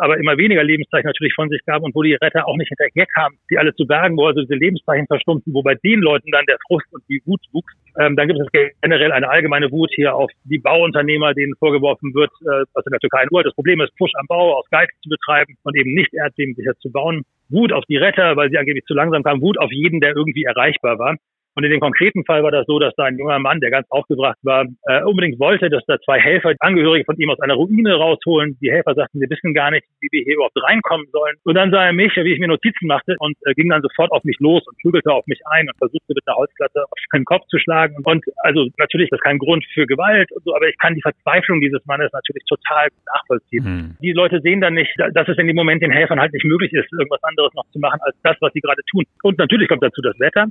aber 0.00 0.18
immer 0.18 0.36
weniger 0.36 0.64
Lebenszeichen 0.64 1.06
natürlich 1.06 1.34
von 1.34 1.48
sich 1.48 1.60
gaben 1.64 1.84
und 1.84 1.94
wo 1.94 2.02
die 2.02 2.14
Retter 2.14 2.46
auch 2.46 2.56
nicht 2.56 2.68
hinterher 2.68 3.06
kamen, 3.14 3.36
die 3.50 3.58
alle 3.58 3.74
zu 3.74 3.86
bergen, 3.86 4.16
wo 4.16 4.26
also 4.26 4.40
diese 4.40 4.54
Lebenszeichen 4.54 5.06
verstummten, 5.06 5.52
wo 5.52 5.62
bei 5.62 5.74
den 5.74 6.00
Leuten 6.00 6.30
dann 6.30 6.44
der 6.46 6.58
Frust 6.66 6.86
und 6.92 7.02
die 7.08 7.22
Wut 7.24 7.40
wuchs. 7.52 7.72
Ähm, 7.98 8.16
dann 8.16 8.28
gibt 8.28 8.40
es 8.40 8.72
generell 8.80 9.12
eine 9.12 9.28
allgemeine 9.28 9.70
Wut 9.70 9.90
hier 9.94 10.14
auf 10.14 10.30
die 10.44 10.58
Bauunternehmer, 10.58 11.34
denen 11.34 11.54
vorgeworfen 11.56 12.14
wird, 12.14 12.30
äh, 12.42 12.64
was 12.74 12.86
in 12.86 12.90
der 12.90 13.00
Türkei 13.00 13.20
ein 13.20 13.28
Das 13.30 13.54
Problem 13.54 13.80
ist, 13.80 13.96
Push 13.96 14.12
am 14.14 14.26
Bau 14.26 14.54
aus 14.58 14.66
Geiz 14.70 14.88
zu 15.02 15.08
betreiben 15.08 15.56
und 15.62 15.76
eben 15.76 15.94
nicht 15.94 16.12
erdbebensicher 16.14 16.74
zu 16.78 16.90
bauen. 16.90 17.22
Wut 17.48 17.72
auf 17.72 17.84
die 17.88 17.96
Retter, 17.96 18.36
weil 18.36 18.50
sie 18.50 18.58
angeblich 18.58 18.84
zu 18.84 18.94
langsam 18.94 19.22
kamen. 19.22 19.42
Wut 19.42 19.58
auf 19.58 19.72
jeden, 19.72 20.00
der 20.00 20.16
irgendwie 20.16 20.44
erreichbar 20.44 20.98
war. 20.98 21.16
Und 21.54 21.64
in 21.64 21.70
dem 21.70 21.80
konkreten 21.80 22.24
Fall 22.24 22.42
war 22.42 22.50
das 22.50 22.66
so, 22.66 22.78
dass 22.78 22.94
da 22.96 23.04
ein 23.04 23.18
junger 23.18 23.38
Mann, 23.38 23.60
der 23.60 23.70
ganz 23.70 23.86
aufgebracht 23.90 24.38
war, 24.42 24.66
äh, 24.86 25.02
unbedingt 25.04 25.38
wollte, 25.38 25.70
dass 25.70 25.84
da 25.86 25.98
zwei 26.00 26.18
Helfer, 26.18 26.52
Angehörige 26.60 27.04
von 27.04 27.16
ihm 27.16 27.30
aus 27.30 27.40
einer 27.40 27.54
Ruine 27.54 27.94
rausholen. 27.94 28.58
Die 28.60 28.70
Helfer 28.70 28.94
sagten, 28.94 29.20
wir 29.20 29.30
wissen 29.30 29.54
gar 29.54 29.70
nicht, 29.70 29.86
wie 30.00 30.08
wir 30.10 30.24
hier 30.24 30.34
überhaupt 30.34 30.56
reinkommen 30.62 31.06
sollen. 31.12 31.36
Und 31.44 31.54
dann 31.54 31.70
sah 31.70 31.86
er 31.86 31.92
mich, 31.92 32.14
wie 32.16 32.32
ich 32.32 32.40
mir 32.40 32.48
Notizen 32.48 32.86
machte 32.86 33.16
und 33.18 33.36
äh, 33.46 33.54
ging 33.54 33.68
dann 33.68 33.82
sofort 33.82 34.10
auf 34.12 34.24
mich 34.24 34.36
los 34.40 34.66
und 34.66 34.76
prügelte 34.82 35.12
auf 35.12 35.26
mich 35.26 35.40
ein 35.50 35.68
und 35.68 35.76
versuchte 35.78 36.14
mit 36.14 36.22
einer 36.26 36.36
Holzplatte 36.36 36.82
auf 36.84 36.98
meinen 37.12 37.24
Kopf 37.24 37.46
zu 37.48 37.58
schlagen. 37.58 37.96
Und 38.02 38.24
also 38.38 38.66
natürlich, 38.78 39.10
das 39.10 39.18
ist 39.18 39.24
kein 39.24 39.38
Grund 39.38 39.64
für 39.72 39.86
Gewalt 39.86 40.30
und 40.32 40.44
so, 40.44 40.54
aber 40.54 40.68
ich 40.68 40.78
kann 40.78 40.94
die 40.94 41.02
Verzweiflung 41.02 41.60
dieses 41.60 41.84
Mannes 41.86 42.10
natürlich 42.12 42.44
total 42.48 42.88
nachvollziehen. 43.06 43.64
Hm. 43.64 43.96
Die 44.02 44.12
Leute 44.12 44.40
sehen 44.40 44.60
dann 44.60 44.74
nicht, 44.74 44.92
dass 44.96 45.28
es 45.28 45.38
in 45.38 45.46
dem 45.46 45.56
Moment 45.56 45.82
den 45.82 45.90
Helfern 45.90 46.20
halt 46.20 46.32
nicht 46.32 46.44
möglich 46.44 46.72
ist, 46.72 46.92
irgendwas 46.92 47.22
anderes 47.22 47.52
noch 47.54 47.64
zu 47.72 47.78
machen 47.78 48.00
als 48.02 48.16
das, 48.22 48.36
was 48.40 48.52
sie 48.52 48.60
gerade 48.60 48.82
tun. 48.90 49.04
Und 49.22 49.38
natürlich 49.38 49.68
kommt 49.68 49.82
dazu 49.82 50.02
das 50.02 50.18
Wetter. 50.18 50.46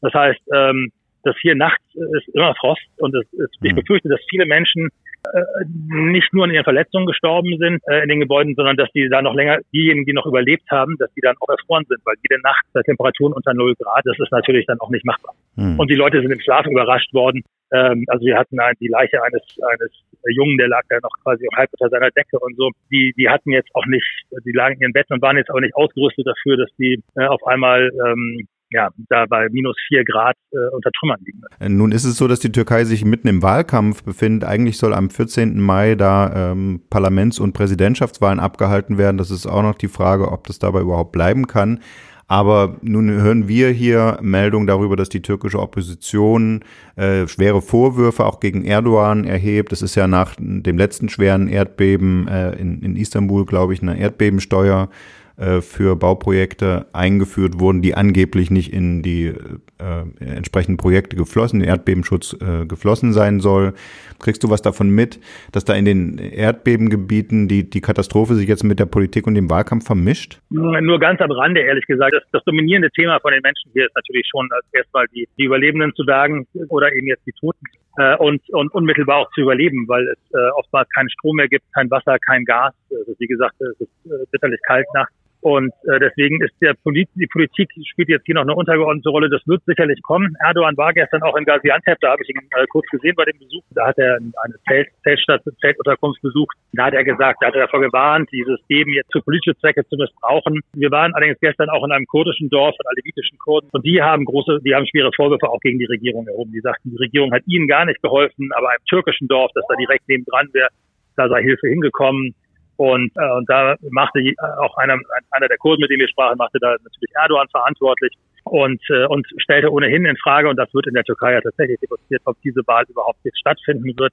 Das 0.00 0.12
heißt, 0.12 0.40
ähm, 0.54 0.90
dass 1.24 1.36
hier 1.40 1.54
nachts 1.54 1.82
ist 1.94 2.28
immer 2.34 2.54
Frost 2.54 2.82
und 2.98 3.14
es, 3.14 3.26
es, 3.32 3.50
ich 3.62 3.70
hm. 3.70 3.76
befürchte, 3.76 4.08
dass 4.08 4.20
viele 4.28 4.46
Menschen 4.46 4.90
äh, 5.32 5.42
nicht 5.88 6.34
nur 6.34 6.44
an 6.44 6.50
ihren 6.50 6.64
Verletzungen 6.64 7.06
gestorben 7.06 7.56
sind 7.58 7.80
äh, 7.88 8.02
in 8.02 8.08
den 8.08 8.20
Gebäuden, 8.20 8.54
sondern 8.54 8.76
dass 8.76 8.90
die 8.92 9.08
da 9.08 9.22
noch 9.22 9.34
länger, 9.34 9.58
diejenigen, 9.72 10.04
die 10.04 10.12
noch 10.12 10.26
überlebt 10.26 10.70
haben, 10.70 10.96
dass 10.98 11.12
die 11.14 11.22
dann 11.22 11.36
auch 11.40 11.48
erfroren 11.48 11.84
sind, 11.88 12.00
weil 12.04 12.16
jede 12.28 12.40
Nacht 12.42 12.64
bei 12.74 12.82
Temperaturen 12.82 13.32
unter 13.32 13.54
0 13.54 13.74
Grad, 13.76 14.02
das 14.04 14.18
ist 14.18 14.32
natürlich 14.32 14.66
dann 14.66 14.80
auch 14.80 14.90
nicht 14.90 15.06
machbar. 15.06 15.34
Hm. 15.56 15.78
Und 15.78 15.90
die 15.90 15.94
Leute 15.94 16.20
sind 16.20 16.30
im 16.30 16.40
Schlaf 16.40 16.66
überrascht 16.66 17.12
worden. 17.14 17.42
Ähm, 17.72 18.04
also 18.08 18.26
wir 18.26 18.36
hatten 18.36 18.58
die 18.80 18.88
Leiche 18.88 19.22
eines, 19.22 19.42
eines 19.62 19.90
Jungen, 20.28 20.58
der 20.58 20.68
lag 20.68 20.82
da 20.90 20.98
noch 21.02 21.16
quasi 21.22 21.46
halb 21.56 21.70
unter 21.72 21.88
seiner 21.88 22.10
Decke 22.10 22.38
und 22.38 22.56
so. 22.56 22.70
Die, 22.90 23.14
die 23.16 23.28
hatten 23.28 23.50
jetzt 23.50 23.74
auch 23.74 23.86
nicht, 23.86 24.06
die 24.44 24.52
lagen 24.52 24.74
in 24.76 24.82
ihren 24.82 24.92
Betten 24.92 25.14
und 25.14 25.22
waren 25.22 25.38
jetzt 25.38 25.50
auch 25.50 25.60
nicht 25.60 25.74
ausgerüstet 25.74 26.26
dafür, 26.26 26.58
dass 26.58 26.70
die 26.78 27.02
äh, 27.16 27.24
auf 27.24 27.46
einmal 27.46 27.90
ähm, 28.06 28.46
ja, 28.74 28.90
da 29.08 29.24
bei 29.26 29.48
minus 29.50 29.76
vier 29.86 30.04
Grad 30.04 30.34
äh, 30.50 30.56
unter 30.74 30.90
Trümmern 30.98 31.20
liegen. 31.24 31.40
Äh, 31.60 31.68
nun 31.68 31.92
ist 31.92 32.04
es 32.04 32.16
so, 32.16 32.26
dass 32.26 32.40
die 32.40 32.50
Türkei 32.50 32.84
sich 32.84 33.04
mitten 33.04 33.28
im 33.28 33.40
Wahlkampf 33.40 34.02
befindet. 34.02 34.48
Eigentlich 34.48 34.78
soll 34.78 34.92
am 34.92 35.10
14. 35.10 35.60
Mai 35.60 35.94
da 35.94 36.50
ähm, 36.50 36.82
Parlaments- 36.90 37.38
und 37.38 37.52
Präsidentschaftswahlen 37.52 38.40
abgehalten 38.40 38.98
werden. 38.98 39.16
Das 39.16 39.30
ist 39.30 39.46
auch 39.46 39.62
noch 39.62 39.76
die 39.76 39.86
Frage, 39.86 40.32
ob 40.32 40.48
das 40.48 40.58
dabei 40.58 40.80
überhaupt 40.80 41.12
bleiben 41.12 41.46
kann. 41.46 41.80
Aber 42.26 42.78
nun 42.82 43.10
hören 43.10 43.46
wir 43.46 43.68
hier 43.68 44.18
Meldungen 44.22 44.66
darüber, 44.66 44.96
dass 44.96 45.08
die 45.08 45.22
türkische 45.22 45.60
Opposition 45.60 46.64
äh, 46.96 47.28
schwere 47.28 47.62
Vorwürfe 47.62 48.24
auch 48.24 48.40
gegen 48.40 48.64
Erdogan 48.64 49.24
erhebt. 49.24 49.70
Das 49.70 49.82
ist 49.82 49.94
ja 49.94 50.08
nach 50.08 50.34
dem 50.38 50.78
letzten 50.78 51.08
schweren 51.08 51.46
Erdbeben 51.46 52.26
äh, 52.26 52.52
in, 52.56 52.82
in 52.82 52.96
Istanbul, 52.96 53.44
glaube 53.44 53.74
ich, 53.74 53.82
eine 53.82 53.98
Erdbebensteuer 53.98 54.88
äh, 55.36 55.60
für 55.60 55.96
Bauprojekte 55.96 56.86
eingeführt 56.92 57.58
wurden, 57.58 57.82
die 57.82 57.94
angeblich 57.94 58.50
nicht 58.50 58.72
in 58.72 59.02
die 59.02 59.26
äh, 59.26 60.04
entsprechenden 60.20 60.76
Projekte 60.76 61.16
geflossen, 61.16 61.60
den 61.60 61.68
Erdbebenschutz 61.68 62.34
äh, 62.40 62.66
geflossen 62.66 63.12
sein 63.12 63.40
soll. 63.40 63.74
Kriegst 64.20 64.44
du 64.44 64.50
was 64.50 64.62
davon 64.62 64.90
mit, 64.90 65.18
dass 65.52 65.64
da 65.64 65.74
in 65.74 65.84
den 65.84 66.18
Erdbebengebieten 66.18 67.48
die, 67.48 67.68
die 67.68 67.80
Katastrophe 67.80 68.34
sich 68.34 68.48
jetzt 68.48 68.62
mit 68.62 68.78
der 68.78 68.86
Politik 68.86 69.26
und 69.26 69.34
dem 69.34 69.50
Wahlkampf 69.50 69.86
vermischt? 69.86 70.40
Nur 70.50 71.00
ganz 71.00 71.20
am 71.20 71.30
Rande, 71.30 71.60
ehrlich 71.60 71.86
gesagt. 71.86 72.14
Das, 72.14 72.22
das 72.32 72.44
dominierende 72.44 72.90
Thema 72.90 73.18
von 73.20 73.32
den 73.32 73.42
Menschen 73.42 73.70
hier 73.72 73.86
ist 73.86 73.94
natürlich 73.96 74.28
schon 74.30 74.48
erstmal 74.72 75.06
die, 75.14 75.28
die 75.36 75.44
Überlebenden 75.44 75.92
zu 75.94 76.04
bergen 76.04 76.46
oder 76.68 76.92
eben 76.92 77.08
jetzt 77.08 77.26
die 77.26 77.32
Toten 77.32 77.66
äh, 77.98 78.16
und, 78.16 78.40
und 78.50 78.72
unmittelbar 78.72 79.18
auch 79.18 79.30
zu 79.32 79.42
überleben, 79.42 79.86
weil 79.88 80.06
es 80.08 80.18
äh, 80.32 80.50
oftmals 80.56 80.88
keinen 80.90 81.10
Strom 81.10 81.36
mehr 81.36 81.48
gibt, 81.48 81.64
kein 81.74 81.90
Wasser, 81.90 82.16
kein 82.18 82.44
Gas. 82.44 82.72
Also 82.90 83.14
wie 83.18 83.26
gesagt, 83.26 83.54
es 83.60 83.80
ist 83.80 83.90
äh, 84.06 84.24
bitterlich 84.30 84.60
kalt 84.66 84.86
nachts. 84.94 85.14
Und 85.44 85.74
äh, 85.84 86.00
deswegen 86.00 86.40
ist 86.40 86.54
der 86.62 86.72
Polit 86.72 87.06
die 87.16 87.26
Politik 87.26 87.68
spielt 87.84 88.08
jetzt 88.08 88.24
hier 88.24 88.34
noch 88.34 88.48
eine 88.48 88.54
untergeordnete 88.54 89.10
Rolle. 89.10 89.28
Das 89.28 89.46
wird 89.46 89.62
sicherlich 89.66 90.00
kommen. 90.00 90.34
Erdogan 90.40 90.74
war 90.78 90.94
gestern 90.94 91.22
auch 91.22 91.36
in 91.36 91.44
Gaziantep, 91.44 91.98
da 92.00 92.12
habe 92.12 92.22
ich 92.22 92.30
ihn 92.30 92.40
äh, 92.56 92.64
kurz 92.66 92.86
gesehen 92.88 93.12
bei 93.14 93.26
dem 93.26 93.38
Besuch. 93.38 93.62
Da 93.72 93.88
hat 93.88 93.98
er 93.98 94.16
eine 94.16 94.54
Zelt, 94.66 94.88
Zeltstadt, 95.02 95.42
Zeltunterkunft 95.60 96.22
besucht. 96.22 96.56
Da 96.72 96.86
hat 96.86 96.94
er 96.94 97.04
gesagt, 97.04 97.42
da 97.42 97.48
hat 97.48 97.54
er 97.56 97.66
davor 97.66 97.82
gewarnt, 97.82 98.30
dieses 98.32 98.58
Leben 98.70 98.94
jetzt 98.94 99.12
für 99.12 99.20
politische 99.20 99.54
Zwecke 99.58 99.86
zu 99.86 99.96
missbrauchen. 99.96 100.60
Wir 100.72 100.90
waren 100.90 101.12
allerdings 101.12 101.38
gestern 101.40 101.68
auch 101.68 101.84
in 101.84 101.92
einem 101.92 102.06
kurdischen 102.06 102.48
Dorf 102.48 102.74
von 102.74 102.86
alevitischen 102.86 103.36
Kurden 103.36 103.68
und 103.72 103.84
die 103.84 104.00
haben 104.00 104.24
große, 104.24 104.60
die 104.64 104.74
haben 104.74 104.86
schwere 104.86 105.10
Vorwürfe 105.14 105.50
auch 105.50 105.60
gegen 105.60 105.78
die 105.78 105.84
Regierung 105.84 106.26
erhoben. 106.26 106.52
Die 106.52 106.60
sagten, 106.60 106.88
die 106.88 106.96
Regierung 106.96 107.34
hat 107.34 107.42
ihnen 107.44 107.68
gar 107.68 107.84
nicht 107.84 108.00
geholfen, 108.00 108.48
aber 108.56 108.70
einem 108.70 108.84
türkischen 108.88 109.28
Dorf, 109.28 109.50
das 109.54 109.64
da 109.68 109.74
direkt 109.76 110.08
neben 110.08 110.24
dran 110.24 110.48
wäre, 110.54 110.68
da 111.16 111.28
sei 111.28 111.42
Hilfe 111.42 111.68
hingekommen. 111.68 112.34
Und, 112.76 113.12
äh, 113.16 113.32
und 113.36 113.48
da 113.48 113.76
machte 113.90 114.20
auch 114.58 114.76
einer, 114.76 114.98
einer 115.30 115.48
der 115.48 115.58
Kurden, 115.58 115.82
mit 115.82 115.90
dem 115.90 116.00
wir 116.00 116.08
sprachen, 116.08 116.38
machte 116.38 116.58
da 116.60 116.72
natürlich 116.72 117.14
Erdogan 117.14 117.48
verantwortlich 117.48 118.12
und, 118.44 118.82
äh, 118.90 119.06
und 119.06 119.26
stellte 119.38 119.72
ohnehin 119.72 120.04
in 120.04 120.16
Frage, 120.16 120.48
und 120.48 120.56
das 120.56 120.72
wird 120.74 120.86
in 120.86 120.94
der 120.94 121.04
Türkei 121.04 121.32
ja 121.32 121.40
tatsächlich 121.40 121.78
debattiert, 121.80 122.22
ob 122.24 122.36
diese 122.42 122.66
Wahl 122.66 122.84
überhaupt 122.88 123.18
jetzt 123.24 123.38
stattfinden 123.38 123.96
wird. 123.96 124.12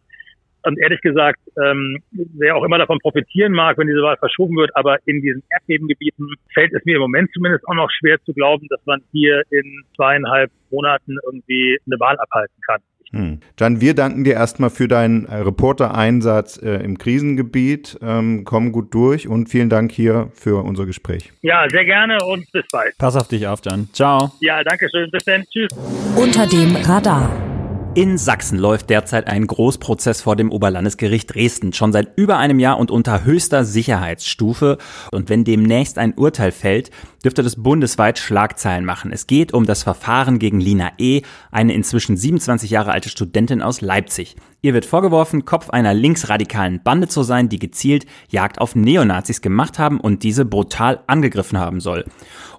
Und 0.63 0.79
ehrlich 0.79 1.01
gesagt, 1.01 1.39
ähm, 1.57 2.03
wer 2.11 2.55
auch 2.55 2.63
immer 2.63 2.77
davon 2.77 2.99
profitieren 2.99 3.51
mag, 3.51 3.79
wenn 3.79 3.87
diese 3.87 4.03
Wahl 4.03 4.17
verschoben 4.17 4.55
wird, 4.57 4.69
aber 4.75 4.99
in 5.05 5.21
diesen 5.21 5.43
Erdbebengebieten 5.49 6.35
fällt 6.53 6.71
es 6.73 6.85
mir 6.85 6.95
im 6.95 7.01
Moment 7.01 7.31
zumindest 7.33 7.67
auch 7.67 7.73
noch 7.73 7.89
schwer 7.89 8.21
zu 8.21 8.33
glauben, 8.33 8.67
dass 8.69 8.85
man 8.85 9.01
hier 9.11 9.41
in 9.49 9.83
zweieinhalb 9.95 10.51
Monaten 10.69 11.17
irgendwie 11.25 11.79
eine 11.87 11.99
Wahl 11.99 12.17
abhalten 12.19 12.61
kann. 12.67 12.79
Hm. 13.13 13.39
Jan, 13.59 13.81
wir 13.81 13.93
danken 13.93 14.23
dir 14.23 14.33
erstmal 14.33 14.69
für 14.69 14.87
deinen 14.87 15.25
äh, 15.25 15.35
Reporter-Einsatz 15.35 16.57
äh, 16.57 16.75
im 16.83 16.97
Krisengebiet. 16.97 17.99
Ähm, 18.01 18.43
komm 18.45 18.71
gut 18.71 18.93
durch 18.93 19.27
und 19.27 19.49
vielen 19.49 19.69
Dank 19.69 19.91
hier 19.91 20.29
für 20.33 20.63
unser 20.63 20.85
Gespräch. 20.85 21.31
Ja, 21.41 21.67
sehr 21.69 21.85
gerne 21.85 22.23
und 22.23 22.49
bis 22.51 22.65
bald. 22.71 22.97
Pass 22.97 23.15
auf 23.15 23.27
dich 23.27 23.47
auf, 23.47 23.59
Jan. 23.65 23.89
Ciao. 23.91 24.31
Ja, 24.39 24.63
danke 24.63 24.87
schön. 24.89 25.09
Bis 25.11 25.25
dann. 25.25 25.43
Tschüss. 25.51 25.69
Unter 26.15 26.47
dem 26.47 26.75
Radar. 26.75 27.50
In 27.93 28.17
Sachsen 28.17 28.57
läuft 28.57 28.89
derzeit 28.89 29.27
ein 29.27 29.45
Großprozess 29.45 30.21
vor 30.21 30.37
dem 30.37 30.49
Oberlandesgericht 30.49 31.35
Dresden, 31.35 31.73
schon 31.73 31.91
seit 31.91 32.17
über 32.17 32.37
einem 32.37 32.57
Jahr 32.57 32.79
und 32.79 32.89
unter 32.89 33.25
höchster 33.25 33.65
Sicherheitsstufe. 33.65 34.77
Und 35.11 35.27
wenn 35.27 35.43
demnächst 35.43 35.97
ein 35.97 36.13
Urteil 36.13 36.53
fällt, 36.53 36.89
dürfte 37.21 37.43
das 37.43 37.61
bundesweit 37.61 38.17
Schlagzeilen 38.17 38.85
machen. 38.85 39.11
Es 39.11 39.27
geht 39.27 39.53
um 39.53 39.65
das 39.65 39.83
Verfahren 39.83 40.39
gegen 40.39 40.61
Lina 40.61 40.93
E., 40.99 41.23
eine 41.51 41.73
inzwischen 41.73 42.15
27 42.15 42.69
Jahre 42.69 42.93
alte 42.93 43.09
Studentin 43.09 43.61
aus 43.61 43.81
Leipzig. 43.81 44.37
Ihr 44.63 44.75
wird 44.75 44.85
vorgeworfen, 44.85 45.43
Kopf 45.43 45.71
einer 45.71 45.95
linksradikalen 45.95 46.83
Bande 46.83 47.07
zu 47.07 47.23
sein, 47.23 47.49
die 47.49 47.57
gezielt 47.57 48.05
Jagd 48.29 48.61
auf 48.61 48.75
Neonazis 48.75 49.41
gemacht 49.41 49.79
haben 49.79 49.99
und 49.99 50.21
diese 50.21 50.45
brutal 50.45 50.99
angegriffen 51.07 51.57
haben 51.57 51.79
soll. 51.79 52.05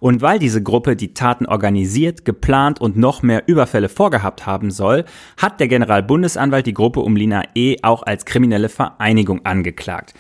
Und 0.01 0.21
weil 0.21 0.41
diese 0.41 0.65
Gruppe 0.65 0.97
die 0.97 1.15
Taten 1.15 1.47
organisiert, 1.47 2.25
geplant 2.25 2.81
und 2.81 2.97
noch 2.97 3.23
mehr 3.23 3.45
Überfälle 3.47 3.89
vorgehabt 3.89 4.47
haben 4.47 4.73
soll, 4.73 5.05
hat 5.37 5.61
der 5.61 5.69
Generalbundesanwalt 5.69 6.67
die 6.67 6.75
Gruppe 6.75 6.99
um 6.99 7.15
Lina 7.15 7.45
E. 7.55 7.77
auch 7.83 8.03
als 8.03 8.25
kriminelle 8.25 8.69
Vereinigung 8.69 9.47
angeklagt. 9.47 10.13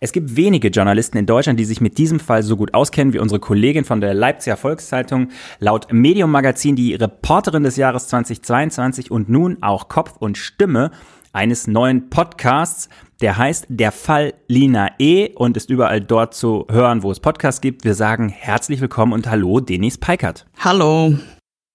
Es 0.00 0.12
gibt 0.12 0.36
wenige 0.36 0.68
Journalisten 0.68 1.16
in 1.16 1.26
Deutschland, 1.26 1.58
die 1.58 1.64
sich 1.64 1.80
mit 1.80 1.96
diesem 1.96 2.20
Fall 2.20 2.42
so 2.42 2.56
gut 2.58 2.74
auskennen 2.74 3.14
wie 3.14 3.20
unsere 3.20 3.40
Kollegin 3.40 3.84
von 3.84 4.02
der 4.02 4.12
Leipziger 4.12 4.58
Volkszeitung, 4.58 5.28
laut 5.60 5.92
Medium 5.92 6.30
Magazin 6.30 6.76
die 6.76 6.94
Reporterin 6.94 7.62
des 7.62 7.76
Jahres 7.76 8.08
2022 8.08 9.10
und 9.10 9.30
nun 9.30 9.62
auch 9.62 9.88
Kopf 9.88 10.16
und 10.18 10.36
Stimme 10.36 10.90
eines 11.32 11.66
neuen 11.66 12.10
Podcasts, 12.10 12.88
der 13.20 13.38
heißt 13.38 13.66
Der 13.68 13.92
Fall 13.92 14.34
Lina 14.48 14.90
E. 14.98 15.30
und 15.34 15.56
ist 15.56 15.70
überall 15.70 16.00
dort 16.00 16.34
zu 16.34 16.66
hören, 16.70 17.02
wo 17.02 17.10
es 17.10 17.20
Podcasts 17.20 17.60
gibt. 17.60 17.84
Wir 17.84 17.94
sagen 17.94 18.28
herzlich 18.28 18.80
willkommen 18.80 19.12
und 19.12 19.28
hallo, 19.28 19.60
Denis 19.60 19.98
Peikert. 19.98 20.46
Hallo. 20.58 21.14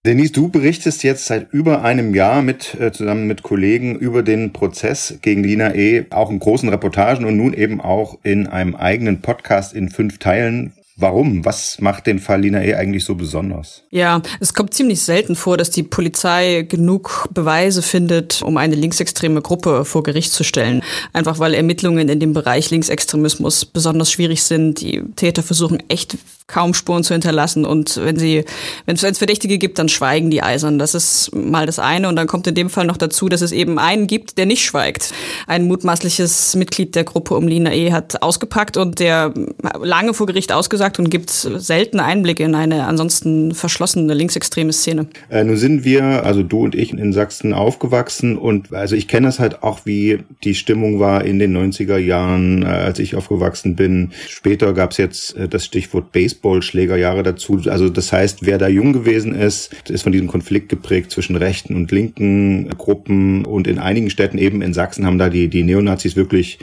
Denise, 0.05 0.31
du 0.31 0.47
berichtest 0.47 1.03
jetzt 1.03 1.25
seit 1.25 1.51
über 1.51 1.83
einem 1.83 2.15
Jahr 2.15 2.41
mit, 2.41 2.79
äh, 2.79 2.93
zusammen 2.93 3.27
mit 3.27 3.43
Kollegen 3.43 3.95
über 3.95 4.23
den 4.23 4.53
Prozess 4.53 5.19
gegen 5.21 5.43
Lina 5.43 5.75
E., 5.75 6.05
auch 6.11 6.31
in 6.31 6.39
großen 6.39 6.69
Reportagen 6.69 7.25
und 7.25 7.35
nun 7.35 7.53
eben 7.53 7.81
auch 7.81 8.17
in 8.23 8.47
einem 8.47 8.75
eigenen 8.75 9.21
Podcast 9.21 9.73
in 9.73 9.89
fünf 9.89 10.17
Teilen. 10.17 10.71
Warum? 10.99 11.45
Was 11.45 11.79
macht 11.79 12.07
den 12.07 12.17
Fall 12.17 12.41
Lina 12.41 12.63
E. 12.63 12.73
eigentlich 12.73 13.05
so 13.05 13.13
besonders? 13.13 13.83
Ja, 13.91 14.23
es 14.39 14.55
kommt 14.55 14.73
ziemlich 14.73 14.99
selten 14.99 15.35
vor, 15.35 15.55
dass 15.55 15.69
die 15.69 15.83
Polizei 15.83 16.65
genug 16.67 17.29
Beweise 17.31 17.83
findet, 17.83 18.41
um 18.41 18.57
eine 18.57 18.73
linksextreme 18.73 19.43
Gruppe 19.43 19.85
vor 19.85 20.01
Gericht 20.01 20.31
zu 20.33 20.43
stellen. 20.43 20.81
Einfach 21.13 21.37
weil 21.37 21.53
Ermittlungen 21.53 22.09
in 22.09 22.19
dem 22.19 22.33
Bereich 22.33 22.71
Linksextremismus 22.71 23.65
besonders 23.65 24.11
schwierig 24.11 24.41
sind. 24.43 24.81
Die 24.81 25.03
Täter 25.15 25.43
versuchen 25.43 25.83
echt 25.87 26.17
kaum 26.47 26.73
Spuren 26.73 27.03
zu 27.03 27.13
hinterlassen 27.13 27.65
und 27.65 27.97
wenn 27.97 28.17
sie, 28.17 28.45
wenn 28.85 28.95
es 28.95 29.17
Verdächtige 29.17 29.57
gibt, 29.57 29.77
dann 29.79 29.89
schweigen 29.89 30.31
die 30.31 30.41
Eisern. 30.41 30.79
Das 30.79 30.95
ist 30.95 31.35
mal 31.35 31.65
das 31.65 31.77
eine 31.77 32.07
und 32.07 32.15
dann 32.15 32.27
kommt 32.27 32.47
in 32.47 32.55
dem 32.55 32.69
Fall 32.69 32.85
noch 32.85 32.95
dazu, 32.95 33.27
dass 33.27 33.41
es 33.41 33.51
eben 33.51 33.77
einen 33.77 34.07
gibt, 34.07 34.37
der 34.37 34.45
nicht 34.45 34.63
schweigt. 34.63 35.13
Ein 35.45 35.67
mutmaßliches 35.67 36.55
Mitglied 36.55 36.95
der 36.95 37.03
Gruppe 37.03 37.35
um 37.35 37.49
Lina 37.49 37.73
E. 37.73 37.91
hat 37.91 38.21
ausgepackt 38.21 38.77
und 38.77 38.99
der 38.99 39.33
lange 39.81 40.13
vor 40.13 40.25
Gericht 40.25 40.53
ausgesagt 40.53 40.86
und 40.99 41.09
gibt 41.09 41.29
selten 41.29 41.99
Einblicke 41.99 42.43
in 42.43 42.55
eine 42.55 42.85
ansonsten 42.85 43.53
verschlossene 43.53 44.13
linksextreme 44.13 44.73
Szene. 44.73 45.07
Äh, 45.29 45.43
nun 45.43 45.57
sind 45.57 45.83
wir, 45.83 46.23
also 46.23 46.43
du 46.43 46.63
und 46.63 46.75
ich, 46.75 46.93
in 46.93 47.13
Sachsen 47.13 47.53
aufgewachsen 47.53 48.37
und 48.37 48.73
also 48.73 48.95
ich 48.95 49.07
kenne 49.07 49.27
es 49.27 49.39
halt 49.39 49.63
auch, 49.63 49.85
wie 49.85 50.19
die 50.43 50.55
Stimmung 50.55 50.99
war 50.99 51.25
in 51.25 51.39
den 51.39 51.55
90er 51.55 51.97
Jahren, 51.97 52.63
äh, 52.63 52.67
als 52.67 52.99
ich 52.99 53.15
aufgewachsen 53.15 53.75
bin. 53.75 54.11
Später 54.27 54.73
gab 54.73 54.91
es 54.91 54.97
jetzt 54.97 55.35
äh, 55.35 55.47
das 55.47 55.65
Stichwort 55.65 56.11
Baseballschlägerjahre 56.11 57.23
dazu. 57.23 57.61
Also 57.65 57.89
das 57.89 58.11
heißt, 58.11 58.45
wer 58.45 58.57
da 58.57 58.67
jung 58.67 58.93
gewesen 58.93 59.35
ist, 59.35 59.73
ist 59.89 60.03
von 60.03 60.11
diesem 60.11 60.27
Konflikt 60.27 60.69
geprägt 60.69 61.11
zwischen 61.11 61.35
rechten 61.35 61.75
und 61.75 61.91
linken 61.91 62.69
Gruppen 62.77 63.45
und 63.45 63.67
in 63.67 63.79
einigen 63.79 64.09
Städten 64.09 64.37
eben 64.37 64.61
in 64.61 64.73
Sachsen 64.73 65.05
haben 65.05 65.17
da 65.17 65.29
die, 65.29 65.47
die 65.47 65.63
Neonazis 65.63 66.15
wirklich 66.15 66.59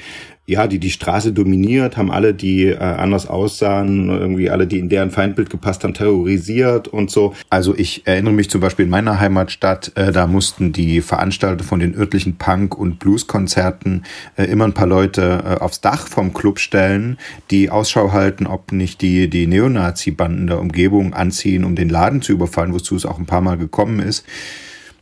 ja, 0.46 0.66
die 0.66 0.78
die 0.78 0.90
Straße 0.90 1.32
dominiert, 1.32 1.96
haben 1.96 2.10
alle, 2.10 2.34
die 2.34 2.66
äh, 2.66 2.76
anders 2.76 3.26
aussahen, 3.26 4.10
irgendwie 4.10 4.50
alle, 4.50 4.66
die 4.66 4.78
in 4.78 4.90
deren 4.90 5.10
Feindbild 5.10 5.48
gepasst 5.48 5.84
haben, 5.84 5.94
terrorisiert 5.94 6.86
und 6.86 7.10
so. 7.10 7.34
Also 7.48 7.74
ich 7.74 8.06
erinnere 8.06 8.34
mich 8.34 8.50
zum 8.50 8.60
Beispiel 8.60 8.84
in 8.84 8.90
meiner 8.90 9.20
Heimatstadt, 9.20 9.92
äh, 9.94 10.12
da 10.12 10.26
mussten 10.26 10.72
die 10.72 11.00
Veranstalter 11.00 11.64
von 11.64 11.80
den 11.80 11.94
örtlichen 11.94 12.36
Punk- 12.36 12.76
und 12.76 12.98
Blueskonzerten 12.98 14.04
äh, 14.36 14.44
immer 14.44 14.66
ein 14.66 14.74
paar 14.74 14.86
Leute 14.86 15.42
äh, 15.44 15.60
aufs 15.62 15.80
Dach 15.80 16.08
vom 16.08 16.34
Club 16.34 16.58
stellen, 16.58 17.16
die 17.50 17.70
Ausschau 17.70 18.12
halten, 18.12 18.46
ob 18.46 18.70
nicht 18.72 19.00
die, 19.00 19.30
die 19.30 19.46
Neonazi-Banden 19.46 20.48
der 20.48 20.60
Umgebung 20.60 21.14
anziehen, 21.14 21.64
um 21.64 21.74
den 21.74 21.88
Laden 21.88 22.20
zu 22.20 22.32
überfallen, 22.32 22.74
wozu 22.74 22.96
es 22.96 23.06
auch 23.06 23.18
ein 23.18 23.26
paar 23.26 23.40
Mal 23.40 23.56
gekommen 23.56 24.00
ist. 24.00 24.26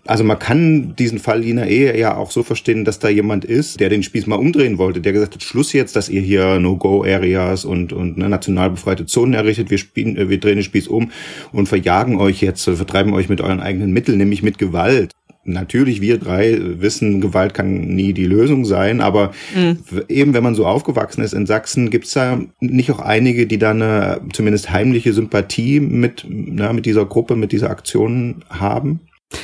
Also 0.05 0.24
man 0.24 0.38
kann 0.38 0.96
diesen 0.96 1.20
Fall 1.20 1.42
Lina 1.42 1.66
Ehe 1.66 1.96
ja 1.96 2.16
auch 2.16 2.32
so 2.32 2.42
verstehen, 2.42 2.84
dass 2.84 2.98
da 2.98 3.09
jemand 3.09 3.44
ist, 3.44 3.78
der 3.78 3.88
den 3.88 4.03
Spieß 4.03 4.26
mal 4.26 4.36
umdrehen 4.36 4.76
wollte, 4.78 5.00
der 5.00 5.12
gesagt 5.12 5.34
hat, 5.34 5.42
Schluss 5.44 5.72
jetzt, 5.72 5.94
dass 5.94 6.09
ihr 6.09 6.20
hier 6.20 6.59
No-Go-Areas 6.59 7.64
und, 7.64 7.92
und 7.92 8.18
ne, 8.18 8.28
national 8.28 8.70
befreite 8.70 9.07
Zonen 9.07 9.34
errichtet, 9.34 9.70
wir, 9.70 9.78
spielen, 9.78 10.16
äh, 10.16 10.28
wir 10.28 10.40
drehen 10.40 10.57
den 10.57 10.64
Spieß 10.64 10.88
um 10.88 11.12
und 11.53 11.68
verjagen 11.68 12.16
euch 12.16 12.42
jetzt, 12.42 12.66
äh, 12.66 12.74
vertreiben 12.74 13.12
euch 13.12 13.28
mit 13.28 13.40
euren 13.40 13.61
eigenen 13.61 13.92
Mitteln, 13.92 14.18
nämlich 14.18 14.42
mit 14.42 14.59
Gewalt. 14.59 15.12
Natürlich, 15.44 16.00
wir 16.00 16.18
drei 16.18 16.57
wissen, 16.61 17.20
Gewalt 17.20 17.55
kann 17.55 17.80
nie 17.80 18.12
die 18.12 18.26
Lösung 18.26 18.64
sein, 18.64 19.00
aber 19.00 19.32
mhm. 19.55 19.78
eben 20.09 20.34
wenn 20.34 20.42
man 20.42 20.55
so 20.55 20.66
aufgewachsen 20.66 21.22
ist 21.22 21.32
in 21.32 21.46
Sachsen, 21.46 21.90
gibt's 21.90 22.12
da 22.12 22.40
nicht 22.61 22.90
auch 22.92 23.00
einige, 23.00 23.46
die 23.46 23.59
da 23.59 23.70
eine 23.70 24.20
zumindest 24.32 24.70
heimliche 24.70 25.12
Sympathie 25.12 25.80
mit, 25.80 26.26
na, 26.28 26.72
mit 26.72 26.86
dieser 26.86 27.07
Gruppe, 27.07 27.34
mit 27.34 27.50
dieser 27.53 27.70
Aktion 27.70 28.44
haben? 28.50 29.00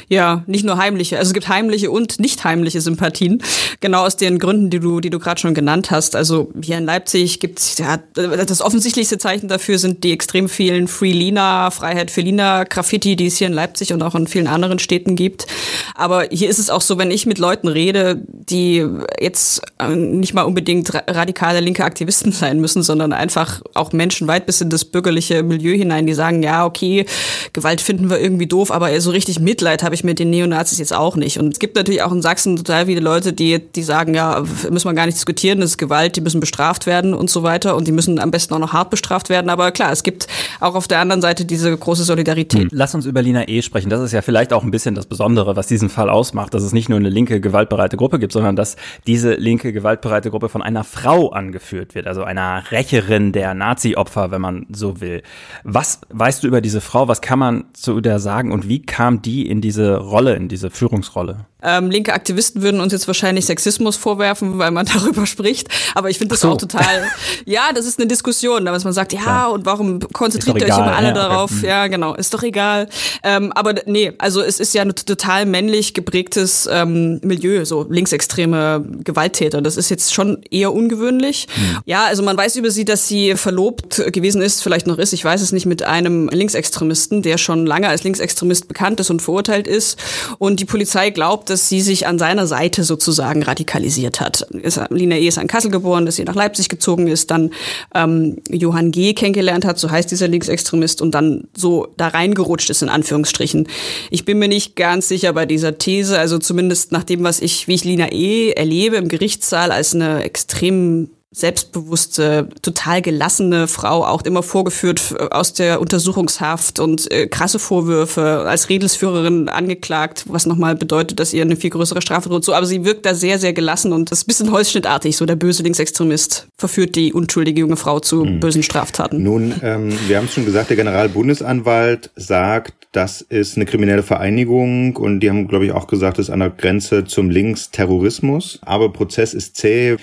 Ja, 0.08 0.42
nicht 0.46 0.64
nur 0.64 0.78
heimliche. 0.78 1.18
Also 1.18 1.30
es 1.30 1.34
gibt 1.34 1.48
heimliche 1.48 1.90
und 1.90 2.20
nicht 2.20 2.44
heimliche 2.44 2.80
Sympathien. 2.80 3.42
Genau 3.80 4.04
aus 4.04 4.16
den 4.16 4.38
Gründen, 4.38 4.70
die 4.70 4.80
du, 4.80 5.00
die 5.00 5.10
du 5.10 5.18
gerade 5.18 5.40
schon 5.40 5.54
genannt 5.54 5.90
hast. 5.90 6.16
Also 6.16 6.50
hier 6.62 6.78
in 6.78 6.84
Leipzig 6.84 7.40
gibt's 7.40 7.78
ja, 7.78 7.98
das 8.14 8.62
offensichtlichste 8.62 9.18
Zeichen 9.18 9.48
dafür 9.48 9.78
sind 9.78 10.04
die 10.04 10.12
extrem 10.12 10.48
vielen 10.48 10.88
Free 10.88 11.12
Lina, 11.12 11.70
Freiheit 11.70 12.10
für 12.10 12.20
Lina, 12.20 12.64
Graffiti, 12.64 13.16
die 13.16 13.26
es 13.26 13.36
hier 13.38 13.46
in 13.46 13.52
Leipzig 13.52 13.92
und 13.92 14.02
auch 14.02 14.14
in 14.14 14.26
vielen 14.26 14.46
anderen 14.46 14.78
Städten 14.78 15.16
gibt. 15.16 15.46
Aber 15.94 16.26
hier 16.30 16.48
ist 16.48 16.58
es 16.58 16.70
auch 16.70 16.82
so, 16.82 16.98
wenn 16.98 17.10
ich 17.10 17.26
mit 17.26 17.38
Leuten 17.38 17.68
rede, 17.68 18.22
die 18.50 18.86
jetzt 19.20 19.62
äh, 19.78 19.94
nicht 19.94 20.34
mal 20.34 20.42
unbedingt 20.42 20.92
radikale 20.94 21.60
linke 21.60 21.84
Aktivisten 21.84 22.32
sein 22.38 22.60
müssen, 22.60 22.82
sondern 22.82 23.12
einfach 23.12 23.62
auch 23.74 23.92
Menschen 23.92 24.28
weit 24.28 24.46
bis 24.46 24.60
in 24.60 24.70
das 24.70 24.84
bürgerliche 24.84 25.42
Milieu 25.42 25.76
hinein, 25.76 26.06
die 26.06 26.14
sagen, 26.14 26.42
ja, 26.42 26.64
okay, 26.64 27.06
Gewalt 27.52 27.80
finden 27.80 28.10
wir 28.10 28.20
irgendwie 28.20 28.46
doof, 28.46 28.70
aber 28.70 28.98
so 29.00 29.10
richtig 29.10 29.40
Mitleid 29.40 29.82
habe 29.82 29.94
ich 29.94 30.04
mit 30.04 30.18
den 30.18 30.30
Neonazis 30.30 30.78
jetzt 30.78 30.94
auch 30.94 31.16
nicht. 31.16 31.38
Und 31.38 31.52
es 31.52 31.58
gibt 31.58 31.76
natürlich 31.76 32.02
auch 32.02 32.12
in 32.12 32.22
Sachsen 32.22 32.56
total 32.56 32.86
viele 32.86 33.00
Leute, 33.00 33.32
die, 33.32 33.58
die 33.58 33.82
sagen, 33.82 34.14
ja, 34.14 34.42
müssen 34.70 34.88
wir 34.88 34.94
gar 34.94 35.06
nicht 35.06 35.16
diskutieren, 35.16 35.60
das 35.60 35.70
ist 35.70 35.78
Gewalt, 35.78 36.16
die 36.16 36.20
müssen 36.20 36.40
bestraft 36.40 36.86
werden 36.86 37.14
und 37.14 37.30
so 37.30 37.42
weiter. 37.42 37.76
Und 37.76 37.86
die 37.86 37.92
müssen 37.92 38.18
am 38.18 38.30
besten 38.30 38.54
auch 38.54 38.58
noch 38.58 38.72
hart 38.72 38.90
bestraft 38.90 39.28
werden. 39.28 39.50
Aber 39.50 39.70
klar, 39.72 39.92
es 39.92 40.02
gibt 40.02 40.26
auch 40.60 40.74
auf 40.74 40.88
der 40.88 41.00
anderen 41.00 41.22
Seite 41.22 41.44
diese 41.44 41.76
große 41.76 42.04
Solidarität. 42.04 42.62
Hm. 42.62 42.68
Lass 42.72 42.94
uns 42.94 43.06
über 43.06 43.22
Lina 43.22 43.48
E. 43.48 43.62
sprechen. 43.62 43.90
Das 43.90 44.00
ist 44.00 44.12
ja 44.12 44.22
vielleicht 44.22 44.52
auch 44.52 44.62
ein 44.62 44.70
bisschen 44.70 44.94
das 44.94 45.06
Besondere, 45.06 45.56
was 45.56 45.66
diesen 45.66 45.88
Fall 45.88 46.10
ausmacht, 46.10 46.54
dass 46.54 46.62
es 46.62 46.72
nicht 46.72 46.88
nur 46.88 46.98
eine 46.98 47.08
linke 47.08 47.40
gewaltbereite 47.40 47.96
Gruppe 47.96 48.18
gibt, 48.18 48.32
sondern 48.38 48.56
dass 48.56 48.76
diese 49.06 49.34
linke 49.34 49.72
gewaltbereite 49.72 50.30
Gruppe 50.30 50.48
von 50.48 50.62
einer 50.62 50.82
Frau 50.82 51.30
angeführt 51.30 51.94
wird, 51.94 52.08
also 52.08 52.24
einer 52.24 52.64
Rächerin 52.72 53.30
der 53.30 53.54
Nazi-Opfer, 53.54 54.32
wenn 54.32 54.40
man 54.40 54.66
so 54.72 55.00
will. 55.00 55.22
Was 55.62 56.00
weißt 56.10 56.42
du 56.42 56.48
über 56.48 56.60
diese 56.60 56.80
Frau? 56.80 57.06
Was 57.06 57.20
kann 57.20 57.38
man 57.38 57.66
zu 57.74 58.00
der 58.00 58.18
sagen 58.18 58.50
und 58.50 58.68
wie 58.68 58.82
kam 58.82 59.22
die 59.22 59.48
in 59.48 59.60
die 59.60 59.68
diese 59.68 59.98
Rolle, 59.98 60.34
in 60.34 60.48
diese 60.48 60.70
Führungsrolle? 60.70 61.44
Ähm, 61.62 61.90
linke 61.90 62.12
Aktivisten 62.12 62.62
würden 62.62 62.80
uns 62.80 62.92
jetzt 62.92 63.08
wahrscheinlich 63.08 63.46
Sexismus 63.46 63.96
vorwerfen, 63.96 64.58
weil 64.58 64.70
man 64.70 64.86
darüber 64.94 65.26
spricht. 65.26 65.68
Aber 65.94 66.08
ich 66.08 66.18
finde 66.18 66.34
das 66.34 66.40
so. 66.40 66.52
auch 66.52 66.56
total, 66.56 66.84
ja, 67.44 67.72
das 67.74 67.86
ist 67.86 67.98
eine 67.98 68.06
Diskussion, 68.06 68.64
dass 68.64 68.84
man 68.84 68.92
sagt, 68.92 69.12
ja, 69.12 69.20
Klar. 69.20 69.52
und 69.52 69.66
warum 69.66 70.00
konzentriert 70.12 70.60
ihr 70.60 70.66
euch 70.66 70.78
immer 70.78 70.96
alle 70.96 71.08
ja, 71.08 71.14
darauf? 71.14 71.50
Okay. 71.50 71.60
Mhm. 71.60 71.68
Ja, 71.68 71.86
genau, 71.88 72.14
ist 72.14 72.32
doch 72.32 72.42
egal. 72.42 72.88
Ähm, 73.24 73.52
aber 73.52 73.74
nee, 73.86 74.12
also 74.18 74.40
es 74.40 74.60
ist 74.60 74.74
ja 74.74 74.82
ein 74.82 74.94
total 74.94 75.46
männlich 75.46 75.94
geprägtes 75.94 76.68
ähm, 76.70 77.20
Milieu, 77.22 77.64
so 77.64 77.86
linksextreme 77.88 78.84
Gewalttäter. 79.02 79.60
Das 79.60 79.76
ist 79.76 79.90
jetzt 79.90 80.14
schon 80.14 80.42
eher 80.50 80.72
ungewöhnlich. 80.72 81.48
Mhm. 81.56 81.78
Ja, 81.86 82.04
also 82.04 82.22
man 82.22 82.36
weiß 82.36 82.56
über 82.56 82.70
sie, 82.70 82.84
dass 82.84 83.08
sie 83.08 83.36
verlobt 83.36 84.12
gewesen 84.12 84.42
ist, 84.42 84.62
vielleicht 84.62 84.86
noch 84.86 84.98
ist, 84.98 85.12
ich 85.12 85.24
weiß 85.24 85.40
es 85.40 85.52
nicht, 85.52 85.66
mit 85.66 85.82
einem 85.82 86.28
Linksextremisten, 86.28 87.22
der 87.22 87.38
schon 87.38 87.66
lange 87.66 87.88
als 87.88 88.04
Linksextremist 88.04 88.68
bekannt 88.68 89.00
ist 89.00 89.10
und 89.10 89.20
verurteilt 89.22 89.66
ist. 89.66 89.98
Und 90.38 90.60
die 90.60 90.64
Polizei 90.64 91.10
glaubt, 91.10 91.47
dass 91.50 91.68
sie 91.68 91.80
sich 91.80 92.06
an 92.06 92.18
seiner 92.18 92.46
Seite 92.46 92.84
sozusagen 92.84 93.42
radikalisiert 93.42 94.20
hat. 94.20 94.46
Lina 94.90 95.16
E. 95.16 95.28
ist 95.28 95.38
in 95.38 95.46
Kassel 95.46 95.70
geboren, 95.70 96.06
dass 96.06 96.16
sie 96.16 96.24
nach 96.24 96.34
Leipzig 96.34 96.68
gezogen 96.68 97.08
ist, 97.08 97.30
dann 97.30 97.50
ähm, 97.94 98.36
Johann 98.50 98.90
G. 98.90 99.14
kennengelernt 99.14 99.64
hat, 99.64 99.78
so 99.78 99.90
heißt 99.90 100.10
dieser 100.10 100.28
Linksextremist, 100.28 101.02
und 101.02 101.12
dann 101.12 101.48
so 101.56 101.88
da 101.96 102.08
reingerutscht 102.08 102.70
ist, 102.70 102.82
in 102.82 102.88
Anführungsstrichen. 102.88 103.68
Ich 104.10 104.24
bin 104.24 104.38
mir 104.38 104.48
nicht 104.48 104.76
ganz 104.76 105.08
sicher 105.08 105.32
bei 105.32 105.46
dieser 105.46 105.78
These, 105.78 106.18
also 106.18 106.38
zumindest 106.38 106.92
nach 106.92 107.04
dem, 107.04 107.24
was 107.24 107.40
ich, 107.40 107.68
wie 107.68 107.74
ich 107.74 107.84
Lina 107.84 108.12
E. 108.12 108.50
erlebe 108.50 108.96
im 108.96 109.08
Gerichtssaal 109.08 109.72
als 109.72 109.94
eine 109.94 110.22
extrem 110.22 111.10
selbstbewusste, 111.30 112.48
total 112.62 113.02
gelassene 113.02 113.68
Frau, 113.68 114.04
auch 114.04 114.22
immer 114.22 114.42
vorgeführt 114.42 115.14
äh, 115.18 115.24
aus 115.30 115.52
der 115.52 115.80
Untersuchungshaft 115.80 116.80
und 116.80 117.10
äh, 117.12 117.26
krasse 117.26 117.58
Vorwürfe 117.58 118.44
als 118.46 118.70
Redelsführerin 118.70 119.48
angeklagt, 119.50 120.24
was 120.26 120.46
nochmal 120.46 120.74
bedeutet, 120.74 121.20
dass 121.20 121.34
ihr 121.34 121.42
eine 121.42 121.56
viel 121.56 121.70
größere 121.70 122.00
Strafe 122.00 122.30
droht. 122.30 122.44
So, 122.44 122.54
aber 122.54 122.64
sie 122.64 122.84
wirkt 122.84 123.04
da 123.04 123.14
sehr, 123.14 123.38
sehr 123.38 123.52
gelassen 123.52 123.92
und 123.92 124.10
das 124.10 124.20
ist 124.20 124.24
ein 124.24 124.28
bisschen 124.28 124.52
holzschnittartig. 124.52 125.16
So 125.16 125.26
der 125.26 125.36
böse 125.36 125.62
Linksextremist 125.62 126.48
verführt 126.56 126.96
die 126.96 127.12
unschuldige 127.12 127.60
junge 127.60 127.76
Frau 127.76 128.00
zu 128.00 128.24
mhm. 128.24 128.40
bösen 128.40 128.62
Straftaten. 128.62 129.22
Nun, 129.22 129.54
ähm, 129.62 129.92
wir 130.08 130.16
haben 130.16 130.26
es 130.26 130.34
schon 130.34 130.46
gesagt, 130.46 130.70
der 130.70 130.76
Generalbundesanwalt 130.76 132.10
sagt, 132.16 132.72
das 132.92 133.20
ist 133.20 133.56
eine 133.56 133.66
kriminelle 133.66 134.02
Vereinigung 134.02 134.96
und 134.96 135.20
die 135.20 135.28
haben, 135.28 135.46
glaube 135.46 135.66
ich, 135.66 135.72
auch 135.72 135.88
gesagt, 135.88 136.18
das 136.18 136.28
ist 136.28 136.32
an 136.32 136.40
der 136.40 136.50
Grenze 136.50 137.04
zum 137.04 137.28
Linksterrorismus. 137.28 138.60
Aber 138.62 138.90
Prozess 138.92 139.34
ist 139.34 139.56
zäh. 139.56 139.98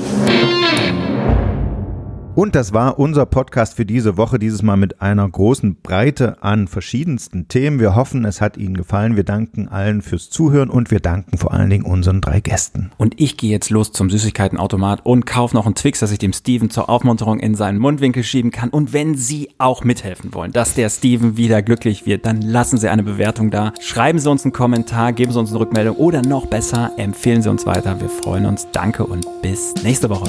Und 2.35 2.57
das 2.57 2.73
war 2.73 2.99
unser 2.99 3.27
Podcast 3.27 3.75
für 3.75 3.87
diese 3.87 4.17
Woche, 4.17 4.41
dieses 4.41 4.63
Mal 4.63 4.77
mit 4.77 5.01
einer 5.01 5.29
großen 5.29 5.77
Breite 5.77 6.43
an 6.43 6.67
verschiedensten 6.67 7.47
Themen. 7.47 7.79
Wir 7.79 7.95
hoffen, 7.95 8.25
es 8.25 8.41
hat 8.41 8.57
Ihnen 8.57 8.77
gefallen. 8.77 9.15
Wir 9.15 9.23
danken 9.23 9.69
allen 9.69 10.03
fürs 10.03 10.31
Zuhören 10.31 10.69
und 10.69 10.91
wir 10.91 10.99
danken 10.99 11.39
vor 11.39 11.53
allen 11.53 11.71
Dingen 11.71 11.85
unseren 11.85 12.21
drei 12.21 12.41
Gästen. 12.41 12.91
Und 12.99 13.21
ich 13.21 13.37
gehe 13.37 13.53
jetzt 13.53 13.71
los 13.71 13.93
zum 13.93 14.11
Süßigkeitenautomat 14.11 15.07
und 15.07 15.27
kaufe 15.27 15.55
noch 15.55 15.67
einen 15.67 15.77
Twix, 15.77 16.01
dass 16.01 16.11
ich 16.11 16.19
dem 16.19 16.33
Steven 16.33 16.71
zur 16.71 16.91
Aufmunterung 16.91 17.39
in 17.39 17.55
seinen 17.55 17.79
Mundwinkel 17.79 18.25
schieben 18.25 18.51
kann. 18.51 18.71
Und 18.71 18.93
wenn 18.93 19.15
Sie 19.15 19.51
auch 19.59 19.85
mithelfen 19.85 20.35
wollen, 20.35 20.51
dass 20.51 20.75
der 20.75 20.91
Steven 20.91 21.37
wieder 21.37 21.63
glücklich 21.63 22.05
wird, 22.05 22.27
dann 22.27 22.43
lassen 22.43 22.79
Sie 22.79 22.89
eine 22.89 23.05
Bewertung 23.05 23.53
da. 23.53 23.73
Schreiben 23.81 24.19
Sie 24.19 24.29
uns 24.29 24.45
einen 24.45 24.53
Kommentar, 24.53 25.13
geben 25.13 25.31
Sie 25.31 25.39
uns 25.39 25.51
eine 25.51 25.61
Rückmeldung 25.61 25.97
oder 25.97 26.23
noch 26.23 26.47
besser, 26.47 26.91
empfehlen 26.97 27.43
Sie 27.43 27.51
uns 27.51 27.65
weiter. 27.65 28.01
Wir 28.01 28.09
freuen 28.09 28.47
uns. 28.47 28.67
Danke 28.73 29.05
und 29.05 29.25
bis 29.41 29.75
nächste 29.85 30.11
Woche. 30.11 30.29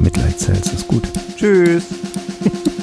Mitleid 0.00 0.38
Cells 0.38 0.72
ist 0.72 0.88
gut. 0.88 1.04
Tschüss. 1.36 1.84